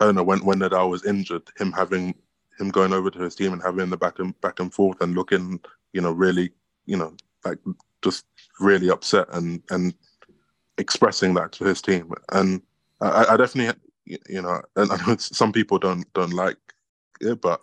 [0.00, 2.14] I don't know when when Nadal was injured, him having
[2.58, 5.14] him going over to his team and having the back and back and forth and
[5.14, 5.60] looking,
[5.92, 6.52] you know, really,
[6.86, 7.14] you know,
[7.44, 7.58] like
[8.02, 8.26] just
[8.60, 9.94] really upset and and
[10.80, 12.12] expressing that to his team.
[12.32, 12.62] And
[13.00, 13.80] I, I definitely,
[14.28, 16.58] you know, and I know some people don't don't like
[17.20, 17.60] it, but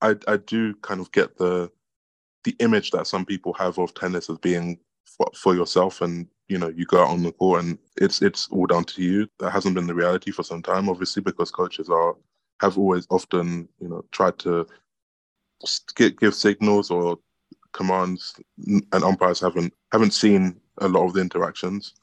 [0.00, 1.70] I I do kind of get the
[2.44, 6.58] the image that some people have of tennis as being for, for yourself and you
[6.58, 9.50] know you go out on the court and it's it's all down to you that
[9.50, 12.16] hasn't been the reality for some time obviously because coaches are
[12.60, 14.66] have always often you know tried to
[15.96, 17.18] give, give signals or
[17.72, 21.94] commands and umpires haven't haven't seen a lot of the interactions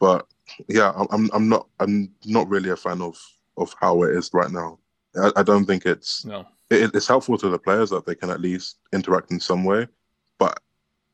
[0.00, 0.26] but
[0.68, 3.16] yeah I'm- i'm i'm not i'm not really a fan of
[3.56, 4.78] of how it is right now
[5.16, 6.46] i, I don't think it's No.
[6.70, 9.86] it, it's helpful to the players that they can at least interact in some way
[10.38, 10.60] but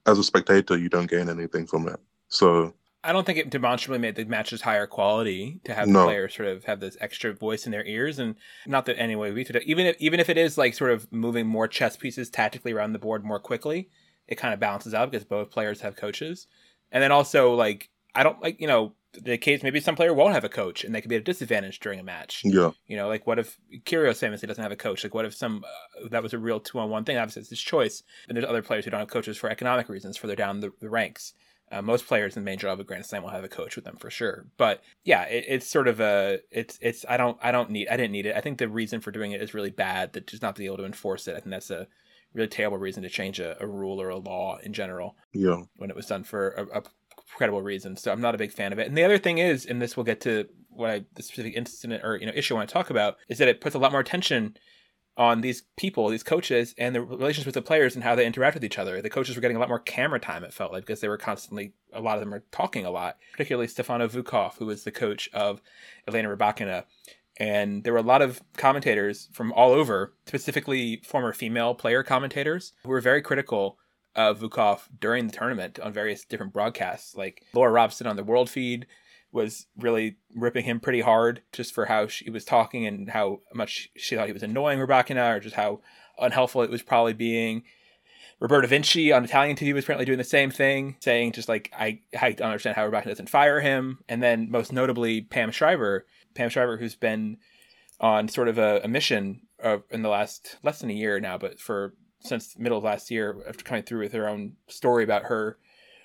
[0.06, 3.98] as a spectator you don't gain anything from it so I don't think it demonstrably
[3.98, 6.00] made the matches higher quality to have No.
[6.00, 8.34] the players sort of have this extra voice in their ears, and
[8.66, 11.46] not that anyway we could even if even if it is like sort of moving
[11.46, 13.88] more chess pieces tactically around the board more quickly,
[14.28, 16.46] it kind of balances out because both players have coaches,
[16.92, 20.34] and then also like I don't like you know the case maybe some player won't
[20.34, 22.42] have a coach and they could be at a disadvantage during a match.
[22.44, 25.02] yeah You know, like what if Kyrgios famously doesn't have a coach?
[25.02, 27.16] Like what if some uh, that was a real two on one thing?
[27.16, 28.02] Obviously, it's his choice.
[28.28, 30.90] And there's other players who don't have coaches for economic reasons, further down the, the
[30.90, 31.34] ranks.
[31.72, 33.76] Uh, most players in the main draw of a Grand Slam will have a coach
[33.76, 34.46] with them for sure.
[34.56, 37.96] But yeah, it, it's sort of a it's it's I don't I don't need I
[37.96, 38.36] didn't need it.
[38.36, 40.12] I think the reason for doing it is really bad.
[40.12, 41.32] That just not be able to enforce it.
[41.36, 41.88] I think that's a
[42.32, 45.90] really terrible reason to change a, a rule or a law in general yeah when
[45.90, 46.82] it was done for a, a
[47.36, 47.96] credible reason.
[47.96, 48.86] So I'm not a big fan of it.
[48.86, 52.04] And the other thing is, and this will get to what I, the specific incident
[52.04, 53.92] or you know issue I want to talk about, is that it puts a lot
[53.92, 54.56] more attention
[55.16, 58.54] on these people, these coaches, and the relations with the players and how they interact
[58.54, 59.02] with each other.
[59.02, 60.44] The coaches were getting a lot more camera time.
[60.44, 63.18] It felt like because they were constantly, a lot of them are talking a lot.
[63.32, 65.60] Particularly Stefano Vukov, who was the coach of
[66.08, 66.84] Elena Rybakina.
[67.36, 72.72] And there were a lot of commentators from all over, specifically former female player commentators,
[72.82, 73.78] who were very critical
[74.16, 77.14] of Vukov during the tournament on various different broadcasts.
[77.14, 78.86] Like Laura Robson on the World Feed
[79.32, 83.88] was really ripping him pretty hard just for how she was talking and how much
[83.96, 85.80] she thought he was annoying Rybakina or just how
[86.18, 87.62] unhelpful it was probably being.
[88.40, 92.00] Roberta Vinci on Italian TV was apparently doing the same thing, saying just like I,
[92.20, 93.98] I don't understand how Rybakina doesn't fire him.
[94.08, 97.36] And then most notably Pam Shriver, Pam Shriver, who's been
[98.00, 101.36] on sort of a, a mission uh, in the last less than a year now,
[101.36, 105.24] but for since middle of last year, after coming through with her own story about
[105.24, 105.58] her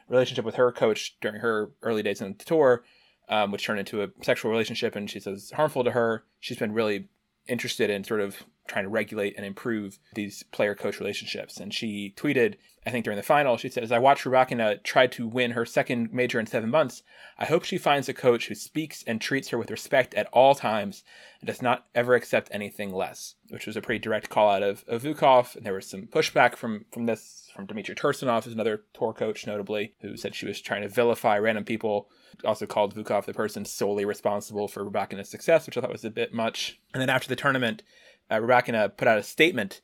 [0.09, 2.83] relationship with her coach during her early days on the tour,
[3.29, 6.23] um, which turned into a sexual relationship, and she says harmful to her.
[6.39, 7.09] She's been really
[7.47, 11.57] interested in sort of trying to regulate and improve these player coach relationships.
[11.57, 12.55] And she tweeted,
[12.85, 15.65] I think during the final, she said, As I watch Rybakina try to win her
[15.65, 17.03] second major in seven months,
[17.37, 20.53] I hope she finds a coach who speaks and treats her with respect at all
[20.53, 21.03] times
[21.41, 24.83] and does not ever accept anything less, which was a pretty direct call out of,
[24.87, 25.55] of Vukov.
[25.55, 29.47] And there was some pushback from, from this from Dmitry Tursunov, who's another tour coach,
[29.47, 32.09] notably, who said she was trying to vilify random people.
[32.43, 36.09] Also called Vukov the person solely responsible for Rybakina's success, which I thought was a
[36.09, 36.79] bit much.
[36.93, 37.81] And then after the tournament,
[38.29, 39.81] uh, Rybakina put out a statement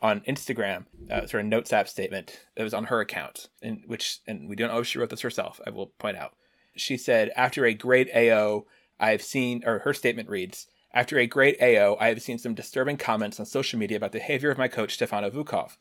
[0.00, 4.20] on Instagram, uh, sort of notes app statement that was on her account, and which
[4.26, 5.60] and we don't know if she wrote this herself.
[5.66, 6.34] I will point out.
[6.76, 8.66] She said, "After a great AO,
[9.00, 12.54] I have seen," or her statement reads, "After a great AO, I have seen some
[12.54, 15.76] disturbing comments on social media about the behavior of my coach Stefano Vukov.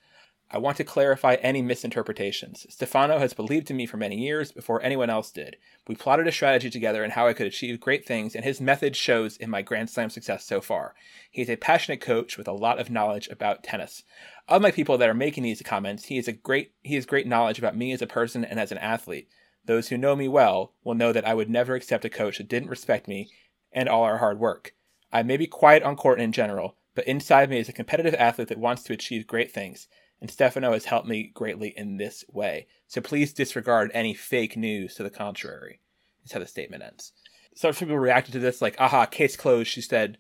[0.54, 2.68] I want to clarify any misinterpretations.
[2.70, 5.58] Stefano has believed in me for many years before anyone else did.
[5.88, 8.96] We plotted a strategy together and how I could achieve great things, and his method
[8.96, 10.94] shows in my Grand Slam success so far.
[11.32, 14.04] He is a passionate coach with a lot of knowledge about tennis.
[14.48, 17.58] Unlike people that are making these comments, he is a great he has great knowledge
[17.58, 19.28] about me as a person and as an athlete.
[19.66, 22.48] Those who know me well will know that I would never accept a coach that
[22.48, 23.32] didn't respect me
[23.72, 24.76] and all our hard work.
[25.12, 28.50] I may be quiet on court in general, but inside me is a competitive athlete
[28.50, 29.88] that wants to achieve great things
[30.24, 32.66] and Stefano has helped me greatly in this way.
[32.88, 35.82] So please disregard any fake news to the contrary.
[36.24, 37.12] Is how the statement ends.
[37.54, 39.68] Some people reacted to this like, aha, case closed.
[39.68, 40.18] She said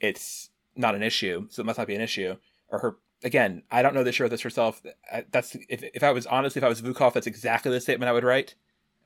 [0.00, 2.38] it's not an issue, so it must not be an issue.
[2.70, 4.82] Or her again, I don't know that she wrote this herself.
[5.30, 8.12] That's if, if I was honestly, if I was Vukov, that's exactly the statement I
[8.12, 8.56] would write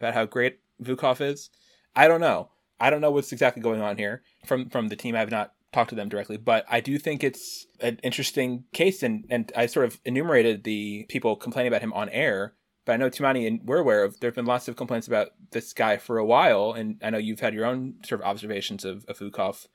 [0.00, 1.50] about how great Vukov is.
[1.94, 2.48] I don't know.
[2.80, 5.14] I don't know what's exactly going on here from from the team.
[5.16, 9.02] I have not talked to them directly, but I do think it's an interesting case.
[9.02, 12.54] And and I sort of enumerated the people complaining about him on air.
[12.86, 14.20] But I know Tumaini and we're aware of.
[14.20, 17.18] There have been lots of complaints about this guy for a while, and I know
[17.18, 19.66] you've had your own sort of observations of, of Vukov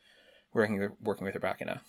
[0.53, 1.81] working working with Rybakina.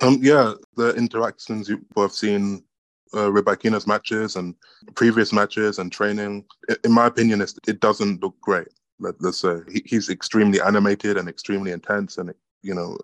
[0.00, 2.64] Um, yeah, the interactions you have seen
[3.12, 4.54] uh, Rybakina's matches and
[4.96, 6.44] previous matches and training,
[6.82, 8.68] in my opinion, it doesn't look great.
[8.98, 12.30] Let, us say he, he's extremely animated and extremely intense, and
[12.64, 12.98] you know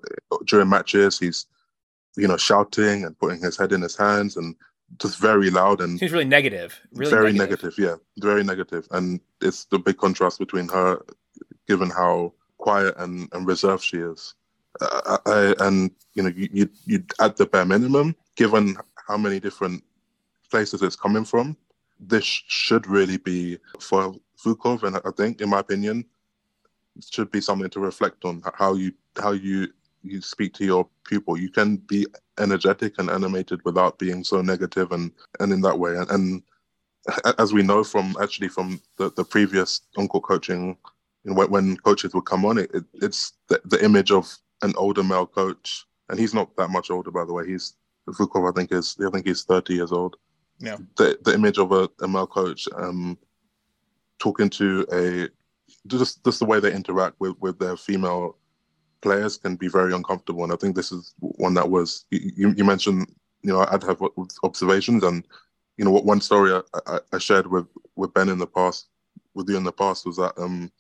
[0.47, 1.47] during matches he's
[2.17, 4.57] you know shouting and putting his head in his hands and
[4.99, 6.81] just very loud and he's really negative.
[6.93, 7.63] Really very negative.
[7.63, 11.01] negative, yeah, very negative, and it's the big contrast between her,
[11.69, 14.35] given how quiet and, and reserved she is.
[14.81, 18.77] Uh, I, and you know, you you at the bare minimum, given
[19.07, 19.85] how many different
[20.51, 21.57] places it's coming from,
[21.99, 24.15] this should really be for
[24.45, 26.05] Vukov, and I think, in my opinion,
[27.11, 29.69] should be something to reflect on how you how you
[30.03, 31.39] you speak to your pupil.
[31.39, 32.07] You can be
[32.39, 35.97] energetic and animated without being so negative and and in that way.
[35.97, 36.43] And, and
[37.39, 40.77] as we know from actually from the, the previous on-court coaching,
[41.25, 44.37] you know, when, when coaches would come on, it, it it's the, the image of
[44.63, 47.47] an older male coach, and he's not that much older, by the way.
[47.47, 47.77] He's
[48.09, 50.17] Vukov, I think is I think he's thirty years old.
[50.59, 50.77] Yeah.
[50.97, 53.17] The the image of a, a male coach um,
[54.19, 55.29] talking to a
[55.87, 58.37] just just the way they interact with with their female
[59.01, 62.05] players can be very uncomfortable, and I think this is one that was.
[62.11, 63.07] You, you mentioned,
[63.43, 64.03] you know, I'd have
[64.43, 65.27] observations, and
[65.77, 66.53] you know, what one story
[66.87, 67.67] I, I, shared with
[67.97, 68.89] with Ben in the past,
[69.35, 70.71] with you in the past, was that um,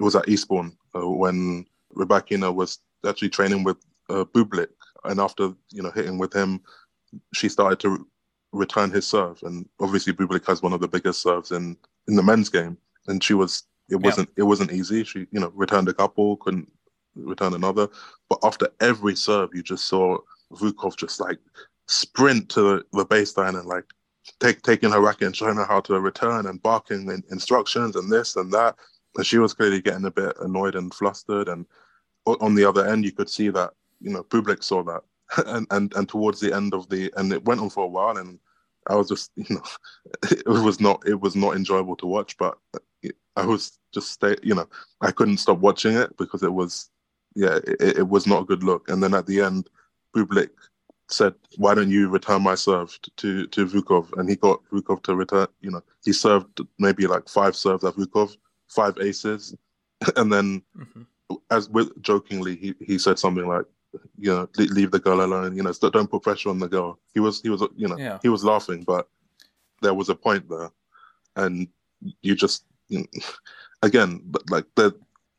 [0.00, 3.76] it was at Eastbourne uh, when Rybakina was actually training with
[4.08, 4.68] uh, Bublik,
[5.04, 6.60] and after you know hitting with him,
[7.34, 8.06] she started to
[8.52, 11.76] return his serve, and obviously Bublik has one of the biggest serves in
[12.08, 12.78] in the men's game,
[13.08, 14.42] and she was it wasn't yeah.
[14.42, 15.04] it wasn't easy.
[15.04, 16.70] She you know returned a couple, couldn't
[17.14, 17.88] return another,
[18.28, 20.18] but after every serve, you just saw
[20.52, 21.38] Vukov just like
[21.88, 23.84] sprint to the baseline and like
[24.40, 28.10] take taking her racket and showing her how to return and barking in, instructions and
[28.10, 28.76] this and that.
[29.16, 31.48] And she was clearly getting a bit annoyed and flustered.
[31.48, 31.64] And
[32.26, 35.02] on the other end, you could see that you know Bublik saw that,
[35.46, 38.18] and and and towards the end of the and it went on for a while,
[38.18, 38.38] and
[38.88, 39.62] I was just you know
[40.30, 42.58] it was not it was not enjoyable to watch, but
[43.36, 44.68] I was just stay you know
[45.00, 46.90] I couldn't stop watching it because it was
[47.34, 48.88] yeah it, it was not a good look.
[48.88, 49.68] And then at the end,
[50.14, 50.50] Bublik
[51.08, 55.14] said, "Why don't you return my serve to to Vukov?" And he got Vukov to
[55.14, 55.48] return.
[55.60, 58.36] You know, he served maybe like five serves at Vukov,
[58.68, 59.54] five aces,
[60.16, 61.02] and then mm-hmm.
[61.50, 63.66] as with jokingly, he he said something like,
[64.18, 65.56] "You know, leave the girl alone.
[65.56, 68.18] You know, don't put pressure on the girl." He was he was you know yeah.
[68.22, 69.08] he was laughing, but
[69.82, 70.70] there was a point there,
[71.36, 71.68] and
[72.22, 72.64] you just
[73.82, 74.94] again, but like the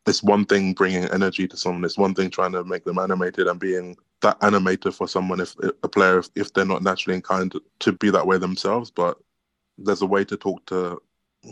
[0.07, 1.83] it's one thing bringing energy to someone.
[1.83, 5.55] It's one thing trying to make them animated and being that animator for someone if
[5.83, 8.89] a player if, if they're not naturally inclined to, to be that way themselves.
[8.89, 9.17] But
[9.77, 11.01] there's a way to talk to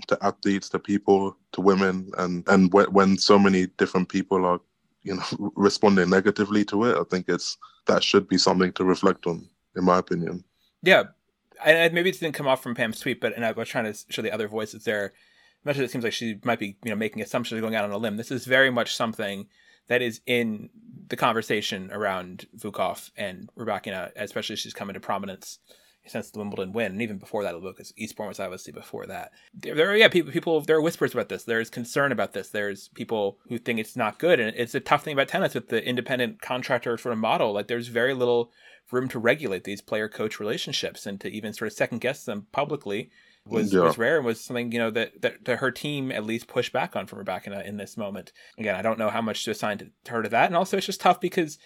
[0.07, 4.59] to athletes, to people, to women, and and when, when so many different people are
[5.03, 7.57] you know responding negatively to it, I think it's
[7.87, 10.43] that should be something to reflect on, in my opinion.
[10.81, 11.03] Yeah,
[11.63, 13.99] and maybe it didn't come off from Pam's tweet, but and I was trying to
[14.09, 15.13] show the other voices there
[15.65, 17.91] much as it seems like she might be, you know, making assumptions going out on
[17.91, 19.47] a limb, this is very much something
[19.87, 20.69] that is in
[21.07, 25.59] the conversation around Vukov and Rybakina, especially as she's come into prominence
[26.07, 29.31] since the Wimbledon win, and even before that, because Eastbourne was obviously before that.
[29.53, 31.43] There, there are yeah, people, people, there are whispers about this.
[31.43, 32.49] There's concern about this.
[32.49, 35.69] There's people who think it's not good, and it's a tough thing about tennis with
[35.69, 37.53] the independent contractor sort of model.
[37.53, 38.51] Like, there's very little
[38.91, 43.09] room to regulate these player-coach relationships and to even sort of second guess them publicly
[43.47, 43.81] was yeah.
[43.81, 46.73] was rare and was something you know that, that, that her team at least pushed
[46.73, 48.31] back on from Rybakina in this moment.
[48.57, 50.85] Again, I don't know how much to assign to, her to that, and also it's
[50.85, 51.57] just tough because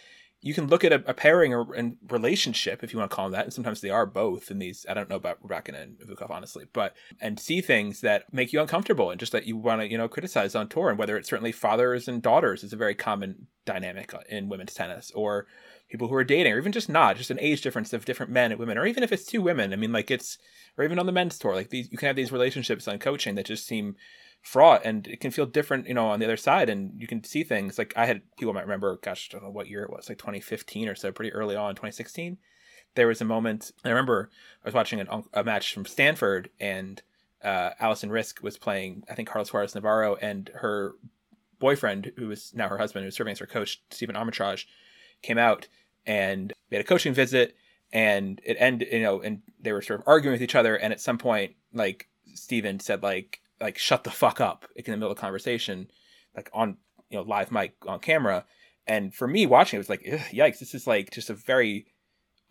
[0.41, 3.25] you can look at a, a pairing or a relationship, if you want to call
[3.25, 4.85] them that, and sometimes they are both in these.
[4.87, 8.61] I don't know about Rybakina and Vukov, honestly, but and see things that make you
[8.61, 10.89] uncomfortable and just that you want to, you know, criticize on tour.
[10.89, 15.11] And whether it's certainly fathers and daughters is a very common dynamic in women's tennis,
[15.13, 15.47] or
[15.89, 18.51] people who are dating, or even just not, just an age difference of different men
[18.51, 19.73] and women, or even if it's two women.
[19.73, 20.37] I mean, like it's,
[20.77, 23.35] or even on the men's tour, like these, you can have these relationships on coaching
[23.35, 23.95] that just seem
[24.41, 26.69] fraught and it can feel different, you know, on the other side.
[26.69, 29.51] And you can see things like I had people might remember, gosh, I don't know
[29.51, 32.37] what year it was, like 2015 or so, pretty early on, 2016.
[32.95, 34.29] There was a moment, I remember
[34.63, 37.01] I was watching an, a match from Stanford and
[37.43, 40.95] uh, Alison Riske was playing, I think, Carla Suarez Navarro, and her
[41.59, 44.65] boyfriend, who was now her husband, who was serving as her coach, Stephen Amritraj,
[45.21, 45.67] came out
[46.05, 47.55] and we had a coaching visit
[47.91, 50.93] and it ended you know and they were sort of arguing with each other and
[50.93, 54.97] at some point like Steven said like like shut the fuck up like, in the
[54.97, 55.89] middle of conversation
[56.35, 56.77] like on
[57.09, 58.45] you know live mic on camera.
[58.87, 61.87] And for me watching it was like yikes this is like just a very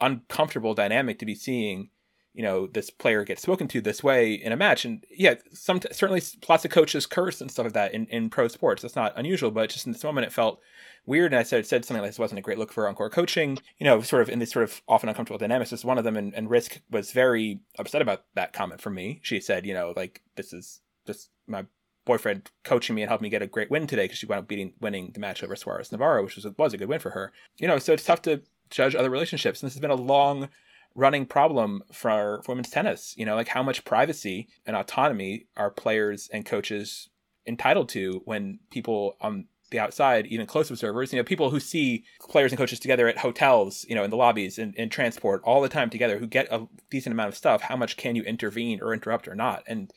[0.01, 1.91] uncomfortable dynamic to be seeing
[2.35, 4.85] you know this player get spoken to this way in a match.
[4.85, 8.49] And yeah some certainly lots of coaches curse and stuff like that in, in pro
[8.49, 8.83] sports.
[8.83, 10.61] That's not unusual but just in this moment it felt
[11.09, 13.59] weird and i said said something like this wasn't a great look for on-court coaching
[13.79, 16.17] you know sort of in this sort of often uncomfortable dynamics is one of them
[16.17, 19.93] and, and Riske was very upset about that comment from me she said you know
[19.97, 21.65] like this is just my
[22.09, 24.49] boyfriend coaching me and helping me get a great win today because she wound up
[24.49, 27.33] beating winning the match over Suarez Navarro, which was was a good win for her.
[27.59, 29.63] You know, so it's tough to judge other relationships.
[29.63, 30.49] And this has been a long
[30.95, 33.15] running problem for, for women's tennis.
[33.17, 37.11] You know, like how much privacy and autonomy are players and coaches
[37.47, 42.05] entitled to when people on the outside, even close observers, you know, people who see
[42.29, 45.61] players and coaches together at hotels, you know, in the lobbies and in transport all
[45.61, 47.63] the time together, who get a decent amount of stuff.
[47.63, 49.63] How much can you intervene or interrupt or not?
[49.67, 49.93] And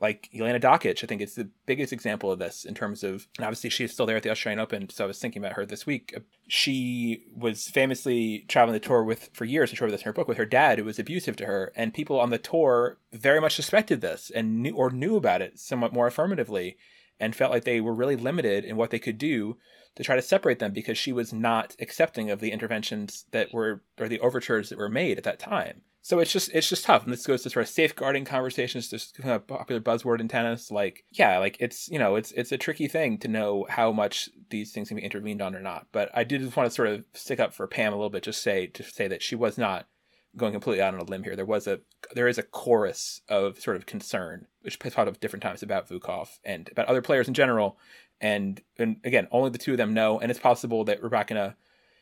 [0.00, 3.44] like Jelena Dokic, I think it's the biggest example of this in terms of, and
[3.44, 4.88] obviously she's still there at the Australian Open.
[4.88, 6.14] So I was thinking about her this week.
[6.16, 9.70] Uh, she was famously traveling the tour with for years.
[9.70, 11.92] I showed this in her book with her dad, who was abusive to her, and
[11.92, 15.92] people on the tour very much suspected this and knew or knew about it somewhat
[15.92, 16.78] more affirmatively,
[17.20, 19.56] and felt like they were really limited in what they could do
[19.96, 23.82] to try to separate them because she was not accepting of the interventions that were
[23.98, 25.82] or the overtures that were made at that time.
[26.02, 27.04] So it's just it's just tough.
[27.04, 30.70] And this goes to sort of safeguarding conversations just kind of popular buzzword in tennis
[30.70, 34.30] like yeah like it's you know it's it's a tricky thing to know how much
[34.48, 35.88] these things can be intervened on or not.
[35.92, 38.22] But i did just want to sort of stick up for pam a little bit
[38.22, 39.86] just say to say that she was not
[40.36, 41.80] going completely out on a limb here there was a
[42.14, 45.88] there is a chorus of sort of concern which i thought of different times about
[45.88, 47.78] vukov and about other players in general
[48.20, 51.54] and and again only the two of them know and it's possible that Rybakina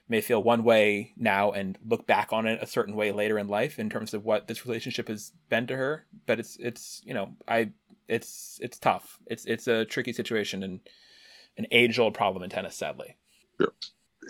[0.09, 3.47] may feel one way now and look back on it a certain way later in
[3.47, 6.07] life in terms of what this relationship has been to her.
[6.27, 7.73] But it's it's you know I
[8.09, 9.19] it's it's tough.
[9.27, 10.81] It's it's a tricky situation and
[11.57, 13.17] an age old problem in tennis, sadly.
[13.61, 13.67] Yeah,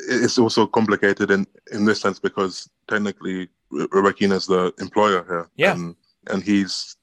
[0.09, 5.49] it's also complicated in in this sense because technically Rybakina is the employer here.
[5.57, 5.97] Yeah, and,
[6.31, 6.97] and he's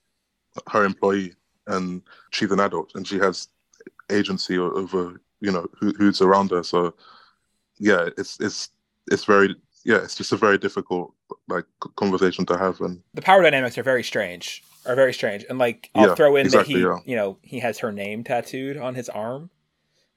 [0.70, 1.34] her employee,
[1.66, 3.48] and she's an adult, and she has
[4.10, 6.62] agency over you know who, who's around her.
[6.62, 6.94] So
[7.78, 8.70] yeah, it's it's
[9.10, 11.14] it's very yeah, it's just a very difficult
[11.48, 11.64] like
[11.96, 12.80] conversation to have.
[12.80, 15.44] And the power dynamics are very strange, are very strange.
[15.48, 16.98] And like I'll Yeah, throw in exactly, that he, yeah.
[17.04, 19.50] you know, he has her name tattooed on his arm,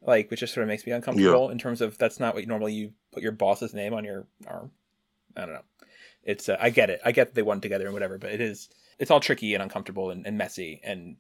[0.02, 2.74] like which just sort of makes me uncomfortable in terms of that's not what normally
[2.74, 4.72] you put your boss's name on your arm.
[5.38, 5.62] I don't know.
[6.30, 7.02] It's uh, I get it.
[7.04, 8.70] I get that they won together and whatever, but it is
[9.00, 10.80] it's all tricky and uncomfortable and, and messy.
[10.84, 11.16] And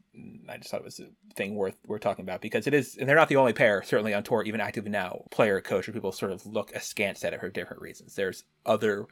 [0.48, 3.10] I just thought it was a thing worth worth talking about because it is, and
[3.10, 6.12] they're not the only pair certainly on tour, even active now, player coach, where people
[6.12, 8.14] sort of look askance at it for different reasons.
[8.14, 9.08] There's other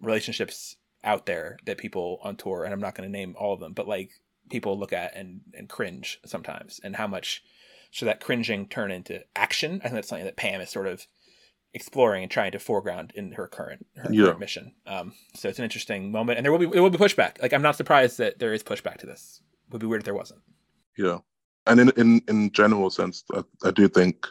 [0.00, 3.60] relationships out there that people on tour, and I'm not going to name all of
[3.60, 4.10] them, but like
[4.50, 7.44] people look at and and cringe sometimes, and how much
[7.92, 9.76] should that cringing turn into action?
[9.76, 11.06] I think that's something that Pam is sort of
[11.74, 14.26] exploring and trying to foreground in her current her Yeah.
[14.26, 14.74] current mission.
[14.86, 17.40] Um, so it's an interesting moment, and there will be there will be pushback.
[17.42, 19.40] Like I'm not surprised that there is pushback to this.
[19.68, 20.40] It would be weird if there wasn't.
[20.96, 21.18] yeah,
[21.66, 24.26] and in in in general sense, I, I do think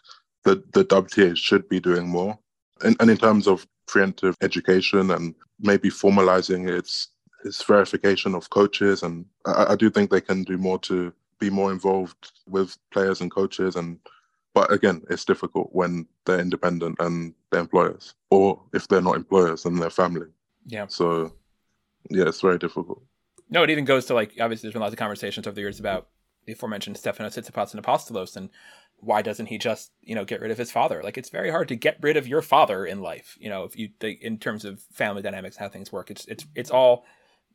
[0.46, 2.38] that the WTA should be doing more,
[2.84, 7.10] and and in terms of preemptive education and maybe formalizing its
[7.46, 11.50] its verification of coaches, and I, I do think they can do more to be
[11.50, 14.00] more involved with players and coaches and
[14.54, 19.64] but again it's difficult when they're independent and they're employers or if they're not employers
[19.64, 20.28] then they're family
[20.66, 20.88] Yeah.
[20.88, 21.32] so
[22.10, 23.02] yeah it's very difficult
[23.50, 25.80] No, it even goes to like obviously there's been lots of conversations over the years
[25.80, 26.08] about
[26.46, 28.50] the aforementioned Stefanos Tsitsipas and Apostolos and
[28.98, 31.02] why doesn't he just you know get rid of his father?
[31.04, 33.38] Like it's very hard to get rid of your father in life.
[33.40, 36.46] You know, if you think in terms of family dynamics, how things work, it's it's
[36.56, 37.04] it's all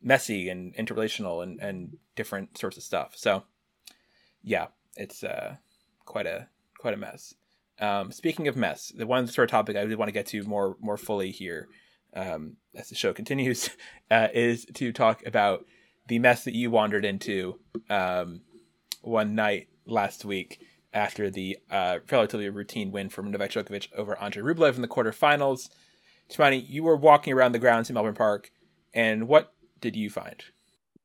[0.02, 3.12] messy and interrelational and and different sorts of stuff.
[3.16, 3.44] So
[4.42, 4.66] yeah,
[4.96, 5.56] it's uh
[6.04, 6.48] quite a
[6.78, 7.34] quite a mess.
[7.80, 10.42] Um, speaking of mess, the one sort of topic I really want to get to
[10.44, 11.68] more more fully here,
[12.14, 13.70] um, as the show continues,
[14.10, 15.64] uh, is to talk about
[16.06, 17.59] the mess that you wandered into
[17.90, 18.40] um,
[19.02, 20.60] one night last week
[20.94, 25.68] after the uh, relatively routine win from Novak Djokovic over Andrei Rublev in the quarterfinals.
[26.30, 28.50] Tumaini, you were walking around the grounds in Melbourne Park,
[28.94, 30.42] and what did you find?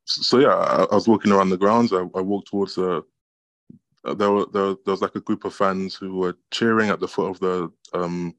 [0.04, 3.02] so yeah I, I was walking around the grounds I, I walked towards a
[4.04, 7.08] there, were, there, there was like a group of fans who were cheering at the
[7.08, 8.34] foot of the um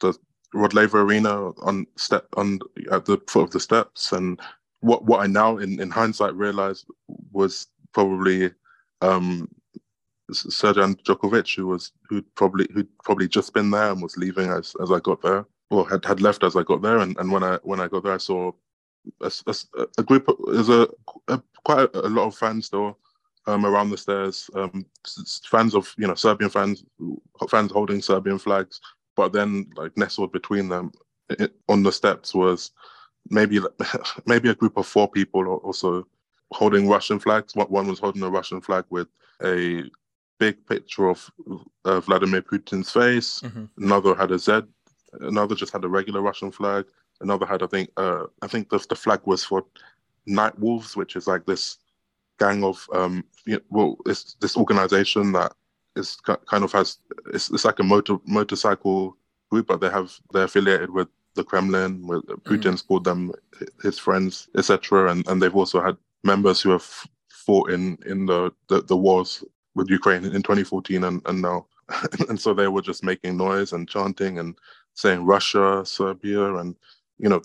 [0.00, 0.16] the
[0.52, 2.58] Rod Laver Arena on step on
[2.92, 4.40] at the foot of the steps and
[4.80, 6.86] what what I now in, in hindsight realized
[7.32, 8.50] was probably
[9.00, 9.48] um
[10.30, 14.74] Srdjan Djokovic who was who probably who'd probably just been there and was leaving as
[14.82, 17.42] as I got there or had, had left as I got there, and, and when
[17.42, 18.52] I when I got there, I saw
[19.20, 20.28] a, a, a group.
[20.46, 20.88] There's a,
[21.28, 22.98] a quite a, lot of fans still
[23.46, 24.50] um, around the stairs.
[24.54, 24.86] Um,
[25.44, 26.84] fans of you know Serbian fans,
[27.48, 28.80] fans holding Serbian flags,
[29.16, 30.92] but then like nestled between them
[31.28, 32.70] it, on the steps was
[33.30, 33.60] maybe
[34.26, 36.06] maybe a group of four people also
[36.52, 37.54] holding Russian flags.
[37.54, 39.08] One was holding a Russian flag with
[39.42, 39.84] a
[40.38, 41.30] big picture of
[41.84, 43.40] uh, Vladimir Putin's face.
[43.40, 43.64] Mm-hmm.
[43.78, 44.62] Another had a Z.
[45.20, 46.84] Another just had a regular Russian flag.
[47.20, 49.64] Another had, I think, uh, I think the, the flag was for
[50.26, 51.78] Night Wolves, which is like this
[52.38, 55.52] gang of, um, you know, well, it's this organization that
[55.96, 56.98] is kind of has
[57.32, 59.16] it's, it's like a motor motorcycle
[59.50, 62.06] group, but they have they're affiliated with the Kremlin.
[62.06, 62.88] With Putin's mm.
[62.88, 63.32] called them
[63.82, 65.10] his friends, etc.
[65.10, 66.88] And and they've also had members who have
[67.28, 69.44] fought in in the the, the wars
[69.74, 71.66] with Ukraine in 2014 and, and now.
[72.28, 74.56] and so they were just making noise and chanting and
[74.94, 76.76] saying Russia, Serbia, and
[77.18, 77.42] you know,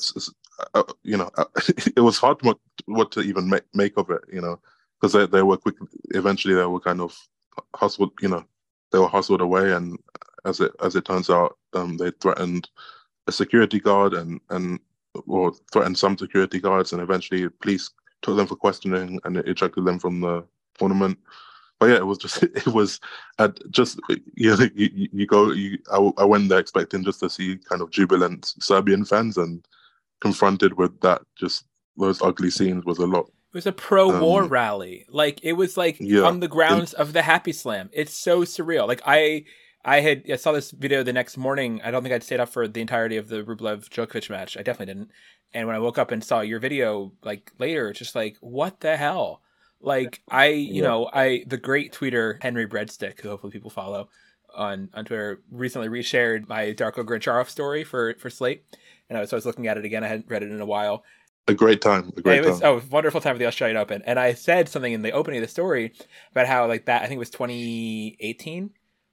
[0.74, 1.46] uh, you know, uh,
[1.96, 4.60] it was hard what what to even make make of it, you know,
[5.00, 5.76] because they they were quick.
[6.12, 7.18] Eventually, they were kind of
[7.76, 8.46] hustled, you know,
[8.92, 9.98] they were hustled away, and
[10.46, 12.70] as it as it turns out, um, they threatened
[13.28, 14.80] a security guard and and
[15.28, 17.90] or threatened some security guards, and eventually police
[18.22, 20.44] took them for questioning and ejected them from the
[20.78, 21.18] tournament.
[21.80, 23.00] But yeah, it was just it was
[23.38, 24.00] at just
[24.36, 27.82] you know you, you go you I, I went there expecting just to see kind
[27.82, 29.66] of jubilant Serbian fans and
[30.22, 31.66] confronted with that just
[31.98, 33.30] those ugly scenes was a lot.
[33.52, 35.06] It was a pro-war um, rally.
[35.10, 37.90] Like it was like yeah, on the grounds it, of the Happy Slam.
[37.94, 38.88] It's so surreal.
[38.88, 39.46] Like I
[39.84, 41.82] I had I saw this video the next morning.
[41.84, 44.56] I don't think I'd stayed up for the entirety of the Rublev Djokovic match.
[44.56, 45.12] I definitely didn't.
[45.52, 48.82] And when I woke up and saw your video like later, it's just like what
[48.82, 49.42] the hell?
[49.82, 50.90] Like I, you yeah.
[50.90, 54.10] know, I the great tweeter Henry Breadstick, who hopefully people follow
[54.54, 58.64] on on Twitter, recently reshared my Darko Grincharoff story for for Slate,
[59.10, 60.04] and I was, so I was looking at it again.
[60.04, 61.04] I hadn't read it in a while.
[61.50, 62.12] A great time.
[62.16, 62.70] A great it was, time.
[62.70, 64.02] Oh, wonderful time for the Australian Open.
[64.06, 65.94] And I said something in the opening of the story
[66.32, 67.02] about how like that.
[67.02, 68.70] I think it was 2018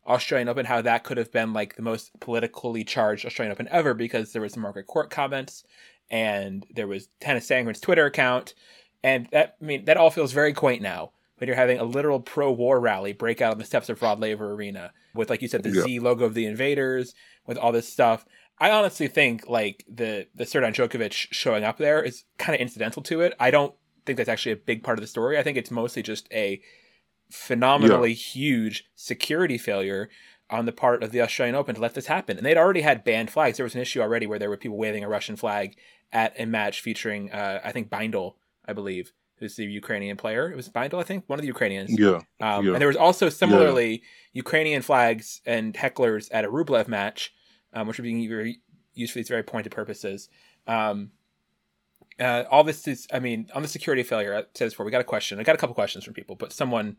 [0.07, 3.95] Australian Open, how that could have been like the most politically charged Australian Open ever
[3.95, 5.65] because there was some Margaret Court comments
[6.11, 8.55] and there was Tennys Sandgren's Twitter account
[9.03, 12.21] and that I mean that all feels very quaint now when you're having a literal
[12.21, 15.63] pro-war rally break out on the steps of Rod Laver Arena with, like you said,
[15.63, 15.83] the yeah.
[15.83, 17.15] Z logo of the invaders,
[17.47, 18.25] with all this stuff.
[18.59, 23.03] I honestly think like the the Srdjan Djokovic showing up there is kind of incidental
[23.05, 23.35] to it.
[23.39, 23.75] I don't
[24.05, 25.39] think that's actually a big part of the story.
[25.39, 26.61] I think it's mostly just a
[27.31, 28.15] phenomenally yeah.
[28.15, 30.09] huge security failure
[30.49, 32.37] on the part of the Australian Open to let this happen.
[32.37, 33.57] And they'd already had banned flags.
[33.57, 35.77] There was an issue already where there were people waving a Russian flag
[36.13, 38.35] at a match featuring, uh, I think, Baindl
[38.67, 40.51] I believe, who's the Ukrainian player.
[40.51, 41.99] It was Baindl, I think, one of the Ukrainians.
[41.99, 42.21] Yeah.
[42.41, 42.73] Um, yeah.
[42.73, 43.99] And there was also similarly yeah.
[44.35, 47.33] Ukrainian flags and hecklers at a Rublev match,
[47.73, 48.21] um, which are being
[48.95, 50.29] used for these very pointed purposes.
[50.67, 51.11] Um,
[52.19, 54.93] uh, all this is, I mean, on the security failure, I said this before, we
[54.93, 55.39] got a question.
[55.39, 56.97] I got a couple questions from people, but someone,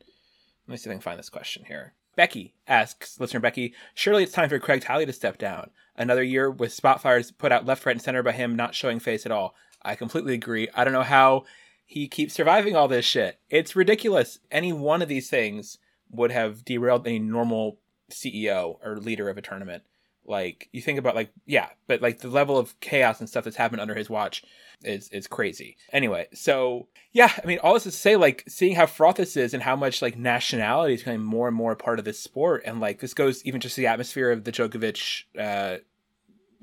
[0.67, 1.93] let me see if I can find this question here.
[2.15, 5.69] Becky asks, listener Becky, surely it's time for Craig Tiley to step down.
[5.95, 8.99] Another year with spot fires put out left, right, and center by him not showing
[8.99, 9.55] face at all.
[9.83, 10.67] I completely agree.
[10.73, 11.45] I don't know how
[11.85, 13.39] he keeps surviving all this shit.
[13.49, 14.39] It's ridiculous.
[14.51, 15.77] Any one of these things
[16.09, 17.79] would have derailed any normal
[18.11, 19.83] CEO or leader of a tournament.
[20.27, 23.55] Like you think about like yeah, but like the level of chaos and stuff that's
[23.55, 24.43] happened under his watch
[24.83, 25.77] is is crazy.
[25.93, 29.37] Anyway, so yeah, I mean all this is to say like seeing how fraught this
[29.37, 32.19] is and how much like nationality is becoming more and more a part of this
[32.19, 35.77] sport and like this goes even just the atmosphere of the Djokovic uh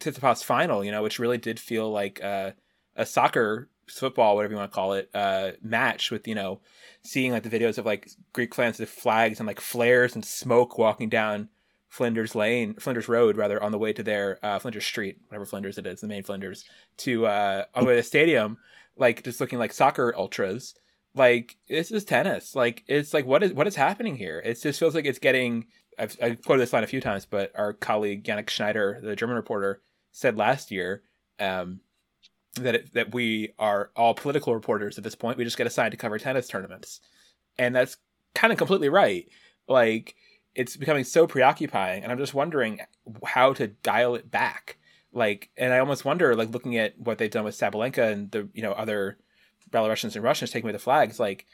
[0.00, 2.50] Tsitsipas final, you know, which really did feel like uh
[2.96, 6.58] a soccer football whatever you want to call it uh match with you know
[7.02, 10.78] seeing like the videos of like greek fans with flags and like flares and smoke
[10.78, 11.50] walking down
[11.94, 15.78] flinders lane flinders road rather on the way to their uh flinders street whatever flinders
[15.78, 16.64] it is the main flinders
[16.96, 18.58] to uh on the way to the stadium
[18.96, 20.74] like just looking like soccer ultras
[21.14, 24.80] like this is tennis like it's like what is what is happening here it just
[24.80, 25.66] feels like it's getting
[25.96, 29.36] i've, I've quoted this line a few times but our colleague yannick schneider the german
[29.36, 29.80] reporter
[30.10, 31.02] said last year
[31.38, 31.78] um
[32.56, 35.38] that it, that we are all political reporters at this point.
[35.38, 37.00] We just get assigned to cover tennis tournaments,
[37.58, 37.96] and that's
[38.34, 39.28] kind of completely right.
[39.68, 40.14] Like
[40.54, 42.80] it's becoming so preoccupying, and I'm just wondering
[43.24, 44.78] how to dial it back.
[45.12, 48.48] Like, and I almost wonder, like looking at what they've done with Sabalenka and the
[48.54, 49.18] you know other
[49.70, 51.18] Belarusians and Russians taking away the flags.
[51.18, 51.46] Like,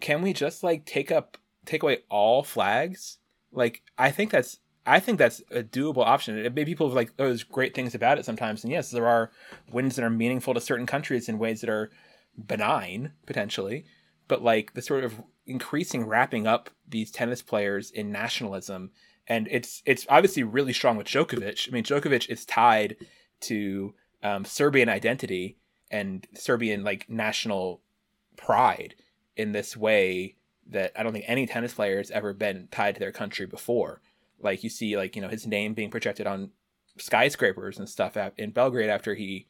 [0.00, 3.18] can we just like take up take away all flags?
[3.52, 6.40] Like, I think that's I think that's a doable option.
[6.42, 9.30] Maybe people have like oh, those great things about it sometimes, and yes, there are
[9.70, 11.90] wins that are meaningful to certain countries in ways that are
[12.38, 13.84] benign potentially,
[14.28, 18.90] but like the sort of increasing wrapping up these tennis players in nationalism,
[19.26, 21.68] and it's it's obviously really strong with Djokovic.
[21.68, 22.96] I mean, Djokovic is tied
[23.40, 25.58] to um, Serbian identity
[25.90, 27.80] and Serbian like national
[28.36, 28.94] pride
[29.36, 30.36] in this way
[30.68, 34.00] that I don't think any tennis player has ever been tied to their country before.
[34.40, 36.50] Like you see, like you know, his name being projected on
[36.98, 39.46] skyscrapers and stuff in Belgrade after he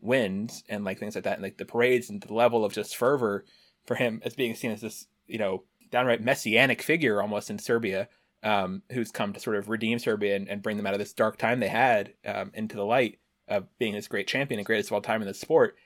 [0.00, 2.96] wins, and like things like that, and like the parades and the level of just
[2.96, 3.44] fervor
[3.86, 8.08] for him as being seen as this, you know, downright messianic figure almost in Serbia,
[8.42, 11.12] um, who's come to sort of redeem Serbia and, and, bring them out of this
[11.12, 14.88] dark time they had um, into the light of being this great champion and greatest
[14.88, 15.76] of all time in the sport.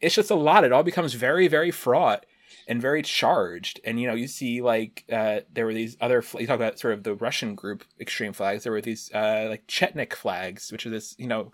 [0.00, 0.64] It's just a lot.
[0.64, 2.26] It all becomes very, very fraught
[2.66, 3.80] and very charged.
[3.84, 6.94] And you know, you see like uh, there were these other you talk about sort
[6.94, 8.64] of the Russian group extreme flags.
[8.64, 11.52] There were these uh, like Chetnik flags, which are this you know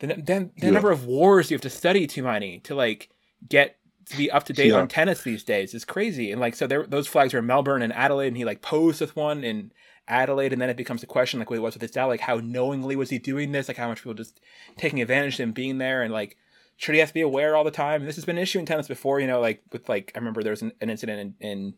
[0.00, 0.70] the the, the yeah.
[0.70, 3.10] number of wars you have to study too many to like
[3.48, 3.76] get
[4.06, 4.78] to be up to date yeah.
[4.78, 6.30] on tennis these days is crazy.
[6.32, 9.00] And like so, there those flags are in Melbourne and Adelaide, and he like posed
[9.00, 9.72] with one in
[10.08, 12.20] Adelaide, and then it becomes a question like what it was with his dad, like
[12.20, 14.40] how knowingly was he doing this, like how much people just
[14.76, 16.36] taking advantage of him being there, and like
[16.76, 18.02] should he have to be aware all the time?
[18.02, 20.18] And this has been an issue in tennis before, you know, like with like I
[20.18, 21.74] remember there was an, an incident in, in,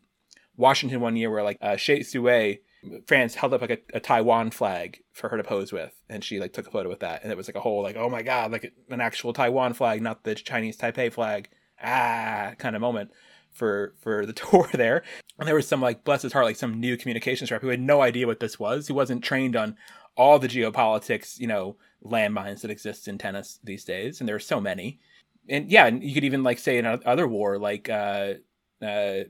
[0.57, 2.59] Washington one year where like uh, Hsieh Su-wei,
[3.07, 6.37] France held up like a, a, Taiwan flag for her to pose with, and she
[6.37, 8.23] like took a photo with that, and it was like a whole like oh my
[8.23, 11.47] god, like an actual Taiwan flag, not the Chinese Taipei flag,
[11.83, 13.11] ah kind of moment
[13.51, 15.03] for for the tour there.
[15.37, 17.81] And there was some like bless his heart, like some new communications rep who had
[17.81, 19.77] no idea what this was, who wasn't trained on
[20.15, 24.39] all the geopolitics, you know, landmines that exist in tennis these days, and there are
[24.39, 24.99] so many.
[25.47, 28.33] And yeah, and you could even like say in another war, like uh,
[28.81, 29.23] uh,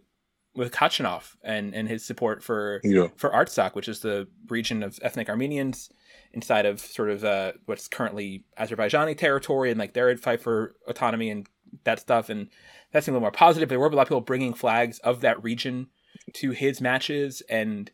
[0.55, 3.07] with Khachanov and and his support for yeah.
[3.15, 5.89] for Artsakh, which is the region of ethnic Armenians
[6.33, 11.29] inside of sort of uh, what's currently Azerbaijani territory, and like their fight for autonomy
[11.29, 11.47] and
[11.83, 12.29] that stuff.
[12.29, 12.49] And
[12.91, 13.69] that seemed a little more positive.
[13.69, 15.87] There were a lot of people bringing flags of that region
[16.33, 17.91] to his matches, and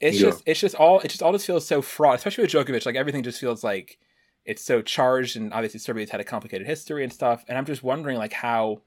[0.00, 0.30] it's yeah.
[0.30, 2.86] just it's just all it just all just feels so fraught, especially with Djokovic.
[2.86, 3.98] Like everything just feels like
[4.44, 7.44] it's so charged, and obviously Serbia's had a complicated history and stuff.
[7.48, 8.82] And I'm just wondering like how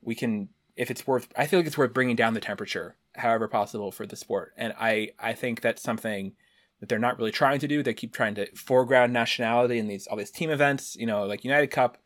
[0.00, 1.28] we can, if it's worth.
[1.36, 4.52] I feel like it's worth bringing down the temperature, however possible, for the sport.
[4.56, 6.32] And I I think that's something
[6.80, 7.82] that they're not really trying to do.
[7.82, 11.44] They keep trying to foreground nationality in these all these team events, you know, like
[11.44, 11.98] United Cup.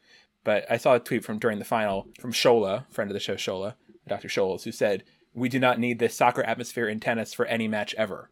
[0.45, 3.35] But I saw a tweet from during the final from Shola, friend of the show
[3.35, 3.75] Shola,
[4.09, 4.29] Dr.
[4.29, 5.05] Scholes, who said
[5.35, 8.31] we do not need this soccer atmosphere in tennis for any match ever.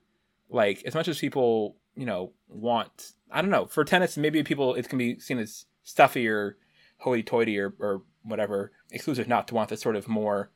[0.49, 4.74] Like as much as people, you know, want I don't know, for tennis maybe people
[4.74, 6.57] it can be seen as stuffy or
[6.99, 10.51] hoity toity or, or whatever, exclusive not to want this sort of more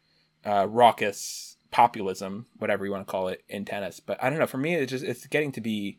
[0.44, 4.00] uh, raucous populism, whatever you want to call it, in tennis.
[4.00, 4.46] But I don't know.
[4.46, 5.98] For me, it's just it's getting to be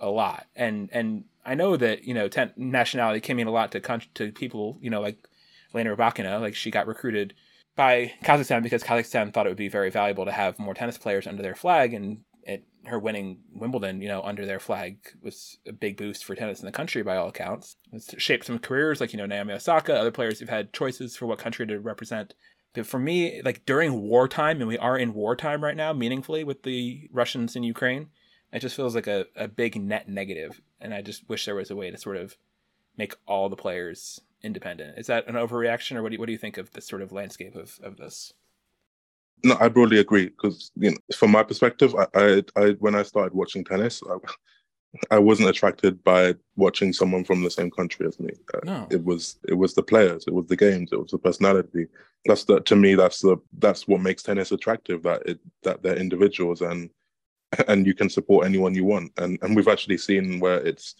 [0.00, 3.72] a lot, and and I know that you know ten- nationality can mean a lot
[3.72, 4.78] to con- to people.
[4.82, 5.26] You know, like
[5.72, 7.34] Lena Rybakina, like she got recruited
[7.76, 11.26] by Kazakhstan because Kazakhstan thought it would be very valuable to have more tennis players
[11.26, 15.72] under their flag, and it, her winning Wimbledon, you know, under their flag was a
[15.72, 17.76] big boost for tennis in the country by all accounts.
[17.92, 21.26] It's shaped some careers, like you know Naomi Osaka, other players who've had choices for
[21.26, 22.34] what country to represent.
[22.74, 26.62] But for me, like during wartime, and we are in wartime right now, meaningfully with
[26.62, 28.08] the Russians in Ukraine,
[28.52, 31.70] it just feels like a, a big net negative, and I just wish there was
[31.70, 32.36] a way to sort of
[32.96, 34.98] make all the players independent.
[34.98, 37.02] Is that an overreaction, or what do you, what do you think of this sort
[37.02, 38.32] of landscape of, of this?
[39.44, 43.02] No, I broadly agree because you know, from my perspective, I, I, I when I
[43.02, 48.18] started watching tennis, I, I, wasn't attracted by watching someone from the same country as
[48.18, 48.30] me.
[48.54, 48.86] Uh, no.
[48.90, 51.86] It was it was the players, it was the games, it was the personality.
[52.24, 55.02] That's the to me that's the that's what makes tennis attractive.
[55.02, 56.88] That it that they're individuals and
[57.68, 59.12] and you can support anyone you want.
[59.16, 60.94] And and we've actually seen where it's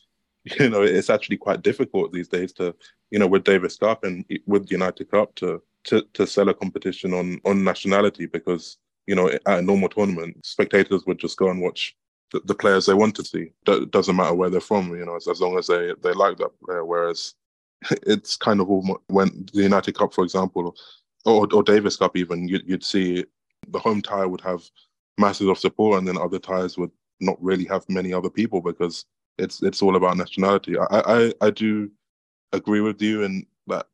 [0.60, 2.74] you know, it's actually quite difficult these days to,
[3.10, 7.12] you know, with Davis Cup and with United Cup to to, to sell a competition
[7.14, 11.60] on on nationality because you know at a normal tournament spectators would just go and
[11.60, 11.96] watch
[12.32, 13.52] the, the players they want to see.
[13.66, 16.38] It doesn't matter where they're from, you know, as, as long as they they like
[16.38, 16.84] that player.
[16.84, 17.34] Whereas
[18.06, 20.76] it's kind of all when the United Cup, for example,
[21.24, 23.24] or or Davis Cup even, you'd, you'd see
[23.68, 24.62] the home tie would have
[25.18, 26.90] masses of support, and then other ties would
[27.20, 29.04] not really have many other people because
[29.38, 30.76] it's it's all about nationality.
[30.78, 31.90] I I, I do
[32.52, 33.86] agree with you in that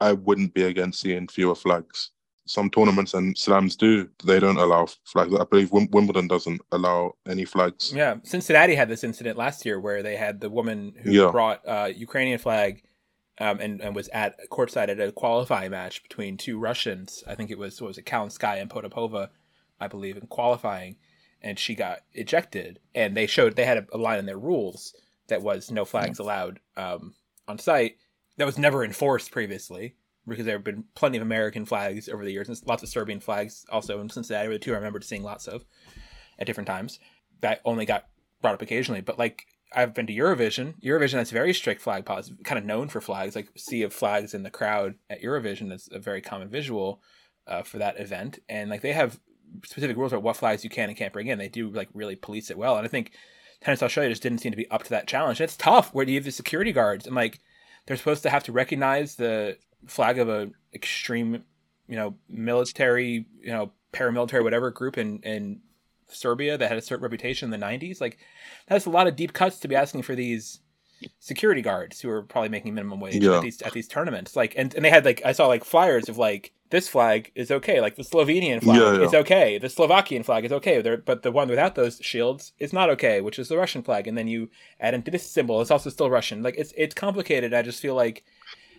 [0.00, 2.10] I wouldn't be against seeing fewer flags.
[2.44, 5.32] Some tournaments and slams do; they don't allow flags.
[5.34, 7.92] I believe Wimbledon doesn't allow any flags.
[7.94, 11.30] Yeah, Cincinnati had this incident last year where they had the woman who yeah.
[11.30, 12.82] brought uh, Ukrainian flag
[13.38, 17.22] um, and and was at courtside at a qualifying match between two Russians.
[17.26, 19.28] I think it was what was it Kalinskaya and Potapova,
[19.82, 20.96] I believe, in qualifying
[21.42, 22.78] and she got ejected.
[22.94, 24.94] And they showed they had a, a line in their rules
[25.28, 27.14] that was no flags allowed um,
[27.48, 27.96] on site.
[28.36, 29.96] That was never enforced previously
[30.26, 33.20] because there have been plenty of American flags over the years and lots of Serbian
[33.20, 35.64] flags also in Cincinnati were the two I remember seeing lots of
[36.38, 37.00] at different times.
[37.40, 38.06] That only got
[38.40, 40.74] brought up occasionally, but like I've been to Eurovision.
[40.82, 44.34] Eurovision has very strict flag policy, kind of known for flags, like sea of flags
[44.34, 45.70] in the crowd at Eurovision.
[45.70, 47.00] That's a very common visual
[47.46, 49.18] uh, for that event, and like they have
[49.64, 51.38] specific rules about what flags you can and can't bring in.
[51.38, 53.12] They do like really police it well, and I think
[53.60, 55.40] Tennis Australia just didn't seem to be up to that challenge.
[55.40, 57.40] And it's tough where do you have the security guards and like
[57.86, 59.56] they're supposed to have to recognize the
[59.86, 61.44] flag of a extreme,
[61.88, 65.60] you know, military, you know, paramilitary, whatever group in in
[66.08, 68.00] Serbia that had a certain reputation in the 90s.
[68.00, 68.18] Like,
[68.68, 70.60] that's a lot of deep cuts to be asking for these
[71.18, 73.36] security guards who are probably making minimum wage yeah.
[73.36, 74.36] at these at these tournaments.
[74.36, 77.50] Like, and, and they had like I saw like flyers of like this flag is
[77.50, 79.04] okay, like the Slovenian flag yeah, yeah.
[79.04, 82.72] is okay, the Slovakian flag is okay, there, but the one without those shields is
[82.72, 84.06] not okay, which is the Russian flag.
[84.06, 84.48] And then you
[84.80, 86.42] add into this symbol, it's also still Russian.
[86.42, 87.52] Like, it's it's complicated.
[87.52, 88.24] I just feel like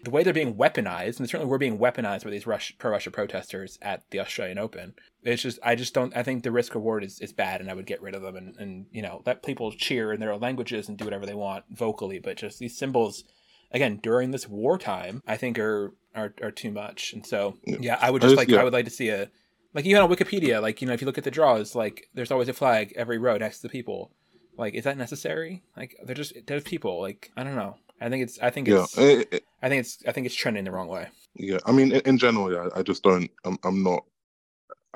[0.04, 3.80] the way they're being weaponized, and certainly we're being weaponized by these Rush, pro-Russia protesters
[3.82, 4.94] at the Australian Open.
[5.24, 6.16] It's just, I just don't.
[6.16, 8.36] I think the risk reward is, is bad, and I would get rid of them,
[8.36, 11.34] and, and you know let people cheer in their own languages and do whatever they
[11.34, 13.24] want vocally, but just these symbols,
[13.72, 17.14] again during this wartime, I think are are, are too much.
[17.14, 18.60] And so yeah, I would just, like yeah.
[18.60, 19.30] I would like to see a
[19.74, 22.32] like even on Wikipedia, like you know if you look at the draws, like there's
[22.32, 24.12] always a flag every row next to the people.
[24.56, 25.64] Like, is that necessary?
[25.76, 27.02] Like, they're just there's people.
[27.02, 27.78] Like, I don't know.
[28.04, 28.40] I think it's.
[28.40, 28.98] I think it's.
[28.98, 29.98] Yeah, it, it, I think it's.
[30.06, 31.08] I think it's trending the wrong way.
[31.36, 33.30] Yeah, I mean, in, in general, yeah, I just don't.
[33.46, 33.58] I'm.
[33.64, 34.04] I'm not.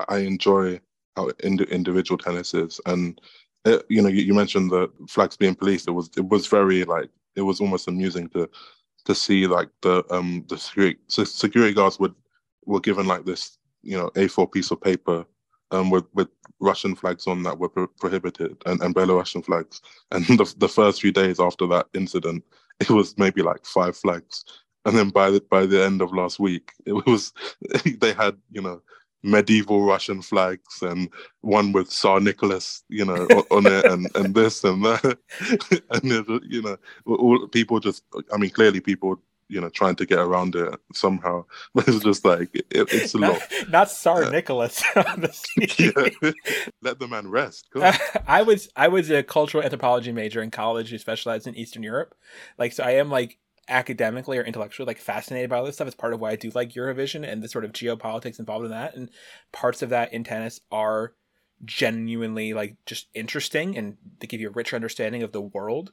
[0.08, 0.80] I enjoy
[1.16, 3.20] how ind- individual tennis is, and
[3.64, 5.88] it, uh, you know, you, you, mentioned the flags being policed.
[5.88, 6.10] It was.
[6.16, 7.08] It was very like.
[7.34, 8.48] It was almost amusing to
[9.06, 12.14] to see like the um the security so security guards would
[12.66, 15.24] were given like this you know A4 piece of paper
[15.70, 16.28] um with with
[16.60, 19.80] Russian flags on that were pro- prohibited and, and Belarusian flags.
[20.10, 22.44] And the the first few days after that incident,
[22.80, 24.44] it was maybe like five flags.
[24.84, 27.32] And then by the by the end of last week, it was
[28.00, 28.80] they had you know
[29.22, 31.08] medieval Russian flags and
[31.40, 35.18] one with Tsar Nicholas, you know, on it, and, and this and that,
[35.90, 36.04] and
[36.48, 40.54] you know, all people just, I mean, clearly people, you know, trying to get around
[40.54, 41.44] it somehow,
[41.74, 43.42] but it's just like it, it's a not, lot.
[43.68, 45.92] Not Tsar uh, Nicholas yeah.
[46.82, 47.68] Let the man rest.
[48.26, 52.14] I was I was a cultural anthropology major in college who specialized in Eastern Europe,
[52.58, 53.38] like so I am like
[53.68, 55.88] academically or intellectually like fascinated by all this stuff.
[55.88, 58.70] It's part of why I do like Eurovision and the sort of geopolitics involved in
[58.70, 58.94] that.
[58.94, 59.10] And
[59.52, 61.12] parts of that in tennis are
[61.64, 65.92] genuinely like just interesting and they give you a richer understanding of the world.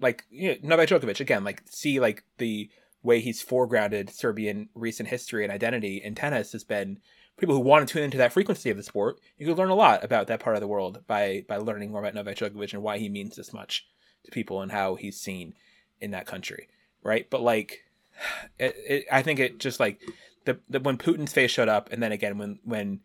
[0.00, 2.70] Like you know, Novak Djokovic again, like see like the
[3.06, 6.98] way he's foregrounded Serbian recent history and identity in tennis has been
[7.38, 9.18] people who want to tune into that frequency of the sport.
[9.38, 12.00] You could learn a lot about that part of the world by by learning more
[12.00, 13.86] about Novak Djokovic and why he means this much
[14.24, 15.54] to people and how he's seen
[16.00, 16.68] in that country
[17.06, 17.30] right?
[17.30, 17.84] But like,
[18.58, 20.00] it, it, I think it just like
[20.44, 23.00] the, the when Putin's face showed up, and then again when when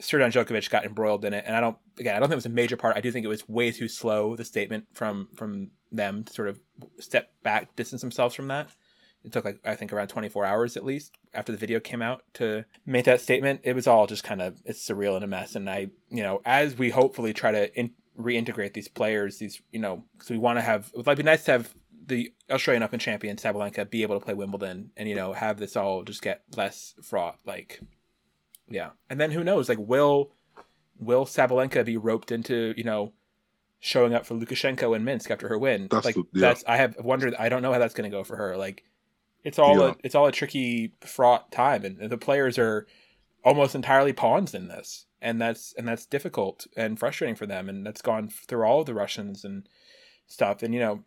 [0.00, 2.46] Srdjan Djokovic got embroiled in it, and I don't again I don't think it was
[2.46, 2.96] a major part.
[2.96, 6.48] I do think it was way too slow the statement from from them to sort
[6.48, 6.60] of
[7.00, 8.68] step back, distance themselves from that.
[9.28, 12.22] It took like I think around 24 hours at least after the video came out
[12.34, 13.60] to make that statement.
[13.62, 15.54] It was all just kind of it's surreal and a mess.
[15.54, 19.80] And I you know as we hopefully try to in, reintegrate these players, these you
[19.80, 21.74] know because we want to have it would be nice to have
[22.08, 25.76] the Australian Open champion Sabalenka be able to play Wimbledon and you know have this
[25.76, 27.38] all just get less fraught.
[27.44, 27.80] Like,
[28.68, 29.68] yeah, and then who knows?
[29.68, 30.32] Like, will
[30.98, 33.12] will Sabalenka be roped into you know
[33.80, 35.88] showing up for Lukashenko in Minsk after her win?
[35.90, 36.40] That's like the, yeah.
[36.40, 37.34] that's I have wondered.
[37.38, 38.56] I don't know how that's going to go for her.
[38.56, 38.84] Like,
[39.44, 39.90] it's all yeah.
[39.90, 42.86] a, it's all a tricky fraught time, and the players are
[43.44, 47.86] almost entirely pawns in this, and that's and that's difficult and frustrating for them, and
[47.86, 49.68] that's gone through all of the Russians and
[50.26, 51.04] stuff, and you know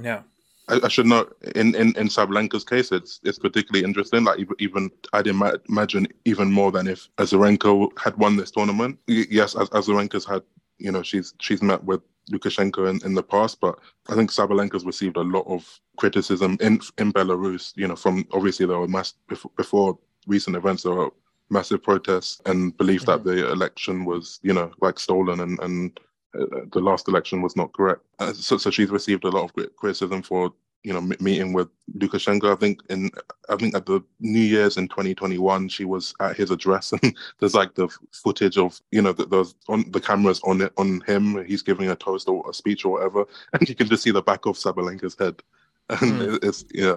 [0.00, 0.22] yeah.
[0.68, 4.24] I, I should note in, in, in Sabalenka's case, it's it's particularly interesting.
[4.24, 8.98] Like even, I'd ima- imagine even more than if Azarenka had won this tournament.
[9.06, 10.42] Yes, as Azarenka's had,
[10.78, 13.78] you know, she's she's met with Lukashenko in, in the past, but
[14.08, 17.72] I think Sabalenka's received a lot of criticism in in Belarus.
[17.76, 21.10] You know, from obviously there were mass before, before recent events there were
[21.50, 23.24] massive protests and belief mm-hmm.
[23.24, 26.00] that the election was, you know, like stolen and and
[26.38, 28.02] uh, the last election was not correct.
[28.18, 30.52] Uh, so, so she's received a lot of criticism for
[30.84, 32.52] you know meeting with Lukashenko.
[32.52, 33.10] I think in
[33.48, 37.54] I think at the New Year's in 2021, she was at his address, and there's
[37.54, 41.44] like the footage of you know that there's on the cameras on it on him.
[41.44, 44.22] He's giving a toast or a speech or whatever, and you can just see the
[44.22, 45.42] back of Sabalenka's head,
[45.90, 46.44] and mm.
[46.44, 46.96] it's yeah.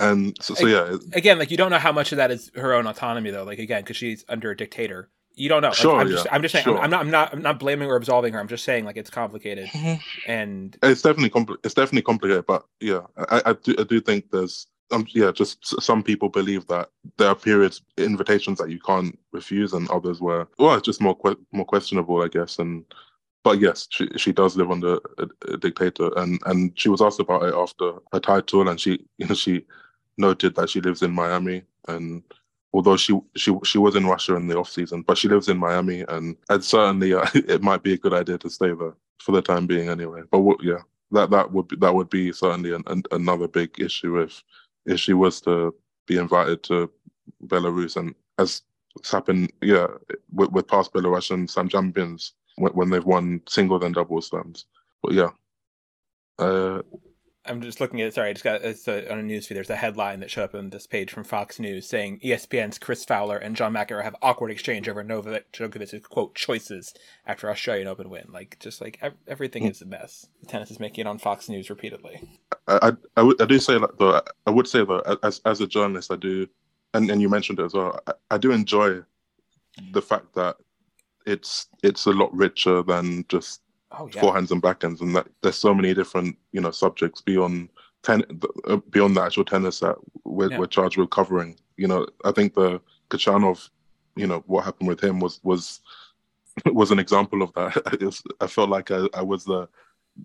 [0.00, 0.96] And so, so yeah.
[1.12, 3.44] Again, like you don't know how much of that is her own autonomy, though.
[3.44, 5.08] Like again, because she's under a dictator
[5.38, 5.72] you don't know.
[5.72, 6.16] Sure, like, I'm, yeah.
[6.16, 6.64] just, I'm just saying.
[6.64, 6.78] Sure.
[6.78, 7.00] I'm, I'm, not.
[7.00, 7.32] I'm not.
[7.34, 8.40] I'm not blaming or absolving her.
[8.40, 9.70] I'm just saying like it's complicated,
[10.26, 12.46] and it's definitely compli- It's definitely complicated.
[12.46, 13.74] But yeah, I, I do.
[13.78, 14.66] I do think there's.
[14.90, 16.88] Um, yeah, just some people believe that
[17.18, 21.16] there are periods, invitations that you can't refuse, and others where well, it's just more
[21.16, 22.58] que- more questionable, I guess.
[22.58, 22.84] And
[23.44, 27.20] but yes, she she does live under a, a, dictator, and and she was asked
[27.20, 29.64] about it after her title, and she you know she
[30.16, 32.22] noted that she lives in Miami, and
[32.72, 35.58] although she she she was in Russia in the off season, but she lives in
[35.58, 39.32] Miami, and and certainly uh, it might be a good idea to stay there for
[39.32, 40.22] the time being anyway.
[40.30, 40.82] But yeah,
[41.12, 44.42] that that would be, that would be certainly an, an, another big issue if
[44.86, 45.74] if she was to
[46.06, 46.90] be invited to
[47.46, 48.62] Belarus, and as
[48.96, 49.86] it's happened, yeah,
[50.32, 54.66] with, with past Belarusian Slam champions when, when they've won single and doubles slams.
[55.02, 55.30] But yeah,
[56.38, 56.82] uh,
[57.48, 58.14] I'm just looking at.
[58.14, 59.54] Sorry, I just got it's a, on a newsfeed.
[59.54, 63.04] There's a headline that showed up on this page from Fox News saying ESPN's Chris
[63.04, 66.94] Fowler and John McEnroe have awkward exchange over Novak Djokovic's quote choices
[67.26, 68.26] after Australian Open win.
[68.30, 70.26] Like just like everything is a mess.
[70.46, 72.28] Tennis is making it on Fox News repeatedly.
[72.66, 74.20] I I, I, would, I do say that though.
[74.46, 76.46] I would say though, as as a journalist, I do,
[76.94, 77.98] and and you mentioned it as well.
[78.06, 79.00] I, I do enjoy
[79.92, 80.56] the fact that
[81.26, 83.62] it's it's a lot richer than just
[83.92, 84.20] oh, yeah.
[84.20, 87.68] forehands and backhands, and that there's so many different you know subjects beyond
[88.02, 88.22] ten
[88.66, 90.58] uh, beyond the actual tennis that we're, yeah.
[90.58, 91.58] we're charged with covering.
[91.76, 93.70] You know, I think the Khachanov,
[94.16, 95.80] you know, what happened with him was was
[96.72, 98.00] was an example of that.
[98.00, 99.68] Was, I felt like I, I, was the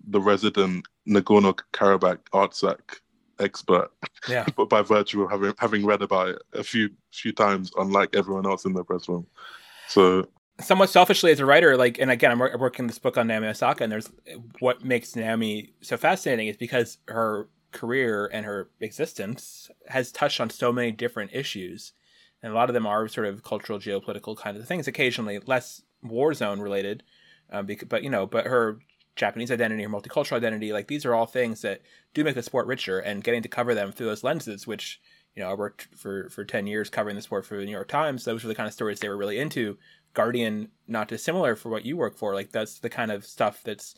[0.07, 2.99] the resident Nagorno Karabakh Artsakh
[3.40, 3.91] expert,
[4.27, 4.45] yeah.
[4.56, 8.45] but by virtue of having having read about it a few few times, unlike everyone
[8.45, 9.27] else in the press room.
[9.88, 10.27] So
[10.59, 13.84] somewhat selfishly as a writer, like, and again, I'm working this book on Naomi Osaka,
[13.84, 14.09] and there's
[14.59, 20.49] what makes Naomi so fascinating is because her career and her existence has touched on
[20.49, 21.93] so many different issues,
[22.41, 24.88] and a lot of them are sort of cultural, geopolitical kind of things.
[24.88, 27.03] Occasionally, less war zone related,
[27.51, 28.80] um, but you know, but her
[29.15, 31.81] Japanese identity, her multicultural identity, like these are all things that
[32.13, 35.01] do make the sport richer, and getting to cover them through those lenses, which
[35.35, 37.88] you know, I worked for for ten years covering the sport for the New York
[37.88, 38.23] Times.
[38.23, 39.77] Those were the kind of stories they were really into
[40.14, 42.34] Guardian not dissimilar for what you work for.
[42.34, 43.95] Like that's the kind of stuff that's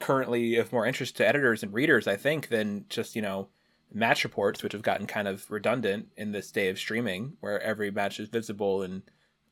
[0.00, 3.48] currently of more interest to editors and readers, I think, than just, you know,
[3.92, 7.90] match reports, which have gotten kind of redundant in this day of streaming where every
[7.90, 9.02] match is visible and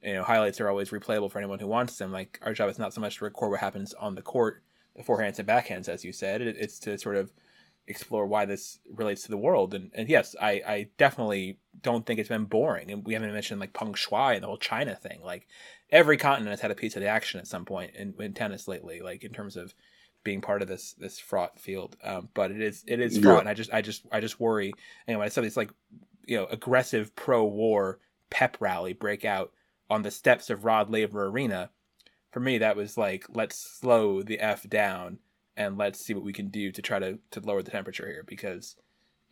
[0.02, 2.12] you know, highlights are always replayable for anyone who wants them.
[2.12, 4.62] Like our job is not so much to record what happens on the court,
[4.96, 6.40] the forehands and backhands, as you said.
[6.40, 7.32] It's to sort of
[7.86, 9.74] explore why this relates to the world.
[9.74, 12.90] And, and yes, I, I definitely don't think it's been boring.
[12.90, 15.20] And we haven't mentioned like Peng Shuai and the whole China thing.
[15.22, 15.46] Like
[15.90, 18.68] every continent has had a piece of the action at some point in, in tennis
[18.68, 19.74] lately, like in terms of
[20.22, 21.96] being part of this this fraught field.
[22.04, 23.40] Um, but it is it is fraught, yeah.
[23.40, 24.72] and I just I just I just worry.
[25.08, 25.70] Anyway, I saw this like
[26.26, 27.98] you know aggressive pro war
[28.28, 29.52] pep rally break out
[29.88, 31.70] on the steps of Rod Laver Arena.
[32.30, 35.18] For me, that was like let's slow the f down
[35.60, 38.24] and let's see what we can do to try to to lower the temperature here
[38.26, 38.76] because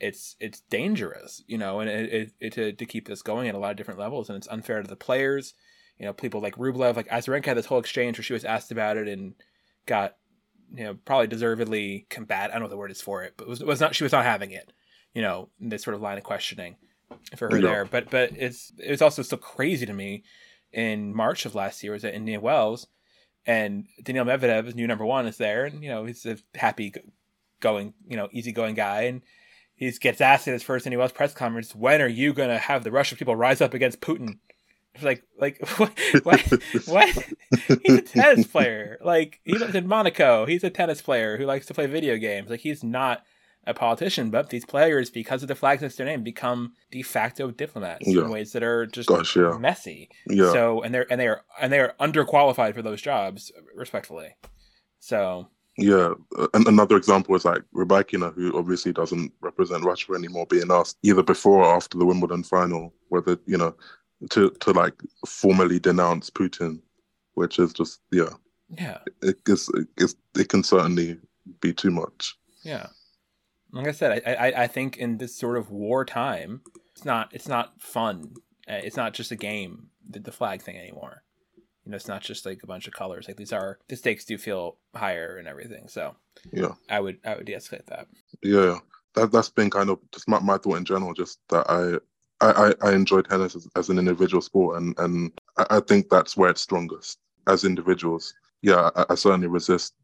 [0.01, 3.55] it's it's dangerous, you know, and it, it, it to to keep this going at
[3.55, 5.55] a lot of different levels, and it's unfair to the players
[5.99, 8.71] you know, people like Rublev, like Azarenka had this whole exchange where she was asked
[8.71, 9.35] about it and
[9.87, 10.17] got,
[10.73, 12.51] you know, probably deservedly combat.
[12.51, 13.95] I don't know what the word is for it, but it was, it was not,
[13.95, 14.73] she was not having it,
[15.13, 16.77] you know, this sort of line of questioning
[17.37, 17.85] for her there.
[17.85, 20.23] But, but it's, it was also still crazy to me
[20.73, 22.87] in March of last year was at Indian Wells
[23.49, 25.65] and Daniil Medvedev, new number one, is there.
[25.65, 26.95] And, you know, he's a happy
[27.59, 29.03] going, you know, easygoing guy.
[29.03, 29.23] And,
[29.79, 32.83] he gets asked at his first Wells press conference, when are you going to have
[32.83, 34.39] the Russian people rise up against Putin?
[34.95, 35.93] It's like like what
[36.25, 36.41] what,
[36.87, 37.29] what?
[37.85, 41.66] he's a tennis player like he lives in monaco he's a tennis player who likes
[41.66, 43.23] to play video games like he's not
[43.69, 47.03] a politician but these players because of the flags next to their name become de
[47.03, 48.23] facto diplomats yeah.
[48.23, 49.57] in ways that are just Gosh, yeah.
[49.59, 53.53] messy yeah so and they're and they are and they are underqualified for those jobs
[53.74, 54.35] respectfully
[54.99, 60.45] so yeah, uh, and another example is like Rybakina, who obviously doesn't represent Russia anymore,
[60.47, 63.74] being asked either before or after the Wimbledon final whether you know
[64.31, 66.81] to to like formally denounce Putin,
[67.35, 68.31] which is just yeah,
[68.77, 71.16] yeah, it is it, it can certainly
[71.61, 72.36] be too much.
[72.65, 72.89] Yeah,
[73.73, 76.62] like I said, I, I I think in this sort of wartime,
[76.95, 78.35] it's not it's not fun.
[78.69, 81.23] Uh, it's not just a game, the, the flag thing anymore.
[81.85, 83.27] You know, it's not just like a bunch of colors.
[83.28, 85.89] Like these are the stakes do feel higher and everything.
[85.89, 86.16] So
[86.53, 88.07] yeah, I would I would de-escalate that.
[88.43, 88.78] Yeah,
[89.15, 91.15] that that's been kind of just my, my thought in general.
[91.15, 91.99] Just that I
[92.40, 95.32] I, I, enjoy tennis as, as, an individual sport, and, and
[95.70, 97.19] I think that's where it's strongest
[97.49, 98.32] as individuals.
[98.62, 99.95] Yeah, I, I certainly resist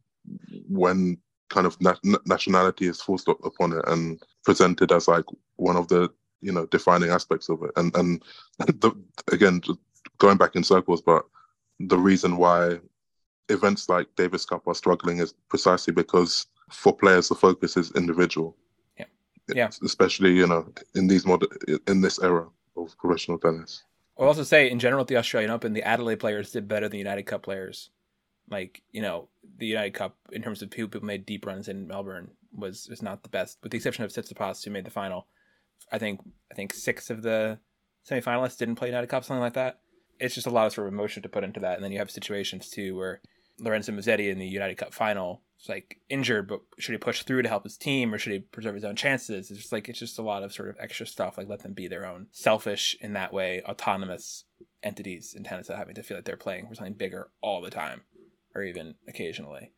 [0.68, 1.18] when
[1.50, 5.24] kind of na- nationality is forced upon it and presented as like
[5.56, 6.10] one of the
[6.40, 7.70] you know defining aspects of it.
[7.76, 8.22] And and
[8.58, 8.92] the,
[9.32, 9.62] again,
[10.18, 11.24] going back in circles, but
[11.80, 12.78] the reason why
[13.48, 18.56] events like Davis Cup are struggling is precisely because for players the focus is individual
[19.48, 19.54] yeah.
[19.54, 21.48] yeah Especially, you know, in these modern,
[21.86, 22.46] in this era
[22.76, 23.82] of professional tennis.
[24.18, 26.92] I'll also say, in general, at the Australian Open, the Adelaide players did better than
[26.92, 27.90] the United Cup players.
[28.50, 31.86] Like you know, the United Cup in terms of people who made deep runs in
[31.86, 35.26] Melbourne was was not the best, with the exception of Tsitsipas who made the final.
[35.90, 37.58] I think I think six of the
[38.08, 39.80] semifinalists didn't play United Cup, something like that.
[40.20, 41.98] It's just a lot of sort of emotion to put into that, and then you
[41.98, 43.20] have situations too where
[43.58, 47.42] Lorenzo Musetti in the United Cup final is like injured, but should he push through
[47.42, 49.50] to help his team or should he preserve his own chances?
[49.50, 51.38] It's just like it's just a lot of sort of extra stuff.
[51.38, 54.44] Like let them be their own selfish in that way, autonomous
[54.82, 58.02] entities in tennis, having to feel like they're playing for something bigger all the time,
[58.54, 59.72] or even occasionally.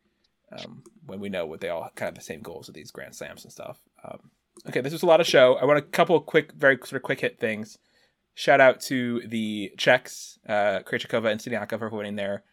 [0.51, 3.15] Um, when we know what they all kind of the same goals of these Grand
[3.15, 3.79] Slams and stuff.
[4.03, 4.31] Um,
[4.67, 5.55] okay, this was a lot of show.
[5.55, 7.77] I want a couple quick, very sort of quick hit things.
[8.33, 12.43] Shout out to the Czechs, uh, Krejcikova and Siniakova for winning their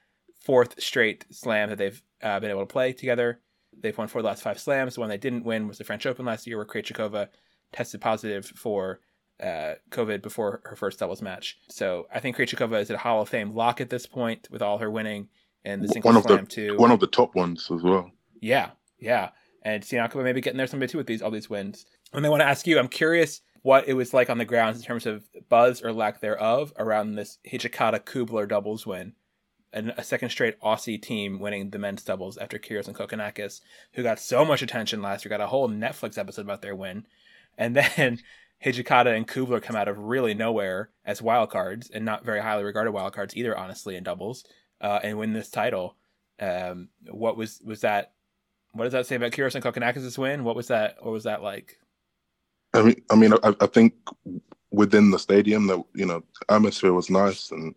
[0.41, 3.41] fourth straight slam that they've uh, been able to play together.
[3.77, 4.95] They've won four of the last five slams.
[4.95, 7.29] The one they didn't win was the French Open last year, where Krejcikova
[7.73, 9.01] tested positive for
[9.43, 11.59] uh, COVID before her first doubles match.
[11.69, 14.79] So I think Krejcikova is a Hall of Fame lock at this point with all
[14.79, 15.29] her winning
[15.65, 16.77] and the single one of slam the too.
[16.77, 18.11] one of the top ones as well.
[18.41, 19.31] Yeah, yeah.
[19.63, 21.87] And Siniakova maybe getting there someday too with these all these wins.
[22.13, 24.77] And I want to ask you, I'm curious what it was like on the grounds
[24.77, 29.15] in terms of buzz or lack thereof around this Hijikata Kubler doubles win.
[29.73, 33.61] And a second straight Aussie team winning the men's doubles after Kyrgios and Kokkinakis,
[33.95, 37.07] who got so much attention last year, got a whole Netflix episode about their win.
[37.59, 38.21] And then
[38.65, 42.93] Hijikata and Kubler come out of really nowhere as wildcards and not very highly regarded
[42.93, 44.45] wildcards either, honestly, in doubles,
[44.81, 45.97] uh, and win this title.
[46.41, 48.13] Um, what was was that?
[48.73, 50.45] What does that say about Kyrgios and Kokkinakis' win?
[50.45, 50.97] What was that?
[51.01, 51.79] What was that like?
[52.75, 53.95] I mean, I mean, I, I think
[54.73, 57.75] within the stadium, that you know, atmosphere was nice, and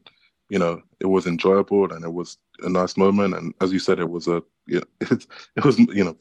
[0.50, 3.36] you know, it was enjoyable, and it was a nice moment.
[3.36, 6.18] And as you said, it was a, you know, it, it was, you know,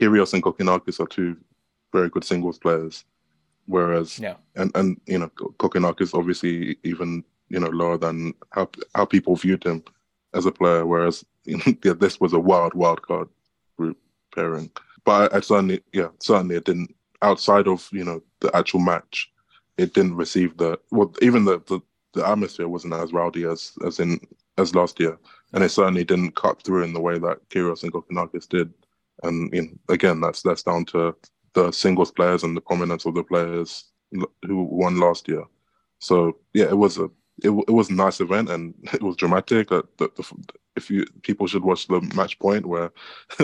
[0.00, 1.36] Kyrgios and Kokkinakis are two
[1.92, 3.04] very good singles players,
[3.66, 4.36] whereas, Yeah.
[4.54, 9.62] and and you know, Kokkinakis obviously even you know lower than how how people viewed
[9.64, 9.84] him
[10.36, 13.28] as a player, whereas yeah, this was a wild wild card
[13.76, 13.98] group
[14.34, 14.70] pairing.
[15.04, 19.30] But I, I certainly, yeah, certainly it didn't outside of you know the actual match,
[19.78, 21.80] it didn't receive the well even the the,
[22.14, 24.20] the atmosphere wasn't as rowdy as as in
[24.58, 25.18] as last year,
[25.52, 28.72] and it certainly didn't cut through in the way that Kyrgios and Kokkinakis did.
[29.22, 31.16] And you know, again, that's that's down to
[31.54, 35.44] the singles players and the prominence of the players who won last year.
[35.98, 37.10] So yeah, it was a
[37.42, 39.68] it, it was a nice event and it was dramatic.
[39.68, 40.32] That the, the,
[40.76, 42.92] if you people should watch the match point where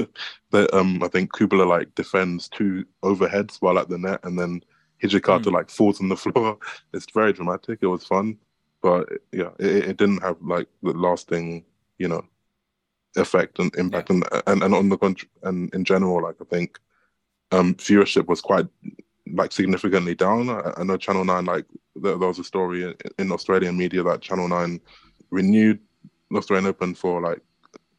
[0.51, 4.63] that um I think Kubler like defends two overheads while at the net and then
[5.03, 5.53] Hijikata Mm.
[5.53, 6.59] like falls on the floor.
[6.93, 7.81] It's very dramatic.
[7.83, 8.39] It was fun,
[8.83, 11.65] but yeah, it, it didn't have like the lasting
[11.99, 12.25] you know
[13.17, 16.79] effect and impact and, and and on the country and in general like I think
[17.53, 18.67] um viewership was quite
[19.33, 20.49] like significantly down.
[20.51, 21.67] I, I know Channel Nine like
[21.97, 24.81] there, there was a story in, in Australian media that Channel Nine
[25.31, 25.79] renewed
[26.31, 27.41] the Australian Open for like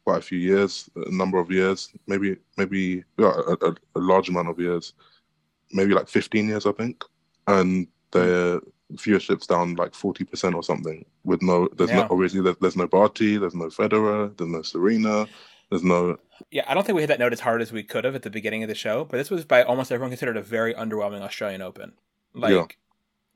[0.04, 4.28] quite a few years, a number of years, maybe maybe yeah, a, a, a large
[4.28, 4.92] amount of years,
[5.72, 7.04] maybe like fifteen years, I think,
[7.46, 8.60] and their
[8.94, 11.04] viewership's down like forty percent or something.
[11.24, 12.00] With no, there's Yeah.
[12.00, 15.26] no obviously there's, there's no Barty, there's no Federer, there's no Serena,
[15.70, 16.18] there's no
[16.50, 18.22] Yeah, I don't think we hit that note as hard as we could have at
[18.22, 21.22] the beginning of the show, but this was by almost everyone considered a very underwhelming
[21.22, 21.94] Australian Open.
[22.34, 22.66] Like, Yeah.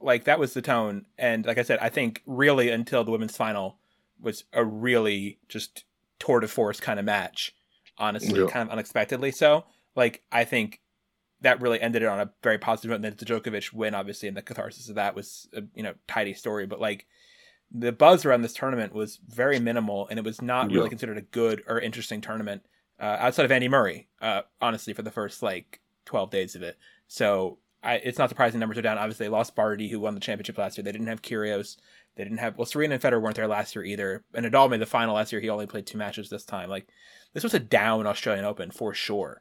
[0.00, 3.36] Like that was the tone, and like I said, I think really until the women's
[3.36, 3.78] final
[4.20, 5.84] was a really just
[6.18, 7.54] tour de force kind of match.
[7.98, 8.46] Honestly, Yeah.
[8.46, 9.64] kind of unexpectedly so.
[9.96, 10.80] Like, I think
[11.40, 12.96] that really ended it on a very positive note.
[12.96, 15.94] And then the Djokovic win, obviously, and the catharsis of that was a you know
[16.06, 17.06] tidy story, but like
[17.70, 21.22] the buzz around this tournament was very minimal, and it was not really considered a
[21.22, 22.62] good or interesting tournament
[23.00, 24.08] uh, outside of Andy Murray.
[24.22, 27.58] Uh, honestly, for the first like twelve days of it, so
[27.88, 28.98] I, it's not surprising numbers are down.
[28.98, 30.84] Obviously, they lost Barty, who won the championship last year.
[30.84, 31.78] They didn't have Kyrgios.
[32.16, 34.24] They didn't have well, Serena and Federer weren't there last year either.
[34.34, 35.40] And Nadal made the final last year.
[35.40, 36.68] He only played two matches this time.
[36.68, 36.86] Like
[37.32, 39.40] this was a down Australian Open for sure.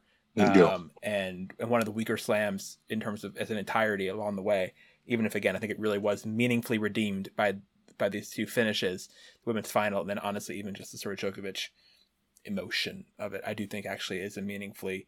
[0.72, 4.36] Um, and, and one of the weaker slams in terms of as an entirety along
[4.36, 4.72] the way.
[5.06, 7.56] Even if again, I think it really was meaningfully redeemed by
[7.98, 9.08] by these two finishes,
[9.44, 11.68] the women's final, and then honestly, even just the sort of Djokovic
[12.44, 15.06] emotion of it, I do think actually is a meaningfully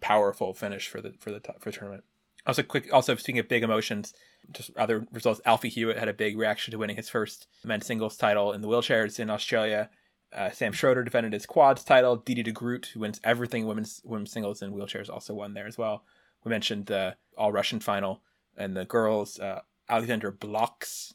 [0.00, 2.04] powerful finish for the for the for the tournament.
[2.46, 2.92] Also, quick.
[2.92, 4.14] Also, speaking of big emotions,
[4.52, 5.40] just other results.
[5.44, 8.68] Alfie Hewett had a big reaction to winning his first men's singles title in the
[8.68, 9.90] wheelchairs in Australia.
[10.32, 12.16] Uh, Sam Schroeder defended his quads title.
[12.16, 15.78] Diede de Groot, who wins everything women's women's singles and wheelchairs, also won there as
[15.78, 16.04] well.
[16.44, 18.22] We mentioned the all Russian final
[18.56, 19.38] and the girls.
[19.38, 21.14] Uh, Alexander Blockx,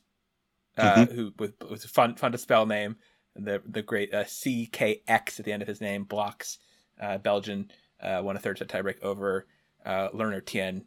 [0.78, 2.98] uh, who with, was a fun fun to spell name.
[3.36, 6.58] The the great uh, CKX at the end of his name, Blockx,
[7.00, 7.72] uh, Belgian,
[8.02, 9.48] uh, won a third set tiebreak over
[9.86, 10.86] uh, Learner Tien.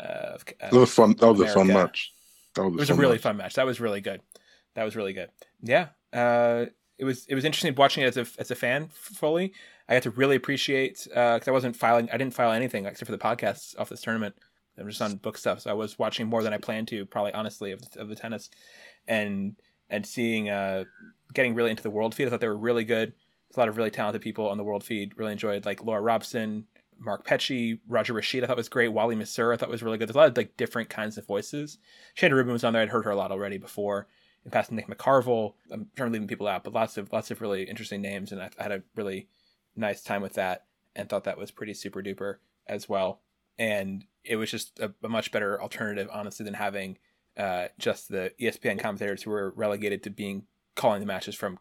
[0.00, 1.14] Uh, of- that was fun.
[1.20, 2.12] That was a fun match.
[2.54, 3.22] That was it was a really match.
[3.22, 3.54] fun match.
[3.54, 4.20] That was really good.
[4.74, 5.30] That was really good.
[5.62, 5.88] Yeah.
[6.12, 6.66] Uh,
[6.98, 9.52] it was it was interesting watching it as a as a fan fully.
[9.88, 12.08] I got to really appreciate because uh, I wasn't filing.
[12.10, 14.34] I didn't file anything except for the podcasts off this tournament.
[14.78, 17.06] I'm just on book stuff, so I was watching more than I planned to.
[17.06, 18.50] Probably honestly of the, of the tennis,
[19.06, 19.56] and
[19.90, 20.84] and seeing uh
[21.32, 22.26] getting really into the world feed.
[22.26, 23.12] I thought they were really good.
[23.48, 25.16] There's a lot of really talented people on the world feed.
[25.16, 26.66] Really enjoyed like Laura Robson,
[26.98, 28.88] Mark Petchey, Roger Rasheed, I thought was great.
[28.88, 30.08] Wally Masur I thought was really good.
[30.08, 31.78] There's a lot of like different kinds of voices.
[32.14, 32.82] Chanda Rubin was on there.
[32.82, 34.06] I'd heard her a lot already before.
[34.44, 35.54] In past Nick McCarvel.
[35.70, 38.42] I'm trying to leaving people out, but lots of lots of really interesting names, and
[38.42, 39.28] I, I had a really
[39.74, 43.20] nice time with that, and thought that was pretty super duper as well.
[43.58, 46.98] And it was just a, a much better alternative, honestly, than having
[47.38, 50.44] uh, just the ESPN commentators who were relegated to being
[50.74, 51.58] calling the matches from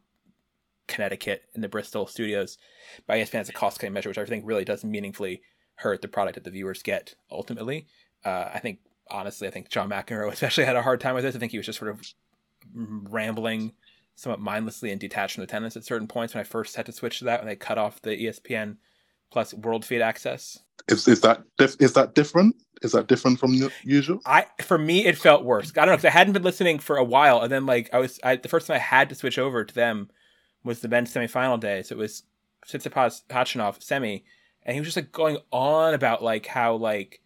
[0.87, 2.57] Connecticut in the Bristol studios
[3.07, 5.41] by ESPN as a cost cutting measure, which I think really does meaningfully
[5.75, 7.87] hurt the product that the viewers get ultimately.
[8.23, 8.79] Uh, I think
[9.09, 11.35] honestly, I think John McEnroe especially had a hard time with this.
[11.35, 12.01] I think he was just sort of
[12.75, 13.73] rambling
[14.15, 16.91] somewhat mindlessly and detached from the tennis at certain points when I first had to
[16.91, 18.77] switch to that when they cut off the ESPN
[19.31, 20.59] plus world feed access.
[20.87, 22.55] Is is that dif- is that different?
[22.81, 24.19] Is that different from usual?
[24.25, 25.71] I for me it felt worse.
[25.71, 27.99] I don't know because I hadn't been listening for a while, and then like I
[27.99, 30.09] was I, the first time I had to switch over to them
[30.63, 31.83] was the men's semifinal day.
[31.83, 32.23] So it was
[32.65, 34.23] Tsitsipas Khachanov semi,
[34.63, 37.21] and he was just like going on about like how like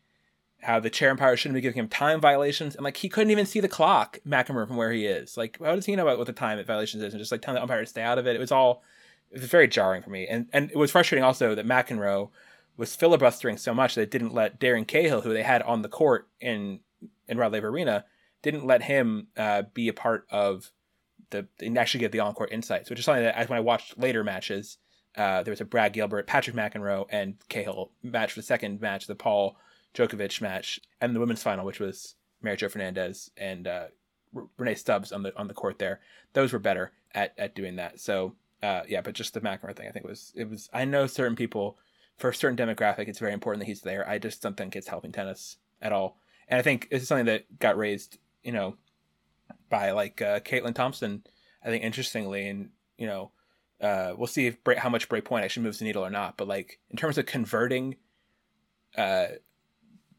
[0.62, 3.46] how the chair umpire shouldn't be giving him time violations, and like he couldn't even
[3.46, 5.38] see the clock, McEnroe, from where he is.
[5.38, 7.56] Like, how does he know about what the time violations is, and just like telling
[7.56, 8.36] the umpire to stay out of it?
[8.36, 8.84] It was all
[9.32, 12.30] it was very jarring for me, and and it was frustrating also that McEnroe
[12.76, 15.90] was filibustering so much that it didn't let Darren Cahill, who they had on the
[15.90, 16.80] court in
[17.28, 18.06] in Rod Laver Arena,
[18.42, 20.72] didn't let him uh, be a part of
[21.32, 23.98] the and actually get the on court insights, which is something that when I watched
[23.98, 24.78] later matches,
[25.16, 29.08] uh, there was a Brad Gilbert, Patrick McEnroe, and Cahill match for the second match,
[29.08, 29.58] the Paul
[29.94, 33.86] Djokovic match, and the women's final, which was Mary Jo Fernandez and uh,
[34.58, 36.00] Rennae Stubbs on the on the court there.
[36.34, 38.00] Those were better at, at doing that.
[38.00, 40.70] So uh, yeah, but just the McEnroe thing, I think was it was.
[40.74, 41.78] I know certain people
[42.18, 44.08] for a certain demographic, it's very important that he's there.
[44.08, 46.18] I just don't think it's helping tennis at all.
[46.48, 48.76] And I think this is something that got raised, you know,
[49.70, 51.24] by like uh, Caitlin Thompson.
[51.64, 53.32] I think interestingly, and you know,
[53.82, 56.38] uh, we'll see if how much breakpoint actually moves the needle or not.
[56.38, 57.98] But like in terms of converting
[58.98, 59.28] uh,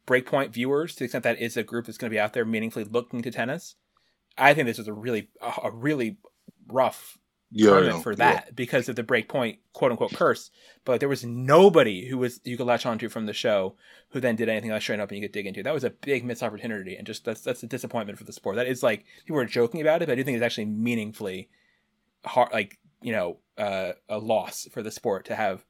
[0.06, 2.44] breakpoint viewers, to the extent that is a group that's going to be out there
[2.44, 3.76] meaningfully looking to tennis,
[4.36, 5.28] I think this was a really
[5.64, 6.18] a really
[6.68, 7.18] rough
[7.50, 8.52] yeah, for that yeah.
[8.54, 10.50] because of the breakpoint quote unquote curse.
[10.84, 13.76] But there was nobody who was you could latch onto from the show
[14.10, 15.62] who then did anything else straight up and you could dig into.
[15.62, 18.56] That was a big missed opportunity and just that's that's a disappointment for the sport.
[18.56, 21.48] That is like people are joking about it, but I do think it's actually meaningfully
[22.24, 25.64] hard like, you know, uh, a loss for the sport to have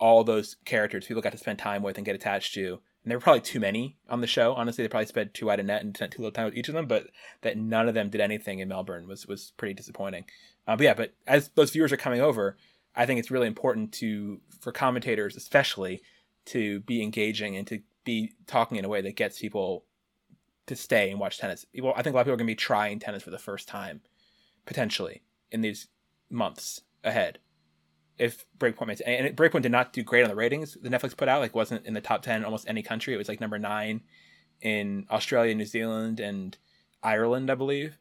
[0.00, 2.80] all those characters people got to spend time with and get attached to.
[3.04, 4.54] And there were probably too many on the show.
[4.54, 6.68] Honestly, they probably spent too wide a net and spent too little time with each
[6.68, 6.86] of them.
[6.86, 7.08] But
[7.40, 10.24] that none of them did anything in Melbourne was was pretty disappointing.
[10.66, 12.56] Uh, but yeah, but as those viewers are coming over,
[12.94, 16.02] I think it's really important to for commentators especially
[16.46, 19.84] to be engaging and to be talking in a way that gets people
[20.66, 21.64] to stay and watch tennis.
[21.64, 23.38] People, I think a lot of people are going to be trying tennis for the
[23.38, 24.00] first time,
[24.66, 25.88] potentially in these
[26.30, 27.38] months ahead.
[28.18, 31.28] If Breakpoint makes and Breakpoint did not do great on the ratings the Netflix put
[31.28, 33.14] out, like wasn't in the top ten in almost any country.
[33.14, 34.02] It was like number nine
[34.60, 36.56] in Australia, New Zealand, and
[37.02, 37.98] Ireland, I believe.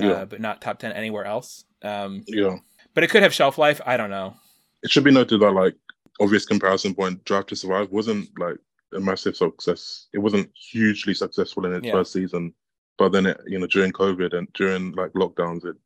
[0.00, 0.12] Uh, yeah.
[0.12, 1.64] Uh, but not top ten anywhere else.
[1.82, 2.56] Um, yeah.
[2.94, 3.80] But it could have shelf life.
[3.86, 4.34] I don't know.
[4.82, 5.74] It should be noted that, like,
[6.20, 8.56] obvious comparison point, Drive to Survive wasn't like
[8.92, 10.08] a massive success.
[10.12, 11.92] It wasn't hugely successful in its yeah.
[11.92, 12.52] first season,
[12.98, 15.76] but then it, you know, during COVID and during like lockdowns, it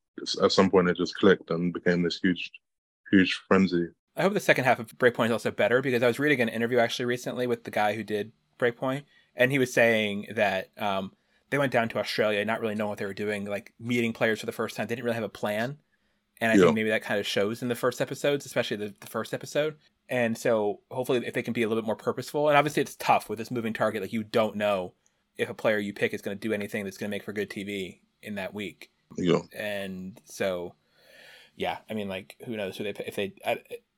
[0.42, 2.50] at some point it just clicked and became this huge,
[3.10, 3.88] huge frenzy.
[4.16, 6.48] I hope the second half of Breakpoint is also better because I was reading an
[6.48, 9.02] interview actually recently with the guy who did Breakpoint,
[9.34, 11.12] and he was saying that um,
[11.50, 14.40] they went down to Australia not really knowing what they were doing, like meeting players
[14.40, 14.86] for the first time.
[14.86, 15.78] They didn't really have a plan.
[16.40, 16.64] And I yeah.
[16.64, 19.76] think maybe that kind of shows in the first episodes, especially the, the first episode.
[20.08, 22.96] And so hopefully if they can be a little bit more purposeful, and obviously it's
[22.96, 24.92] tough with this moving target, like you don't know
[25.38, 27.32] if a player you pick is going to do anything that's going to make for
[27.32, 28.90] good TV in that week.
[29.16, 29.40] Yeah.
[29.56, 30.74] And so,
[31.56, 33.34] yeah, I mean, like who knows who they if they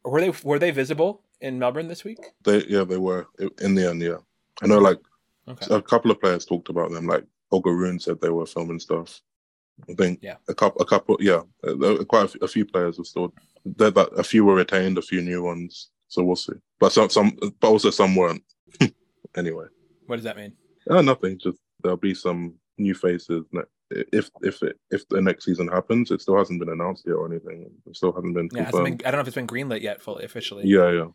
[0.05, 2.18] were they were they visible in Melbourne this week?
[2.44, 3.26] They yeah they were
[3.60, 4.18] in the end yeah.
[4.62, 4.98] I know like
[5.47, 5.74] okay.
[5.74, 9.20] a couple of players talked about them like Ogaroon said they were filming stuff.
[9.89, 10.36] I think yeah.
[10.48, 13.32] a couple, a couple, yeah, uh, quite a few, a few players were still
[13.64, 13.90] there.
[13.90, 15.90] That a few were retained, a few new ones.
[16.09, 16.55] So we'll see.
[16.80, 18.43] But some, some, but also some weren't.
[19.36, 19.66] anyway.
[20.06, 20.52] What does that mean?
[20.90, 21.39] Uh, nothing.
[21.39, 23.44] Just there'll be some new faces.
[23.90, 24.60] If if
[24.90, 27.70] if the next season happens, it still hasn't been announced yet or anything.
[27.86, 28.48] It still hasn't been.
[28.52, 30.65] Yeah, hasn't been, I don't know if it's been greenlit yet, fully officially.
[30.66, 31.06] Yeah, yeah.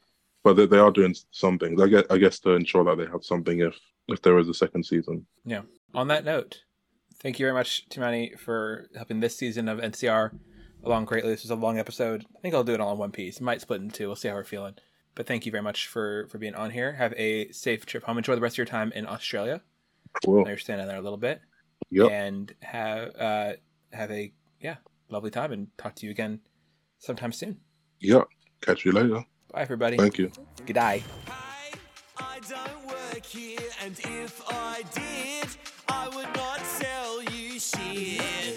[0.43, 1.79] But they, they are doing some things.
[1.81, 4.53] I guess I guess to ensure that they have something if if there is a
[4.53, 5.25] second season.
[5.45, 5.61] Yeah.
[5.93, 6.63] On that note,
[7.21, 10.31] thank you very much, Tumaini, for helping this season of NCR
[10.83, 11.31] along greatly.
[11.31, 12.25] This was a long episode.
[12.35, 13.39] I think I'll do it all in one piece.
[13.39, 14.07] Might split in two.
[14.07, 14.75] We'll see how we're feeling.
[15.15, 16.93] But thank you very much for for being on here.
[16.93, 18.17] Have a safe trip home.
[18.17, 19.61] Enjoy the rest of your time in Australia.
[20.25, 20.47] Cool.
[20.47, 21.41] You're staying there a little bit.
[21.93, 22.09] Yep.
[22.11, 23.53] And have uh
[23.91, 24.77] have a yeah
[25.09, 26.39] lovely time and talk to you again
[26.97, 27.59] sometime soon.
[27.99, 28.27] Yep.
[28.61, 29.23] Catch you later.
[29.51, 29.97] Bye everybody.
[29.97, 30.31] Thank you.
[30.65, 31.03] Good day.
[31.25, 31.77] Hey,
[32.17, 35.49] I don't work here, and if I did,
[35.87, 38.52] I would not sell you shit.